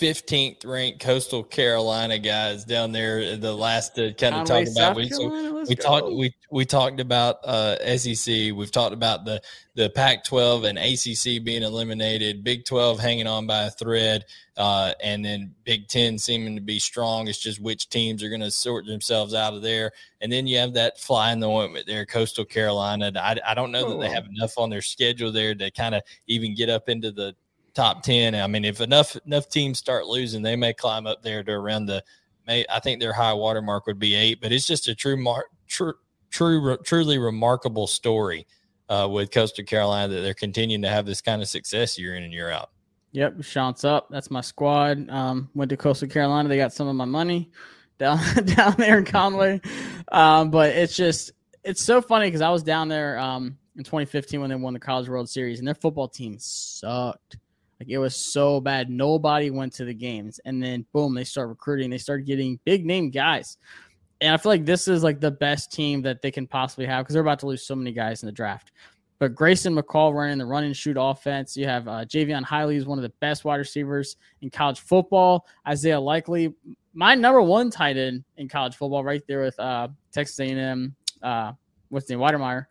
15th 0.00 0.64
ranked 0.64 1.00
Coastal 1.00 1.44
Carolina 1.44 2.18
guys 2.18 2.64
down 2.64 2.90
there. 2.90 3.36
The 3.36 3.52
last 3.52 3.96
to 3.96 4.14
kind 4.14 4.34
of 4.34 4.46
talk 4.46 4.66
about 4.66 4.96
we, 4.96 5.10
so 5.10 5.62
we 5.68 5.74
talked 5.74 6.06
we 6.06 6.34
we 6.50 6.64
talked 6.64 7.00
about 7.00 7.44
uh, 7.44 7.76
SEC. 7.98 8.52
We've 8.54 8.72
talked 8.72 8.94
about 8.94 9.26
the 9.26 9.42
the 9.74 9.90
Pac-12 9.90 10.68
and 10.68 10.78
ACC 10.78 11.44
being 11.44 11.62
eliminated. 11.62 12.42
Big 12.42 12.64
12 12.64 12.98
hanging 12.98 13.26
on 13.26 13.46
by 13.46 13.64
a 13.64 13.70
thread, 13.70 14.24
uh, 14.56 14.94
and 15.02 15.22
then 15.22 15.54
Big 15.64 15.86
10 15.88 16.18
seeming 16.18 16.54
to 16.54 16.62
be 16.62 16.78
strong. 16.78 17.28
It's 17.28 17.38
just 17.38 17.60
which 17.60 17.90
teams 17.90 18.22
are 18.22 18.30
going 18.30 18.40
to 18.40 18.50
sort 18.50 18.86
themselves 18.86 19.34
out 19.34 19.52
of 19.52 19.60
there. 19.60 19.92
And 20.22 20.32
then 20.32 20.46
you 20.46 20.56
have 20.58 20.72
that 20.74 20.98
fly 20.98 21.30
in 21.32 21.40
the 21.40 21.48
ointment 21.48 21.86
there, 21.86 22.06
Coastal 22.06 22.46
Carolina. 22.46 23.12
I, 23.16 23.36
I 23.46 23.54
don't 23.54 23.70
know 23.70 23.90
that 23.90 24.00
they 24.00 24.10
have 24.10 24.26
enough 24.26 24.56
on 24.56 24.70
their 24.70 24.82
schedule 24.82 25.30
there 25.30 25.54
to 25.54 25.70
kind 25.70 25.94
of 25.94 26.02
even 26.26 26.54
get 26.54 26.70
up 26.70 26.88
into 26.88 27.12
the 27.12 27.34
top 27.74 28.02
10. 28.02 28.34
I 28.34 28.46
mean, 28.46 28.64
if 28.64 28.80
enough 28.80 29.16
enough 29.26 29.48
teams 29.48 29.78
start 29.78 30.06
losing, 30.06 30.42
they 30.42 30.56
may 30.56 30.72
climb 30.72 31.06
up 31.06 31.22
there 31.22 31.42
to 31.42 31.52
around 31.52 31.86
the 31.86 32.02
may 32.46 32.64
I 32.70 32.80
think 32.80 33.00
their 33.00 33.12
high 33.12 33.32
water 33.34 33.62
mark 33.62 33.86
would 33.86 33.98
be 33.98 34.14
8, 34.14 34.40
but 34.40 34.52
it's 34.52 34.66
just 34.66 34.88
a 34.88 34.94
true 34.94 35.16
mar- 35.16 35.46
true 35.66 35.94
true 36.30 36.76
truly 36.84 37.18
remarkable 37.18 37.86
story 37.86 38.46
uh, 38.88 39.08
with 39.10 39.30
Coastal 39.30 39.64
Carolina 39.64 40.12
that 40.12 40.20
they're 40.20 40.34
continuing 40.34 40.82
to 40.82 40.88
have 40.88 41.06
this 41.06 41.20
kind 41.20 41.40
of 41.40 41.48
success 41.48 41.98
year 41.98 42.16
in 42.16 42.22
and 42.22 42.32
year 42.32 42.50
out. 42.50 42.70
Yep, 43.12 43.42
Chants 43.42 43.84
up. 43.84 44.08
That's 44.10 44.30
my 44.30 44.40
squad. 44.40 45.08
Um, 45.10 45.50
went 45.54 45.68
to 45.70 45.76
Coastal 45.76 46.08
Carolina. 46.08 46.48
They 46.48 46.56
got 46.56 46.72
some 46.72 46.86
of 46.88 46.94
my 46.94 47.04
money 47.04 47.50
down 47.98 48.18
down 48.44 48.74
there 48.78 48.98
in 48.98 49.04
Conway. 49.04 49.60
Um, 50.12 50.50
but 50.50 50.70
it's 50.70 50.96
just 50.96 51.32
it's 51.64 51.82
so 51.82 52.00
funny 52.00 52.26
because 52.26 52.40
I 52.40 52.50
was 52.50 52.62
down 52.62 52.88
there 52.88 53.18
um, 53.18 53.58
in 53.76 53.84
2015 53.84 54.40
when 54.40 54.50
they 54.50 54.56
won 54.56 54.74
the 54.74 54.80
College 54.80 55.08
World 55.08 55.28
Series, 55.28 55.58
and 55.58 55.68
their 55.68 55.74
football 55.74 56.08
team 56.08 56.36
sucked. 56.38 57.36
Like 57.80 57.88
it 57.88 57.98
was 57.98 58.14
so 58.14 58.60
bad. 58.60 58.90
Nobody 58.90 59.50
went 59.50 59.72
to 59.74 59.86
the 59.86 59.94
games. 59.94 60.38
And 60.44 60.62
then 60.62 60.84
boom, 60.92 61.14
they 61.14 61.24
start 61.24 61.48
recruiting. 61.48 61.88
They 61.90 61.98
start 61.98 62.26
getting 62.26 62.60
big 62.64 62.84
name 62.84 63.10
guys. 63.10 63.56
And 64.20 64.34
I 64.34 64.36
feel 64.36 64.52
like 64.52 64.66
this 64.66 64.86
is 64.86 65.02
like 65.02 65.18
the 65.18 65.30
best 65.30 65.72
team 65.72 66.02
that 66.02 66.20
they 66.20 66.30
can 66.30 66.46
possibly 66.46 66.84
have 66.84 67.04
because 67.04 67.14
they're 67.14 67.22
about 67.22 67.38
to 67.38 67.46
lose 67.46 67.64
so 67.64 67.74
many 67.74 67.92
guys 67.92 68.22
in 68.22 68.26
the 68.26 68.32
draft. 68.32 68.72
But 69.18 69.34
Grayson 69.34 69.74
McCall 69.74 70.14
running 70.14 70.38
the 70.38 70.46
run 70.46 70.64
and 70.64 70.76
shoot 70.76 70.96
offense. 70.98 71.56
You 71.56 71.66
have 71.66 71.88
uh, 71.88 72.04
Jaivon 72.04 72.44
Heiligh 72.44 72.76
is 72.76 72.86
one 72.86 72.98
of 72.98 73.02
the 73.02 73.12
best 73.20 73.44
wide 73.44 73.56
receivers 73.56 74.16
in 74.42 74.50
college 74.50 74.80
football. 74.80 75.46
Isaiah 75.66 76.00
Likely, 76.00 76.54
my 76.92 77.14
number 77.14 77.40
one 77.40 77.70
tight 77.70 77.96
end 77.96 78.24
in 78.36 78.48
college 78.48 78.76
football, 78.76 79.04
right 79.04 79.22
there 79.26 79.42
with 79.42 79.58
uh, 79.58 79.88
Texas 80.12 80.38
A&M. 80.40 80.94
Uh, 81.22 81.52
what's 81.88 82.06
the 82.06 82.14
name? 82.14 82.22
Wydermyer. 82.22 82.66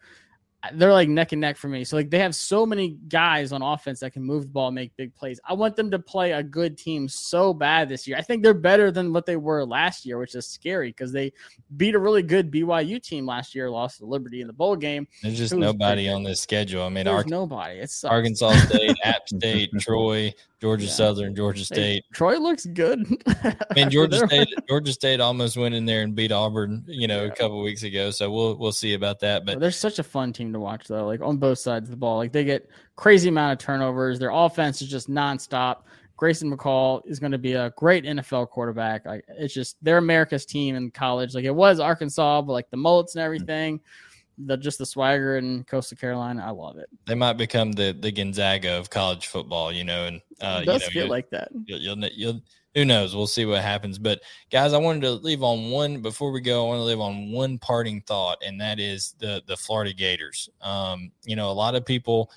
They're 0.74 0.92
like 0.92 1.08
neck 1.08 1.32
and 1.32 1.40
neck 1.40 1.56
for 1.58 1.70
me. 1.70 1.84
So 1.84 1.96
like 1.96 2.10
they 2.10 2.20
have 2.20 2.36
so 2.36 2.66
many 2.66 2.98
guys 3.08 3.52
on 3.52 3.62
offense 3.62 4.02
that 4.02 4.12
can 4.12 4.24
move 4.24 4.44
the 4.44 4.50
ball, 4.50 4.72
make 4.72 4.96
big 4.98 5.16
plays. 5.16 5.40
I 5.46 5.54
want 5.54 5.76
them 5.76 5.90
to 5.92 6.00
play 6.00 6.34
a 6.34 6.44
good 6.44 6.78
team 6.78 7.08
so 7.08 7.54
bad 7.54 7.88
this 7.88 8.08
year. 8.08 8.18
I 8.18 8.22
think 8.22 8.44
they're 8.44 8.54
better 8.54 8.92
than 8.92 9.14
what 9.14 9.26
they 9.26 9.38
were 9.38 9.66
last 9.66 10.06
year, 10.06 10.18
which 10.18 10.36
is 10.36 10.48
scary 10.48 10.90
because 10.90 11.14
they 11.14 11.32
beat 11.78 11.96
a 11.96 12.00
really 12.00 12.24
good 12.24 12.52
BYU 12.52 13.02
team 13.02 13.26
last 13.26 13.56
year, 13.56 13.70
lost 13.70 14.00
to 14.00 14.06
Liberty 14.06 14.42
in 14.42 14.48
the 14.48 14.54
bowl 14.54 14.76
game. 14.76 15.08
There's 15.24 15.38
just 15.38 15.54
nobody 15.54 16.10
on 16.10 16.24
this 16.24 16.42
schedule. 16.42 16.84
I 16.84 16.90
mean, 16.90 17.06
There's 17.06 17.28
nobody. 17.28 17.80
It's 17.80 18.04
Arkansas 18.04 18.52
State, 18.66 18.98
App 19.06 19.28
State, 19.30 19.70
Troy, 19.80 20.34
Georgia 20.62 20.86
yeah. 20.86 20.92
Southern, 20.92 21.36
Georgia 21.36 21.64
State. 21.64 21.78
Hey, 21.78 22.04
Troy 22.14 22.38
looks 22.38 22.66
good. 22.66 23.06
I 23.28 23.56
mean, 23.76 23.90
Georgia 23.90 24.26
State, 24.28 24.50
Georgia 24.68 24.92
State 24.92 25.22
almost 25.22 25.56
went 25.56 25.74
in 25.74 25.86
there 25.86 26.02
and 26.04 26.14
beat 26.14 26.32
Auburn, 26.32 26.84
you 26.88 27.08
know, 27.08 27.24
yeah. 27.24 27.32
a 27.32 27.36
couple 27.36 27.62
weeks 27.62 27.84
ago. 27.84 28.12
So 28.12 28.30
we'll 28.30 28.58
we'll 28.58 28.74
see 28.74 28.94
about 28.94 29.20
that. 29.22 29.46
But 29.46 29.60
they're 29.60 29.72
such 29.72 30.00
a 30.00 30.04
fun 30.04 30.34
team 30.34 30.52
to 30.54 30.60
watch, 30.60 30.88
though. 30.88 31.06
Like 31.06 31.22
on 31.22 31.38
both 31.38 31.60
sides 31.60 31.86
of 31.86 31.92
the 31.92 31.98
ball, 31.98 32.18
like 32.18 32.34
they 32.34 32.44
get 32.44 32.70
crazy 32.98 33.30
amount 33.30 33.54
of 33.54 33.66
turnovers. 33.66 34.20
Their 34.20 34.32
offense 34.32 34.82
is 34.82 34.90
just 34.90 35.10
nonstop. 35.10 35.84
Grayson 36.18 36.54
McCall 36.54 37.02
is 37.06 37.18
going 37.18 37.32
to 37.32 37.38
be 37.38 37.54
a 37.54 37.70
great 37.78 38.04
NFL 38.04 38.50
quarterback. 38.50 39.06
Like 39.06 39.24
it's 39.30 39.54
just 39.54 39.78
they're 39.82 39.98
America's 39.98 40.46
team 40.46 40.76
in 40.76 40.92
college. 40.92 41.34
Like 41.34 41.46
it 41.46 41.56
was 41.56 41.80
Arkansas, 41.80 42.42
but 42.42 42.52
like 42.52 42.70
the 42.70 42.78
mullets 42.78 43.16
and 43.16 43.24
everything. 43.24 43.78
Mm-hmm 43.78 44.09
the 44.46 44.58
just 44.58 44.78
the 44.78 44.86
swagger 44.86 45.38
in 45.38 45.64
Coastal 45.66 45.98
Carolina. 45.98 46.44
I 46.46 46.52
love 46.52 46.78
it. 46.78 46.90
They 47.06 47.16
might 47.16 47.34
become 47.34 47.72
the 47.72 47.96
the 48.00 48.12
Gonzaga 48.12 48.78
of 48.78 48.90
college 48.90 49.28
football, 49.28 49.72
you 49.72 49.84
know, 49.84 50.06
and 50.06 50.22
uh, 50.42 50.60
it 50.62 50.66
does 50.66 50.82
you 50.82 50.88
know, 50.88 51.02
feel 51.02 51.10
like 51.10 51.30
that. 51.32 51.50
You'll, 51.66 51.80
you'll, 51.80 52.10
you'll, 52.16 52.42
who 52.76 52.86
knows? 52.86 53.16
We'll 53.16 53.28
see 53.28 53.46
what 53.46 53.62
happens. 53.62 53.98
But 53.98 54.22
guys, 54.52 54.74
I 54.74 54.78
wanted 54.78 55.02
to 55.02 55.12
leave 55.12 55.44
on 55.44 55.72
one 55.72 56.02
before 56.02 56.32
we 56.32 56.42
go. 56.42 56.66
I 56.66 56.68
want 56.70 56.80
to 56.80 56.84
leave 56.84 57.00
on 57.00 57.32
one 57.32 57.58
parting 57.58 58.02
thought, 58.02 58.38
and 58.46 58.60
that 58.62 58.80
is 58.80 59.16
the 59.20 59.44
the 59.48 59.58
Florida 59.58 59.94
Gators. 59.94 60.50
Um, 60.62 61.12
you 61.26 61.36
know, 61.36 61.50
a 61.50 61.54
lot 61.54 61.76
of 61.76 61.86
people 61.86 62.32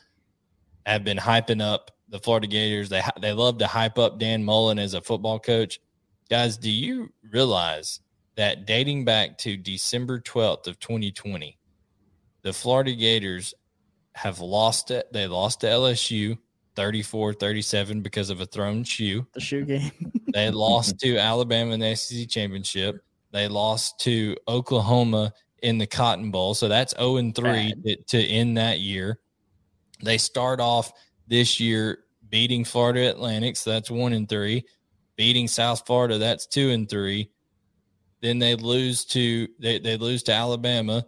have 0.87 1.05
been 1.05 1.19
hyping 1.19 1.63
up 1.63 1.91
the 2.09 2.19
Florida 2.19 2.47
Gators. 2.47 2.89
They 2.89 3.03
they 3.21 3.33
love 3.33 3.59
to 3.59 3.67
hype 3.67 3.99
up 3.99 4.19
Dan 4.19 4.43
Mullen 4.43 4.79
as 4.79 4.95
a 4.95 5.01
football 5.01 5.39
coach. 5.39 5.81
Guys, 6.29 6.57
do 6.57 6.71
you 6.71 7.13
realize 7.31 8.01
that 8.37 8.67
dating 8.67 9.05
back 9.05 9.37
to 9.39 9.57
December 9.57 10.19
12th 10.19 10.67
of 10.67 10.79
2020, 10.81 11.59
the 12.43 12.53
Florida 12.53 12.93
Gators 12.95 13.55
have 14.14 14.40
lost 14.40 14.90
it. 14.90 15.12
They 15.12 15.26
lost 15.26 15.61
to 15.61 15.66
LSU 15.66 16.38
34 16.74 17.34
37 17.34 18.01
because 18.01 18.30
of 18.30 18.40
a 18.40 18.47
thrown 18.47 18.84
shoe. 18.84 19.26
The 19.34 19.40
shoe 19.40 19.64
game. 19.64 19.90
they 20.32 20.51
lost 20.51 20.99
to 21.01 21.18
Alabama 21.18 21.72
in 21.72 21.80
the 21.80 21.95
SEC 21.95 22.28
championship. 22.28 23.03
They 23.30 23.49
lost 23.49 24.01
to 24.01 24.36
Oklahoma 24.49 25.32
in 25.62 25.78
the 25.78 25.86
Cotton 25.86 26.30
Bowl. 26.30 26.55
So 26.55 26.68
that's 26.68 26.95
0 26.97 27.16
and 27.16 27.34
3 27.34 27.74
to, 27.84 27.97
to 27.97 28.22
end 28.22 28.59
that 28.59 28.80
year. 28.80 29.18
They 30.03 30.18
start 30.18 30.61
off 30.61 30.93
this 31.28 31.61
year 31.61 32.01
beating 32.28 32.64
Florida 32.64 33.09
Atlantic. 33.09 33.57
So 33.57 33.70
that's 33.70 33.90
1 33.90 34.12
and 34.12 34.28
3. 34.28 34.64
Beating 35.16 35.47
South 35.47 35.86
Florida, 35.86 36.18
that's 36.18 36.47
2 36.47 36.70
and 36.70 36.88
3. 36.88 37.30
Then 38.20 38.38
they 38.38 38.55
lose 38.55 39.05
to 39.07 39.49
they, 39.59 39.78
they 39.78 39.97
lose 39.97 40.22
to 40.24 40.32
Alabama. 40.32 41.05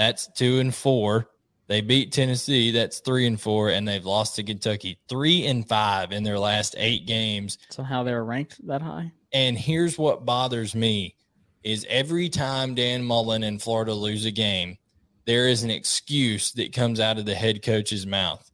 That's 0.00 0.28
two 0.28 0.60
and 0.60 0.74
four. 0.74 1.28
They 1.66 1.82
beat 1.82 2.10
Tennessee. 2.10 2.70
That's 2.70 3.00
three 3.00 3.26
and 3.26 3.38
four, 3.38 3.68
and 3.68 3.86
they've 3.86 4.02
lost 4.02 4.36
to 4.36 4.42
Kentucky 4.42 4.98
three 5.10 5.44
and 5.44 5.68
five 5.68 6.10
in 6.10 6.22
their 6.22 6.38
last 6.38 6.74
eight 6.78 7.06
games. 7.06 7.58
So 7.68 7.82
how 7.82 8.02
they 8.02 8.14
were 8.14 8.24
ranked 8.24 8.66
that 8.66 8.80
high? 8.80 9.12
And 9.34 9.58
here's 9.58 9.98
what 9.98 10.24
bothers 10.24 10.74
me: 10.74 11.16
is 11.62 11.84
every 11.86 12.30
time 12.30 12.74
Dan 12.74 13.04
Mullen 13.04 13.42
and 13.42 13.60
Florida 13.60 13.92
lose 13.92 14.24
a 14.24 14.30
game, 14.30 14.78
there 15.26 15.48
is 15.48 15.64
an 15.64 15.70
excuse 15.70 16.52
that 16.52 16.72
comes 16.72 16.98
out 16.98 17.18
of 17.18 17.26
the 17.26 17.34
head 17.34 17.62
coach's 17.62 18.06
mouth. 18.06 18.49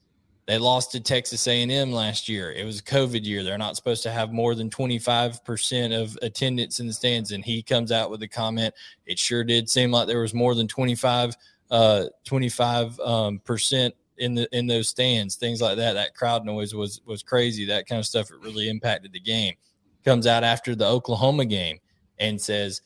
They 0.47 0.59
lost 0.59 0.93
to 0.93 1.01
Texas 1.01 1.49
A&M 1.49 1.91
last 1.91 2.29
year. 2.29 2.53
It 2.53 2.65
was 2.65 2.79
a 2.79 2.85
COVID 2.85 3.25
year. 3.25 3.43
They're 3.43 3.59
not 3.59 3.75
supposed 3.75 4.05
to 4.05 4.13
have 4.13 4.33
more 4.33 4.55
than 4.55 4.71
25% 4.71 6.01
of 6.01 6.17
attendance 6.23 6.79
in 6.79 6.87
the 6.87 6.93
stands. 6.93 7.33
And 7.33 7.45
he 7.45 7.63
comes 7.63 7.91
out 7.91 8.11
with 8.11 8.23
a 8.23 8.29
comment. 8.29 8.73
It 9.07 9.19
sure 9.19 9.43
did 9.43 9.69
seem 9.69 9.91
like 9.91 10.07
there 10.07 10.21
was 10.21 10.35
more 10.35 10.55
than 10.55 10.69
25, 10.69 11.37
uh, 11.71 12.05
25 12.25 13.01
um, 13.01 13.41
percent 13.41 13.95
in 14.19 14.35
the 14.35 14.49
in 14.57 14.67
those 14.67 14.89
stands. 14.89 15.35
Things 15.35 15.61
like 15.61 15.77
that. 15.79 15.95
That 15.95 16.15
crowd 16.15 16.45
noise 16.45 16.75
was 16.75 17.01
was 17.05 17.23
crazy. 17.23 17.67
That 17.67 17.87
kind 17.87 17.99
of 17.99 18.07
stuff. 18.07 18.31
It 18.31 18.41
really 18.41 18.69
impacted 18.69 19.13
the 19.13 19.21
game. 19.21 19.55
Comes 20.05 20.27
out 20.27 20.45
after 20.45 20.75
the 20.75 20.87
Oklahoma 20.87 21.45
game 21.45 21.79
and 22.19 22.41
says 22.41 22.83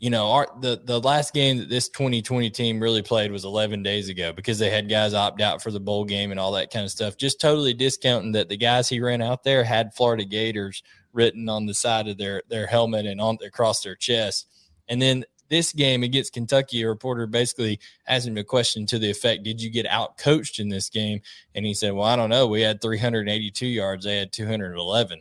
you 0.00 0.08
know, 0.08 0.30
our 0.32 0.48
the 0.60 0.80
the 0.82 0.98
last 0.98 1.34
game 1.34 1.58
that 1.58 1.68
this 1.68 1.90
2020 1.90 2.48
team 2.50 2.80
really 2.80 3.02
played 3.02 3.30
was 3.30 3.44
11 3.44 3.82
days 3.82 4.08
ago 4.08 4.32
because 4.32 4.58
they 4.58 4.70
had 4.70 4.88
guys 4.88 5.12
opt 5.12 5.42
out 5.42 5.62
for 5.62 5.70
the 5.70 5.78
bowl 5.78 6.06
game 6.06 6.30
and 6.30 6.40
all 6.40 6.52
that 6.52 6.72
kind 6.72 6.86
of 6.86 6.90
stuff. 6.90 7.18
Just 7.18 7.38
totally 7.38 7.74
discounting 7.74 8.32
that 8.32 8.48
the 8.48 8.56
guys 8.56 8.88
he 8.88 8.98
ran 8.98 9.20
out 9.20 9.44
there 9.44 9.62
had 9.62 9.94
Florida 9.94 10.24
Gators 10.24 10.82
written 11.12 11.50
on 11.50 11.66
the 11.66 11.74
side 11.74 12.08
of 12.08 12.16
their 12.16 12.42
their 12.48 12.66
helmet 12.66 13.04
and 13.04 13.20
on 13.20 13.36
across 13.44 13.82
their 13.82 13.94
chest. 13.94 14.46
And 14.88 15.02
then 15.02 15.24
this 15.50 15.72
game 15.72 16.02
against 16.02 16.32
Kentucky, 16.32 16.80
a 16.80 16.88
reporter 16.88 17.26
basically 17.26 17.78
asked 18.08 18.26
him 18.26 18.38
a 18.38 18.44
question 18.44 18.86
to 18.86 18.98
the 18.98 19.10
effect, 19.10 19.42
"Did 19.42 19.60
you 19.60 19.68
get 19.68 19.86
out 19.86 20.16
coached 20.16 20.60
in 20.60 20.70
this 20.70 20.88
game?" 20.88 21.20
And 21.54 21.66
he 21.66 21.74
said, 21.74 21.92
"Well, 21.92 22.06
I 22.06 22.16
don't 22.16 22.30
know. 22.30 22.46
We 22.46 22.62
had 22.62 22.80
382 22.80 23.66
yards. 23.66 24.06
They 24.06 24.16
had 24.16 24.32
211." 24.32 25.20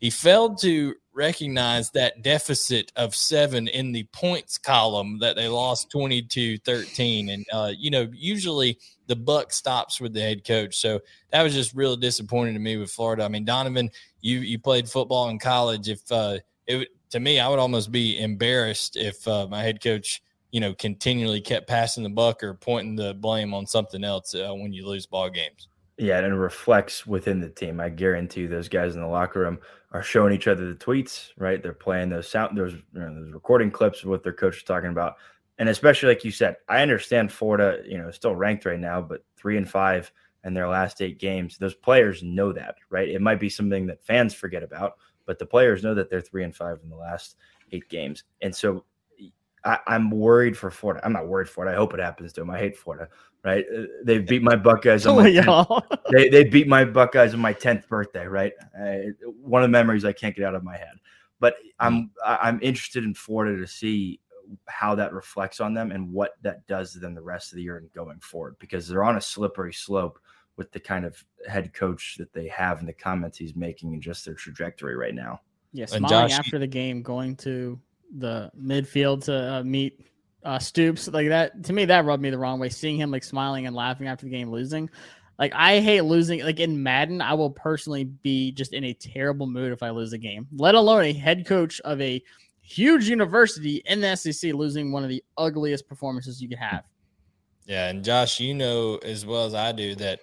He 0.00 0.08
failed 0.08 0.58
to 0.62 0.94
recognize 1.12 1.90
that 1.90 2.22
deficit 2.22 2.90
of 2.96 3.14
seven 3.14 3.68
in 3.68 3.92
the 3.92 4.04
points 4.12 4.56
column 4.56 5.18
that 5.18 5.36
they 5.36 5.48
lost 5.48 5.90
22 5.90 6.56
13 6.58 7.28
and 7.28 7.44
uh, 7.52 7.72
you 7.76 7.90
know 7.90 8.08
usually 8.14 8.78
the 9.08 9.16
buck 9.16 9.52
stops 9.52 10.00
with 10.00 10.14
the 10.14 10.20
head 10.20 10.44
coach. 10.44 10.76
So 10.76 11.00
that 11.30 11.42
was 11.42 11.52
just 11.52 11.74
real 11.74 11.96
disappointing 11.96 12.54
to 12.54 12.60
me 12.60 12.76
with 12.78 12.90
florida. 12.90 13.24
I 13.24 13.28
mean 13.28 13.44
donovan 13.44 13.90
you 14.20 14.38
you 14.38 14.58
played 14.58 14.88
football 14.88 15.28
in 15.28 15.38
college. 15.38 15.88
If 15.88 16.10
uh 16.10 16.38
it 16.66 16.88
to 17.10 17.20
me 17.20 17.40
i 17.40 17.48
would 17.48 17.58
almost 17.58 17.90
be 17.92 18.20
embarrassed 18.20 18.96
if 18.96 19.26
uh, 19.26 19.46
my 19.48 19.62
head 19.62 19.82
coach 19.82 20.22
you 20.52 20.60
know 20.60 20.72
continually 20.74 21.40
kept 21.40 21.68
passing 21.68 22.04
the 22.04 22.08
buck 22.08 22.42
or 22.42 22.54
pointing 22.54 22.94
the 22.96 23.14
blame 23.14 23.52
on 23.52 23.66
something 23.66 24.04
else 24.04 24.34
uh, 24.34 24.52
when 24.52 24.72
you 24.72 24.86
lose 24.86 25.06
ball 25.06 25.28
games 25.28 25.68
yeah, 26.00 26.16
and 26.16 26.26
it 26.26 26.34
reflects 26.34 27.06
within 27.06 27.40
the 27.40 27.50
team. 27.50 27.78
I 27.78 27.90
guarantee 27.90 28.40
you 28.42 28.48
those 28.48 28.70
guys 28.70 28.94
in 28.94 29.02
the 29.02 29.06
locker 29.06 29.40
room 29.40 29.58
are 29.92 30.02
showing 30.02 30.32
each 30.32 30.46
other 30.46 30.66
the 30.68 30.74
tweets, 30.74 31.30
right? 31.36 31.62
They're 31.62 31.72
playing 31.72 32.10
those 32.10 32.28
sound, 32.28 32.56
those, 32.56 32.74
you 32.74 33.00
know, 33.00 33.14
those 33.14 33.32
recording 33.32 33.70
clips 33.70 34.02
of 34.02 34.08
what 34.08 34.22
their 34.22 34.32
coach 34.32 34.58
is 34.58 34.62
talking 34.62 34.90
about. 34.90 35.16
And 35.58 35.68
especially 35.68 36.08
like 36.08 36.24
you 36.24 36.30
said, 36.30 36.56
I 36.68 36.80
understand 36.80 37.32
Florida, 37.32 37.82
you 37.86 37.98
know, 37.98 38.10
still 38.10 38.34
ranked 38.34 38.64
right 38.64 38.78
now, 38.78 39.00
but 39.00 39.24
three 39.36 39.56
and 39.56 39.68
five 39.68 40.10
in 40.44 40.54
their 40.54 40.68
last 40.68 41.02
eight 41.02 41.18
games. 41.18 41.58
Those 41.58 41.74
players 41.74 42.22
know 42.22 42.52
that, 42.52 42.76
right? 42.88 43.08
It 43.08 43.20
might 43.20 43.40
be 43.40 43.50
something 43.50 43.86
that 43.86 44.02
fans 44.02 44.32
forget 44.32 44.62
about, 44.62 44.94
but 45.26 45.38
the 45.38 45.46
players 45.46 45.82
know 45.82 45.94
that 45.94 46.08
they're 46.08 46.20
three 46.20 46.44
and 46.44 46.54
five 46.54 46.78
in 46.82 46.88
the 46.88 46.96
last 46.96 47.36
eight 47.72 47.88
games. 47.88 48.24
And 48.40 48.54
so 48.54 48.84
I, 49.64 49.78
am 49.88 50.10
worried 50.10 50.56
for 50.56 50.70
Florida. 50.70 51.04
I'm 51.04 51.12
not 51.12 51.28
worried 51.28 51.48
for 51.48 51.66
it. 51.66 51.70
I 51.70 51.76
hope 51.76 51.92
it 51.92 52.00
happens 52.00 52.32
to 52.34 52.40
them. 52.40 52.50
I 52.50 52.58
hate 52.58 52.76
Florida. 52.76 53.08
Right? 53.42 53.64
Uh, 53.74 53.82
they 54.04 54.18
beat 54.18 54.42
my 54.42 54.56
Buckeyes 54.56 55.06
on 55.06 55.16
my 55.22 55.30
10th, 55.30 56.00
they 56.10 56.28
they 56.28 56.44
beat 56.44 56.68
my 56.68 56.84
Buckeyes 56.84 57.34
on 57.34 57.40
my 57.40 57.54
10th 57.54 57.88
birthday. 57.88 58.26
Right? 58.26 58.52
Uh, 58.78 59.12
one 59.42 59.62
of 59.62 59.68
the 59.68 59.72
memories 59.72 60.04
I 60.04 60.12
can't 60.12 60.36
get 60.36 60.44
out 60.44 60.54
of 60.54 60.62
my 60.62 60.76
head. 60.76 60.94
But 61.38 61.54
I'm 61.78 62.10
I'm 62.24 62.60
interested 62.62 63.04
in 63.04 63.14
Florida 63.14 63.56
to 63.56 63.66
see 63.66 64.20
how 64.66 64.94
that 64.94 65.12
reflects 65.12 65.60
on 65.60 65.74
them 65.74 65.92
and 65.92 66.12
what 66.12 66.32
that 66.42 66.66
does 66.66 66.92
to 66.92 66.98
them 66.98 67.14
the 67.14 67.22
rest 67.22 67.52
of 67.52 67.56
the 67.56 67.62
year 67.62 67.76
and 67.76 67.92
going 67.92 68.18
forward 68.20 68.56
because 68.58 68.88
they're 68.88 69.04
on 69.04 69.16
a 69.16 69.20
slippery 69.20 69.72
slope 69.72 70.18
with 70.56 70.72
the 70.72 70.80
kind 70.80 71.04
of 71.04 71.24
head 71.48 71.72
coach 71.72 72.16
that 72.18 72.32
they 72.32 72.48
have 72.48 72.80
and 72.80 72.88
the 72.88 72.92
comments 72.92 73.38
he's 73.38 73.56
making 73.56 73.94
and 73.94 74.02
just 74.02 74.24
their 74.24 74.34
trajectory 74.34 74.96
right 74.96 75.14
now. 75.14 75.40
Yeah, 75.72 75.86
smiling 75.86 76.08
Josh, 76.08 76.32
after 76.32 76.58
the 76.58 76.66
game, 76.66 77.02
going 77.02 77.36
to 77.36 77.80
the 78.18 78.50
midfield 78.60 79.24
to 79.24 79.54
uh, 79.54 79.62
meet 79.62 80.06
uh, 80.44 80.58
Stoops 80.58 81.08
like 81.08 81.28
that. 81.28 81.64
To 81.64 81.72
me, 81.72 81.84
that 81.86 82.04
rubbed 82.04 82.22
me 82.22 82.30
the 82.30 82.38
wrong 82.38 82.60
way. 82.60 82.68
Seeing 82.68 82.96
him 82.96 83.10
like 83.10 83.24
smiling 83.24 83.66
and 83.66 83.76
laughing 83.76 84.06
after 84.06 84.26
the 84.26 84.30
game 84.30 84.50
losing. 84.50 84.90
Like 85.38 85.52
I 85.54 85.80
hate 85.80 86.02
losing. 86.02 86.42
Like 86.44 86.60
in 86.60 86.82
Madden, 86.82 87.20
I 87.20 87.34
will 87.34 87.50
personally 87.50 88.04
be 88.04 88.52
just 88.52 88.72
in 88.72 88.84
a 88.84 88.94
terrible 88.94 89.46
mood 89.46 89.72
if 89.72 89.82
I 89.82 89.90
lose 89.90 90.12
a 90.12 90.18
game. 90.18 90.46
Let 90.56 90.74
alone 90.74 91.04
a 91.04 91.12
head 91.12 91.46
coach 91.46 91.80
of 91.80 92.00
a 92.00 92.22
huge 92.60 93.08
university 93.08 93.82
in 93.86 94.00
the 94.00 94.14
SEC 94.16 94.52
losing 94.52 94.92
one 94.92 95.02
of 95.02 95.08
the 95.08 95.24
ugliest 95.36 95.88
performances 95.88 96.40
you 96.40 96.48
could 96.48 96.58
have. 96.58 96.84
Yeah, 97.66 97.88
and 97.88 98.04
Josh, 98.04 98.40
you 98.40 98.54
know 98.54 98.96
as 98.96 99.24
well 99.24 99.44
as 99.44 99.54
I 99.54 99.72
do 99.72 99.94
that 99.96 100.20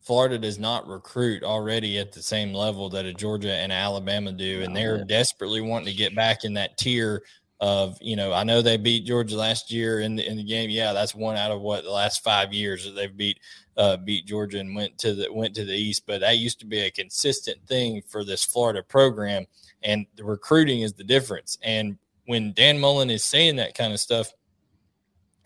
Florida 0.00 0.38
does 0.38 0.58
not 0.58 0.86
recruit 0.86 1.42
already 1.42 1.98
at 1.98 2.12
the 2.12 2.22
same 2.22 2.54
level 2.54 2.88
that 2.90 3.06
a 3.06 3.12
Georgia 3.12 3.52
and 3.52 3.72
Alabama 3.72 4.30
do, 4.30 4.62
and 4.62 4.76
they're 4.76 5.04
desperately 5.04 5.60
wanting 5.60 5.88
to 5.88 5.94
get 5.94 6.14
back 6.14 6.44
in 6.44 6.54
that 6.54 6.78
tier 6.78 7.24
of 7.60 7.96
you 8.00 8.16
know 8.16 8.32
I 8.32 8.44
know 8.44 8.60
they 8.60 8.76
beat 8.76 9.06
Georgia 9.06 9.36
last 9.36 9.70
year 9.70 10.00
in 10.00 10.16
the 10.16 10.28
in 10.28 10.36
the 10.36 10.44
game. 10.44 10.70
Yeah, 10.70 10.92
that's 10.92 11.14
one 11.14 11.36
out 11.36 11.50
of 11.50 11.60
what 11.60 11.84
the 11.84 11.90
last 11.90 12.22
five 12.22 12.52
years 12.52 12.84
that 12.84 12.94
they've 12.94 13.16
beat 13.16 13.40
uh, 13.76 13.96
beat 13.96 14.26
Georgia 14.26 14.58
and 14.58 14.74
went 14.74 14.98
to 14.98 15.14
the 15.14 15.32
went 15.32 15.54
to 15.54 15.64
the 15.64 15.74
East. 15.74 16.04
But 16.06 16.20
that 16.20 16.38
used 16.38 16.60
to 16.60 16.66
be 16.66 16.80
a 16.80 16.90
consistent 16.90 17.66
thing 17.66 18.02
for 18.06 18.24
this 18.24 18.44
Florida 18.44 18.82
program, 18.82 19.46
and 19.82 20.06
the 20.16 20.24
recruiting 20.24 20.82
is 20.82 20.92
the 20.92 21.04
difference. 21.04 21.58
And 21.62 21.98
when 22.26 22.52
Dan 22.52 22.78
Mullen 22.78 23.10
is 23.10 23.24
saying 23.24 23.56
that 23.56 23.74
kind 23.74 23.92
of 23.92 24.00
stuff, 24.00 24.32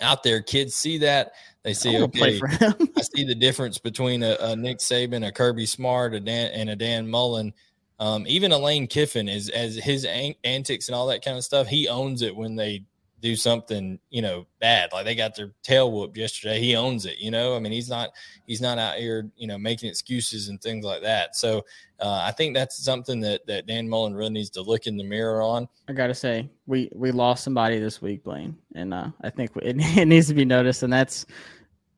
out 0.01 0.23
there, 0.23 0.41
kids 0.41 0.75
see 0.75 0.99
that 0.99 1.33
they 1.63 1.75
see 1.75 2.01
okay, 2.01 2.41
I 2.43 3.03
see 3.03 3.25
the 3.25 3.35
difference 3.35 3.79
between 3.79 4.23
a, 4.23 4.37
a, 4.41 4.57
Nick 4.57 4.79
Saban, 4.79 5.27
a 5.27 5.33
Kirby 5.33 5.67
Smart, 5.67 6.15
a 6.15 6.21
Dan, 6.21 6.51
and 6.53 6.71
a 6.71 6.77
Dan 6.77 7.09
Mullen. 7.09 7.53
Um, 8.01 8.25
even 8.27 8.51
a 8.51 8.59
Lane 8.59 8.87
Kiffin 8.87 9.29
is 9.29 9.51
as 9.51 9.77
his 9.77 10.07
an- 10.07 10.35
antics 10.43 10.89
and 10.89 10.97
all 10.97 11.07
that 11.09 11.23
kind 11.23 11.37
of 11.37 11.45
stuff. 11.45 11.67
He 11.67 11.87
owns 11.87 12.23
it 12.23 12.35
when 12.35 12.57
they 12.57 12.85
do 13.21 13.37
something, 13.37 13.99
you 14.09 14.23
know, 14.23 14.47
bad. 14.59 14.91
Like 14.93 15.05
they 15.05 15.15
got 15.15 15.37
their 15.37 15.53
tail 15.63 15.93
whooped 15.93 16.17
yesterday. 16.17 16.61
He 16.61 16.75
owns 16.75 17.05
it, 17.05 17.19
you 17.19 17.31
know. 17.31 17.55
I 17.55 17.61
mean, 17.61 17.73
he's 17.73 17.91
not 17.91 18.11
he's 18.47 18.61
not 18.61 18.79
out 18.79 18.97
here, 18.97 19.31
you 19.37 19.47
know, 19.47 19.59
making 19.59 19.91
excuses 19.91 20.49
and 20.49 20.61
things 20.61 20.85
like 20.85 21.03
that. 21.03 21.37
So 21.37 21.59
uh, 22.01 22.23
I 22.25 22.33
think 22.33 22.55
that's 22.55 22.83
something 22.83 23.21
that 23.21 23.47
that 23.47 23.67
Dan 23.67 23.89
Mullen 23.89 24.15
really 24.15 24.31
needs 24.31 24.51
to 24.51 24.63
look 24.63 24.87
in 24.87 24.97
the 24.97 25.05
mirror 25.05 25.43
on. 25.43 25.69
I 25.89 25.93
gotta 25.93 26.15
say, 26.15 26.49
we 26.67 26.91
we 26.95 27.13
lost 27.13 27.45
somebody 27.45 27.79
this 27.79 28.01
week, 28.01 28.25
Blaine, 28.25 28.57
and 28.75 28.95
uh, 28.95 29.09
I 29.21 29.31
think 29.31 29.51
it, 29.57 29.77
it 29.79 30.07
needs 30.07 30.29
to 30.29 30.35
be 30.35 30.45
noticed, 30.45 30.83
and 30.83 30.93
that's 30.93 31.27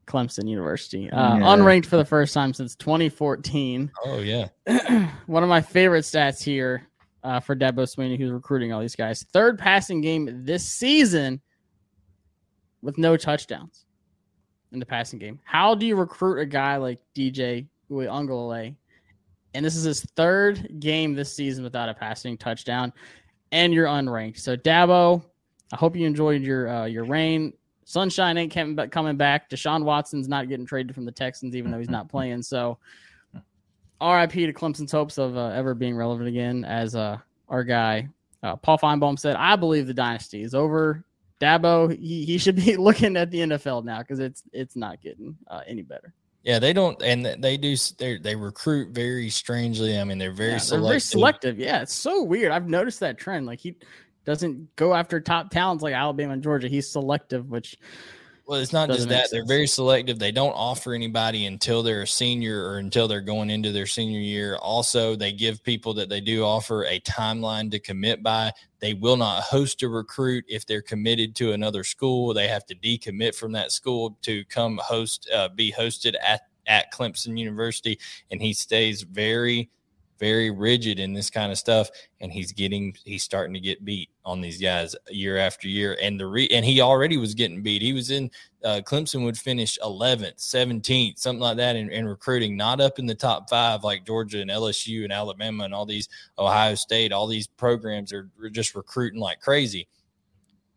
Clemson 0.06 0.48
University, 0.48 1.10
uh, 1.10 1.36
yeah. 1.36 1.42
unranked 1.42 1.86
for 1.86 1.96
the 1.96 2.04
first 2.04 2.34
time 2.34 2.52
since 2.52 2.74
2014. 2.76 3.90
Oh 4.04 4.18
yeah, 4.18 4.48
one 5.26 5.42
of 5.42 5.48
my 5.48 5.60
favorite 5.60 6.02
stats 6.02 6.42
here 6.42 6.88
uh, 7.24 7.40
for 7.40 7.54
Dabo 7.54 7.84
Swinney, 7.84 8.18
who's 8.18 8.30
recruiting 8.30 8.72
all 8.72 8.80
these 8.80 8.96
guys. 8.96 9.24
Third 9.32 9.58
passing 9.58 10.00
game 10.00 10.44
this 10.44 10.66
season 10.66 11.40
with 12.82 12.98
no 12.98 13.16
touchdowns 13.16 13.84
in 14.72 14.80
the 14.80 14.86
passing 14.86 15.18
game. 15.18 15.38
How 15.44 15.74
do 15.74 15.86
you 15.86 15.96
recruit 15.96 16.40
a 16.40 16.46
guy 16.46 16.76
like 16.76 16.98
DJ 17.14 17.66
Uiagalelei? 17.90 18.74
And 19.54 19.64
this 19.64 19.76
is 19.76 19.84
his 19.84 20.00
third 20.16 20.80
game 20.80 21.14
this 21.14 21.34
season 21.34 21.62
without 21.62 21.88
a 21.88 21.94
passing 21.94 22.38
touchdown, 22.38 22.92
and 23.52 23.72
you're 23.72 23.86
unranked. 23.86 24.38
So 24.38 24.56
Dabo, 24.56 25.22
I 25.72 25.76
hope 25.76 25.94
you 25.94 26.06
enjoyed 26.06 26.42
your 26.42 26.68
uh, 26.68 26.84
your 26.86 27.04
reign. 27.04 27.52
Sunshine 27.92 28.38
ain't 28.38 28.50
coming 28.50 29.16
back. 29.18 29.50
Deshaun 29.50 29.84
Watson's 29.84 30.26
not 30.26 30.48
getting 30.48 30.64
traded 30.64 30.94
from 30.94 31.04
the 31.04 31.12
Texans, 31.12 31.54
even 31.54 31.70
though 31.70 31.78
he's 31.78 31.90
not 31.90 32.08
playing. 32.10 32.42
So 32.42 32.78
RIP 34.00 34.32
to 34.32 34.52
Clemson's 34.54 34.90
hopes 34.90 35.18
of 35.18 35.36
uh, 35.36 35.48
ever 35.48 35.74
being 35.74 35.94
relevant 35.94 36.26
again. 36.26 36.64
As 36.64 36.94
uh, 36.94 37.18
our 37.50 37.64
guy 37.64 38.08
uh, 38.42 38.56
Paul 38.56 38.78
Finebaum 38.78 39.18
said, 39.18 39.36
I 39.36 39.56
believe 39.56 39.86
the 39.86 39.92
dynasty 39.92 40.42
is 40.42 40.54
over. 40.54 41.04
Dabo, 41.38 41.94
he, 41.94 42.24
he 42.24 42.38
should 42.38 42.56
be 42.56 42.76
looking 42.78 43.14
at 43.14 43.30
the 43.30 43.40
NFL 43.40 43.84
now 43.84 43.98
because 43.98 44.20
it's 44.20 44.42
it's 44.54 44.74
not 44.74 45.02
getting 45.02 45.36
uh, 45.48 45.60
any 45.66 45.82
better. 45.82 46.14
Yeah, 46.44 46.58
they 46.60 46.72
don't, 46.72 47.00
and 47.02 47.26
they 47.26 47.58
do. 47.58 47.76
They 47.98 48.16
they 48.16 48.36
recruit 48.36 48.94
very 48.94 49.28
strangely. 49.28 49.98
I 49.98 50.04
mean, 50.04 50.16
they're 50.16 50.32
very 50.32 50.52
yeah, 50.52 50.58
selective. 50.58 50.82
They're 50.82 50.88
very 50.88 51.00
selective. 51.00 51.58
Yeah, 51.58 51.82
it's 51.82 51.94
so 51.94 52.22
weird. 52.22 52.52
I've 52.52 52.70
noticed 52.70 53.00
that 53.00 53.18
trend. 53.18 53.44
Like 53.44 53.60
he 53.60 53.76
doesn't 54.24 54.74
go 54.76 54.94
after 54.94 55.20
top 55.20 55.50
talents 55.50 55.82
like 55.82 55.94
Alabama 55.94 56.34
and 56.34 56.42
Georgia. 56.42 56.68
He's 56.68 56.90
selective, 56.90 57.50
which 57.50 57.76
well, 58.46 58.60
it's 58.60 58.72
not 58.72 58.88
just 58.88 59.08
that. 59.08 59.28
They're 59.30 59.46
very 59.46 59.68
selective. 59.68 60.18
They 60.18 60.32
don't 60.32 60.52
offer 60.52 60.94
anybody 60.94 61.46
until 61.46 61.82
they're 61.82 62.02
a 62.02 62.06
senior 62.06 62.64
or 62.64 62.78
until 62.78 63.06
they're 63.06 63.20
going 63.20 63.50
into 63.50 63.70
their 63.70 63.86
senior 63.86 64.18
year. 64.18 64.56
Also, 64.56 65.14
they 65.14 65.32
give 65.32 65.62
people 65.62 65.94
that 65.94 66.08
they 66.08 66.20
do 66.20 66.44
offer 66.44 66.84
a 66.84 66.98
timeline 67.00 67.70
to 67.70 67.78
commit 67.78 68.22
by. 68.22 68.52
They 68.80 68.94
will 68.94 69.16
not 69.16 69.44
host 69.44 69.82
a 69.84 69.88
recruit 69.88 70.44
if 70.48 70.66
they're 70.66 70.82
committed 70.82 71.36
to 71.36 71.52
another 71.52 71.84
school. 71.84 72.34
They 72.34 72.48
have 72.48 72.66
to 72.66 72.74
decommit 72.74 73.36
from 73.36 73.52
that 73.52 73.70
school 73.70 74.18
to 74.22 74.44
come 74.46 74.80
host, 74.82 75.30
uh, 75.32 75.48
be 75.48 75.72
hosted 75.72 76.14
at, 76.20 76.42
at 76.66 76.92
Clemson 76.92 77.38
University. 77.38 78.00
And 78.32 78.42
he 78.42 78.54
stays 78.54 79.02
very 79.02 79.70
very 80.22 80.50
rigid 80.52 81.00
in 81.00 81.12
this 81.12 81.30
kind 81.30 81.50
of 81.50 81.58
stuff, 81.58 81.90
and 82.20 82.30
he's 82.30 82.52
getting 82.52 82.94
he's 83.04 83.24
starting 83.24 83.52
to 83.52 83.58
get 83.58 83.84
beat 83.84 84.08
on 84.24 84.40
these 84.40 84.62
guys 84.62 84.94
year 85.10 85.36
after 85.36 85.66
year. 85.66 85.98
And 86.00 86.18
the 86.18 86.26
re, 86.26 86.46
and 86.52 86.64
he 86.64 86.80
already 86.80 87.16
was 87.16 87.34
getting 87.34 87.60
beat. 87.60 87.82
He 87.82 87.92
was 87.92 88.12
in 88.12 88.30
uh, 88.62 88.82
Clemson 88.84 89.24
would 89.24 89.36
finish 89.36 89.76
11th, 89.82 90.36
17th, 90.36 91.18
something 91.18 91.40
like 91.40 91.56
that 91.56 91.74
in, 91.74 91.90
in 91.90 92.06
recruiting, 92.06 92.56
not 92.56 92.80
up 92.80 93.00
in 93.00 93.06
the 93.06 93.16
top 93.16 93.50
five 93.50 93.82
like 93.82 94.06
Georgia 94.06 94.40
and 94.40 94.48
LSU 94.48 95.02
and 95.02 95.12
Alabama 95.12 95.64
and 95.64 95.74
all 95.74 95.86
these 95.86 96.08
Ohio 96.38 96.76
State. 96.76 97.12
All 97.12 97.26
these 97.26 97.48
programs 97.48 98.12
are 98.12 98.30
just 98.52 98.76
recruiting 98.76 99.18
like 99.18 99.40
crazy. 99.40 99.88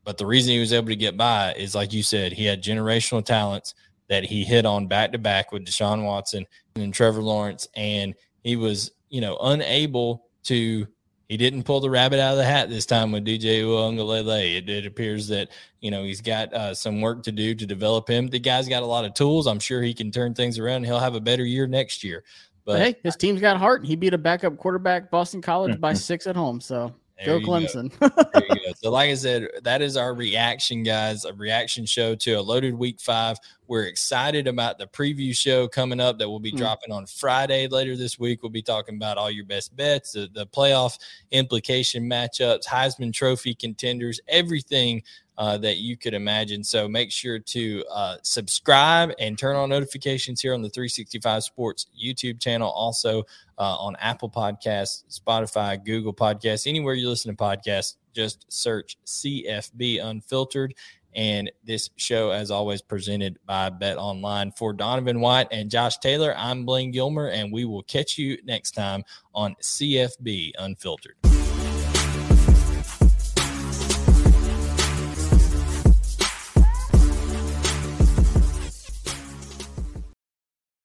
But 0.03 0.17
the 0.17 0.25
reason 0.25 0.53
he 0.53 0.59
was 0.59 0.73
able 0.73 0.87
to 0.87 0.95
get 0.95 1.17
by 1.17 1.53
is, 1.53 1.75
like 1.75 1.93
you 1.93 2.01
said, 2.01 2.33
he 2.33 2.45
had 2.45 2.63
generational 2.63 3.23
talents 3.23 3.75
that 4.09 4.23
he 4.23 4.43
hit 4.43 4.65
on 4.65 4.87
back 4.87 5.11
to 5.11 5.19
back 5.19 5.51
with 5.51 5.65
Deshaun 5.65 6.03
Watson 6.03 6.47
and 6.75 6.91
Trevor 6.91 7.21
Lawrence, 7.21 7.67
and 7.75 8.15
he 8.43 8.55
was 8.55 8.91
you 9.09 9.21
know, 9.21 9.37
unable 9.41 10.25
to 10.43 10.87
he 11.27 11.37
didn't 11.37 11.63
pull 11.63 11.79
the 11.79 11.89
rabbit 11.89 12.19
out 12.19 12.33
of 12.33 12.37
the 12.37 12.43
hat 12.43 12.69
this 12.69 12.85
time 12.85 13.11
with 13.11 13.25
DJ 13.25 13.61
Uiagalelei. 13.61 14.57
It, 14.57 14.69
it 14.69 14.85
appears 14.85 15.27
that 15.29 15.49
you 15.81 15.89
know 15.89 16.03
he's 16.03 16.21
got 16.21 16.53
uh, 16.53 16.73
some 16.73 17.01
work 17.01 17.23
to 17.23 17.31
do 17.31 17.55
to 17.55 17.65
develop 17.65 18.07
him. 18.07 18.27
The 18.27 18.39
guy's 18.39 18.67
got 18.67 18.83
a 18.83 18.85
lot 18.85 19.05
of 19.05 19.13
tools. 19.13 19.47
I'm 19.47 19.59
sure 19.59 19.81
he 19.81 19.93
can 19.93 20.11
turn 20.11 20.33
things 20.33 20.59
around. 20.59 20.85
he'll 20.85 20.99
have 20.99 21.15
a 21.15 21.21
better 21.21 21.43
year 21.43 21.67
next 21.67 22.03
year. 22.03 22.23
But, 22.63 22.73
but 22.73 22.81
hey, 22.81 22.95
his 23.03 23.15
team's 23.15 23.41
got 23.41 23.57
heart. 23.57 23.85
He 23.85 23.95
beat 23.95 24.13
a 24.13 24.17
backup 24.17 24.57
quarterback, 24.57 25.11
Boston 25.11 25.41
College, 25.41 25.79
by 25.79 25.93
six 25.95 26.27
at 26.27 26.35
home. 26.35 26.61
So 26.61 26.93
Go 27.23 27.39
Clemson. 27.39 27.97
Go. 27.99 28.09
go. 28.33 28.73
So, 28.75 28.91
like 28.91 29.09
I 29.09 29.13
said, 29.13 29.47
that 29.63 29.81
is 29.81 29.95
our 29.95 30.13
reaction, 30.13 30.83
guys. 30.83 31.23
A 31.23 31.33
reaction 31.33 31.85
show 31.85 32.15
to 32.15 32.33
a 32.33 32.41
loaded 32.41 32.75
week 32.75 32.99
five. 32.99 33.37
We're 33.67 33.85
excited 33.85 34.47
about 34.47 34.77
the 34.77 34.87
preview 34.87 35.35
show 35.35 35.67
coming 35.67 35.99
up 35.99 36.19
that 36.19 36.29
will 36.29 36.39
be 36.39 36.51
mm. 36.51 36.57
dropping 36.57 36.91
on 36.91 37.05
Friday 37.05 37.67
later 37.67 37.95
this 37.95 38.19
week. 38.19 38.43
We'll 38.43 38.51
be 38.51 38.61
talking 38.61 38.95
about 38.95 39.17
all 39.17 39.31
your 39.31 39.45
best 39.45 39.75
bets, 39.75 40.13
the, 40.13 40.29
the 40.33 40.45
playoff 40.47 40.99
implication 41.31 42.09
matchups, 42.09 42.65
Heisman 42.65 43.13
Trophy 43.13 43.53
contenders, 43.55 44.19
everything 44.27 45.03
uh, 45.37 45.57
that 45.57 45.77
you 45.77 45.97
could 45.97 46.13
imagine. 46.13 46.63
So 46.63 46.87
make 46.87 47.11
sure 47.11 47.39
to 47.39 47.83
uh, 47.91 48.17
subscribe 48.21 49.11
and 49.19 49.37
turn 49.37 49.55
on 49.55 49.69
notifications 49.69 50.41
here 50.41 50.53
on 50.53 50.61
the 50.61 50.69
365 50.69 51.43
Sports 51.43 51.87
YouTube 52.01 52.39
channel. 52.39 52.69
Also 52.69 53.23
uh, 53.57 53.75
on 53.75 53.95
Apple 53.97 54.29
Podcasts, 54.29 55.03
Spotify, 55.19 55.83
Google 55.83 56.13
Podcasts, 56.13 56.67
anywhere 56.67 56.93
you 56.93 57.09
listen 57.09 57.35
to 57.35 57.43
podcasts, 57.43 57.95
just 58.13 58.45
search 58.51 58.97
CFB 59.05 60.03
Unfiltered. 60.03 60.73
And 61.15 61.49
this 61.63 61.89
show, 61.95 62.31
as 62.31 62.51
always, 62.51 62.81
presented 62.81 63.39
by 63.45 63.69
BetOnline. 63.69 64.55
For 64.57 64.73
Donovan 64.73 65.21
White 65.21 65.47
and 65.51 65.71
Josh 65.71 65.97
Taylor, 65.97 66.35
I'm 66.37 66.65
Blaine 66.65 66.91
Gilmer, 66.91 67.29
and 67.29 67.53
we 67.53 67.63
will 67.65 67.83
catch 67.83 68.17
you 68.17 68.37
next 68.43 68.71
time 68.71 69.03
on 69.33 69.55
CFB 69.61 70.51
Unfiltered. 70.59 71.15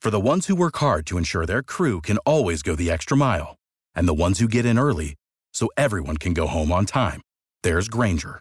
For 0.01 0.11
the 0.11 0.19
ones 0.19 0.47
who 0.47 0.55
work 0.57 0.79
hard 0.79 1.05
to 1.07 1.19
ensure 1.19 1.45
their 1.45 1.63
crew 1.63 2.01
can 2.01 2.17
always 2.19 2.63
go 2.63 2.75
the 2.75 2.91
extra 2.91 3.17
mile, 3.17 3.57
and 3.95 4.09
the 4.09 4.15
ones 4.15 4.39
who 4.39 4.49
get 4.49 4.65
in 4.65 4.79
early 4.79 5.15
so 5.53 5.69
everyone 5.77 6.17
can 6.17 6.33
go 6.33 6.47
home 6.47 6.73
on 6.73 6.87
time, 6.87 7.21
there's 7.63 7.89
Grainger, 7.89 8.41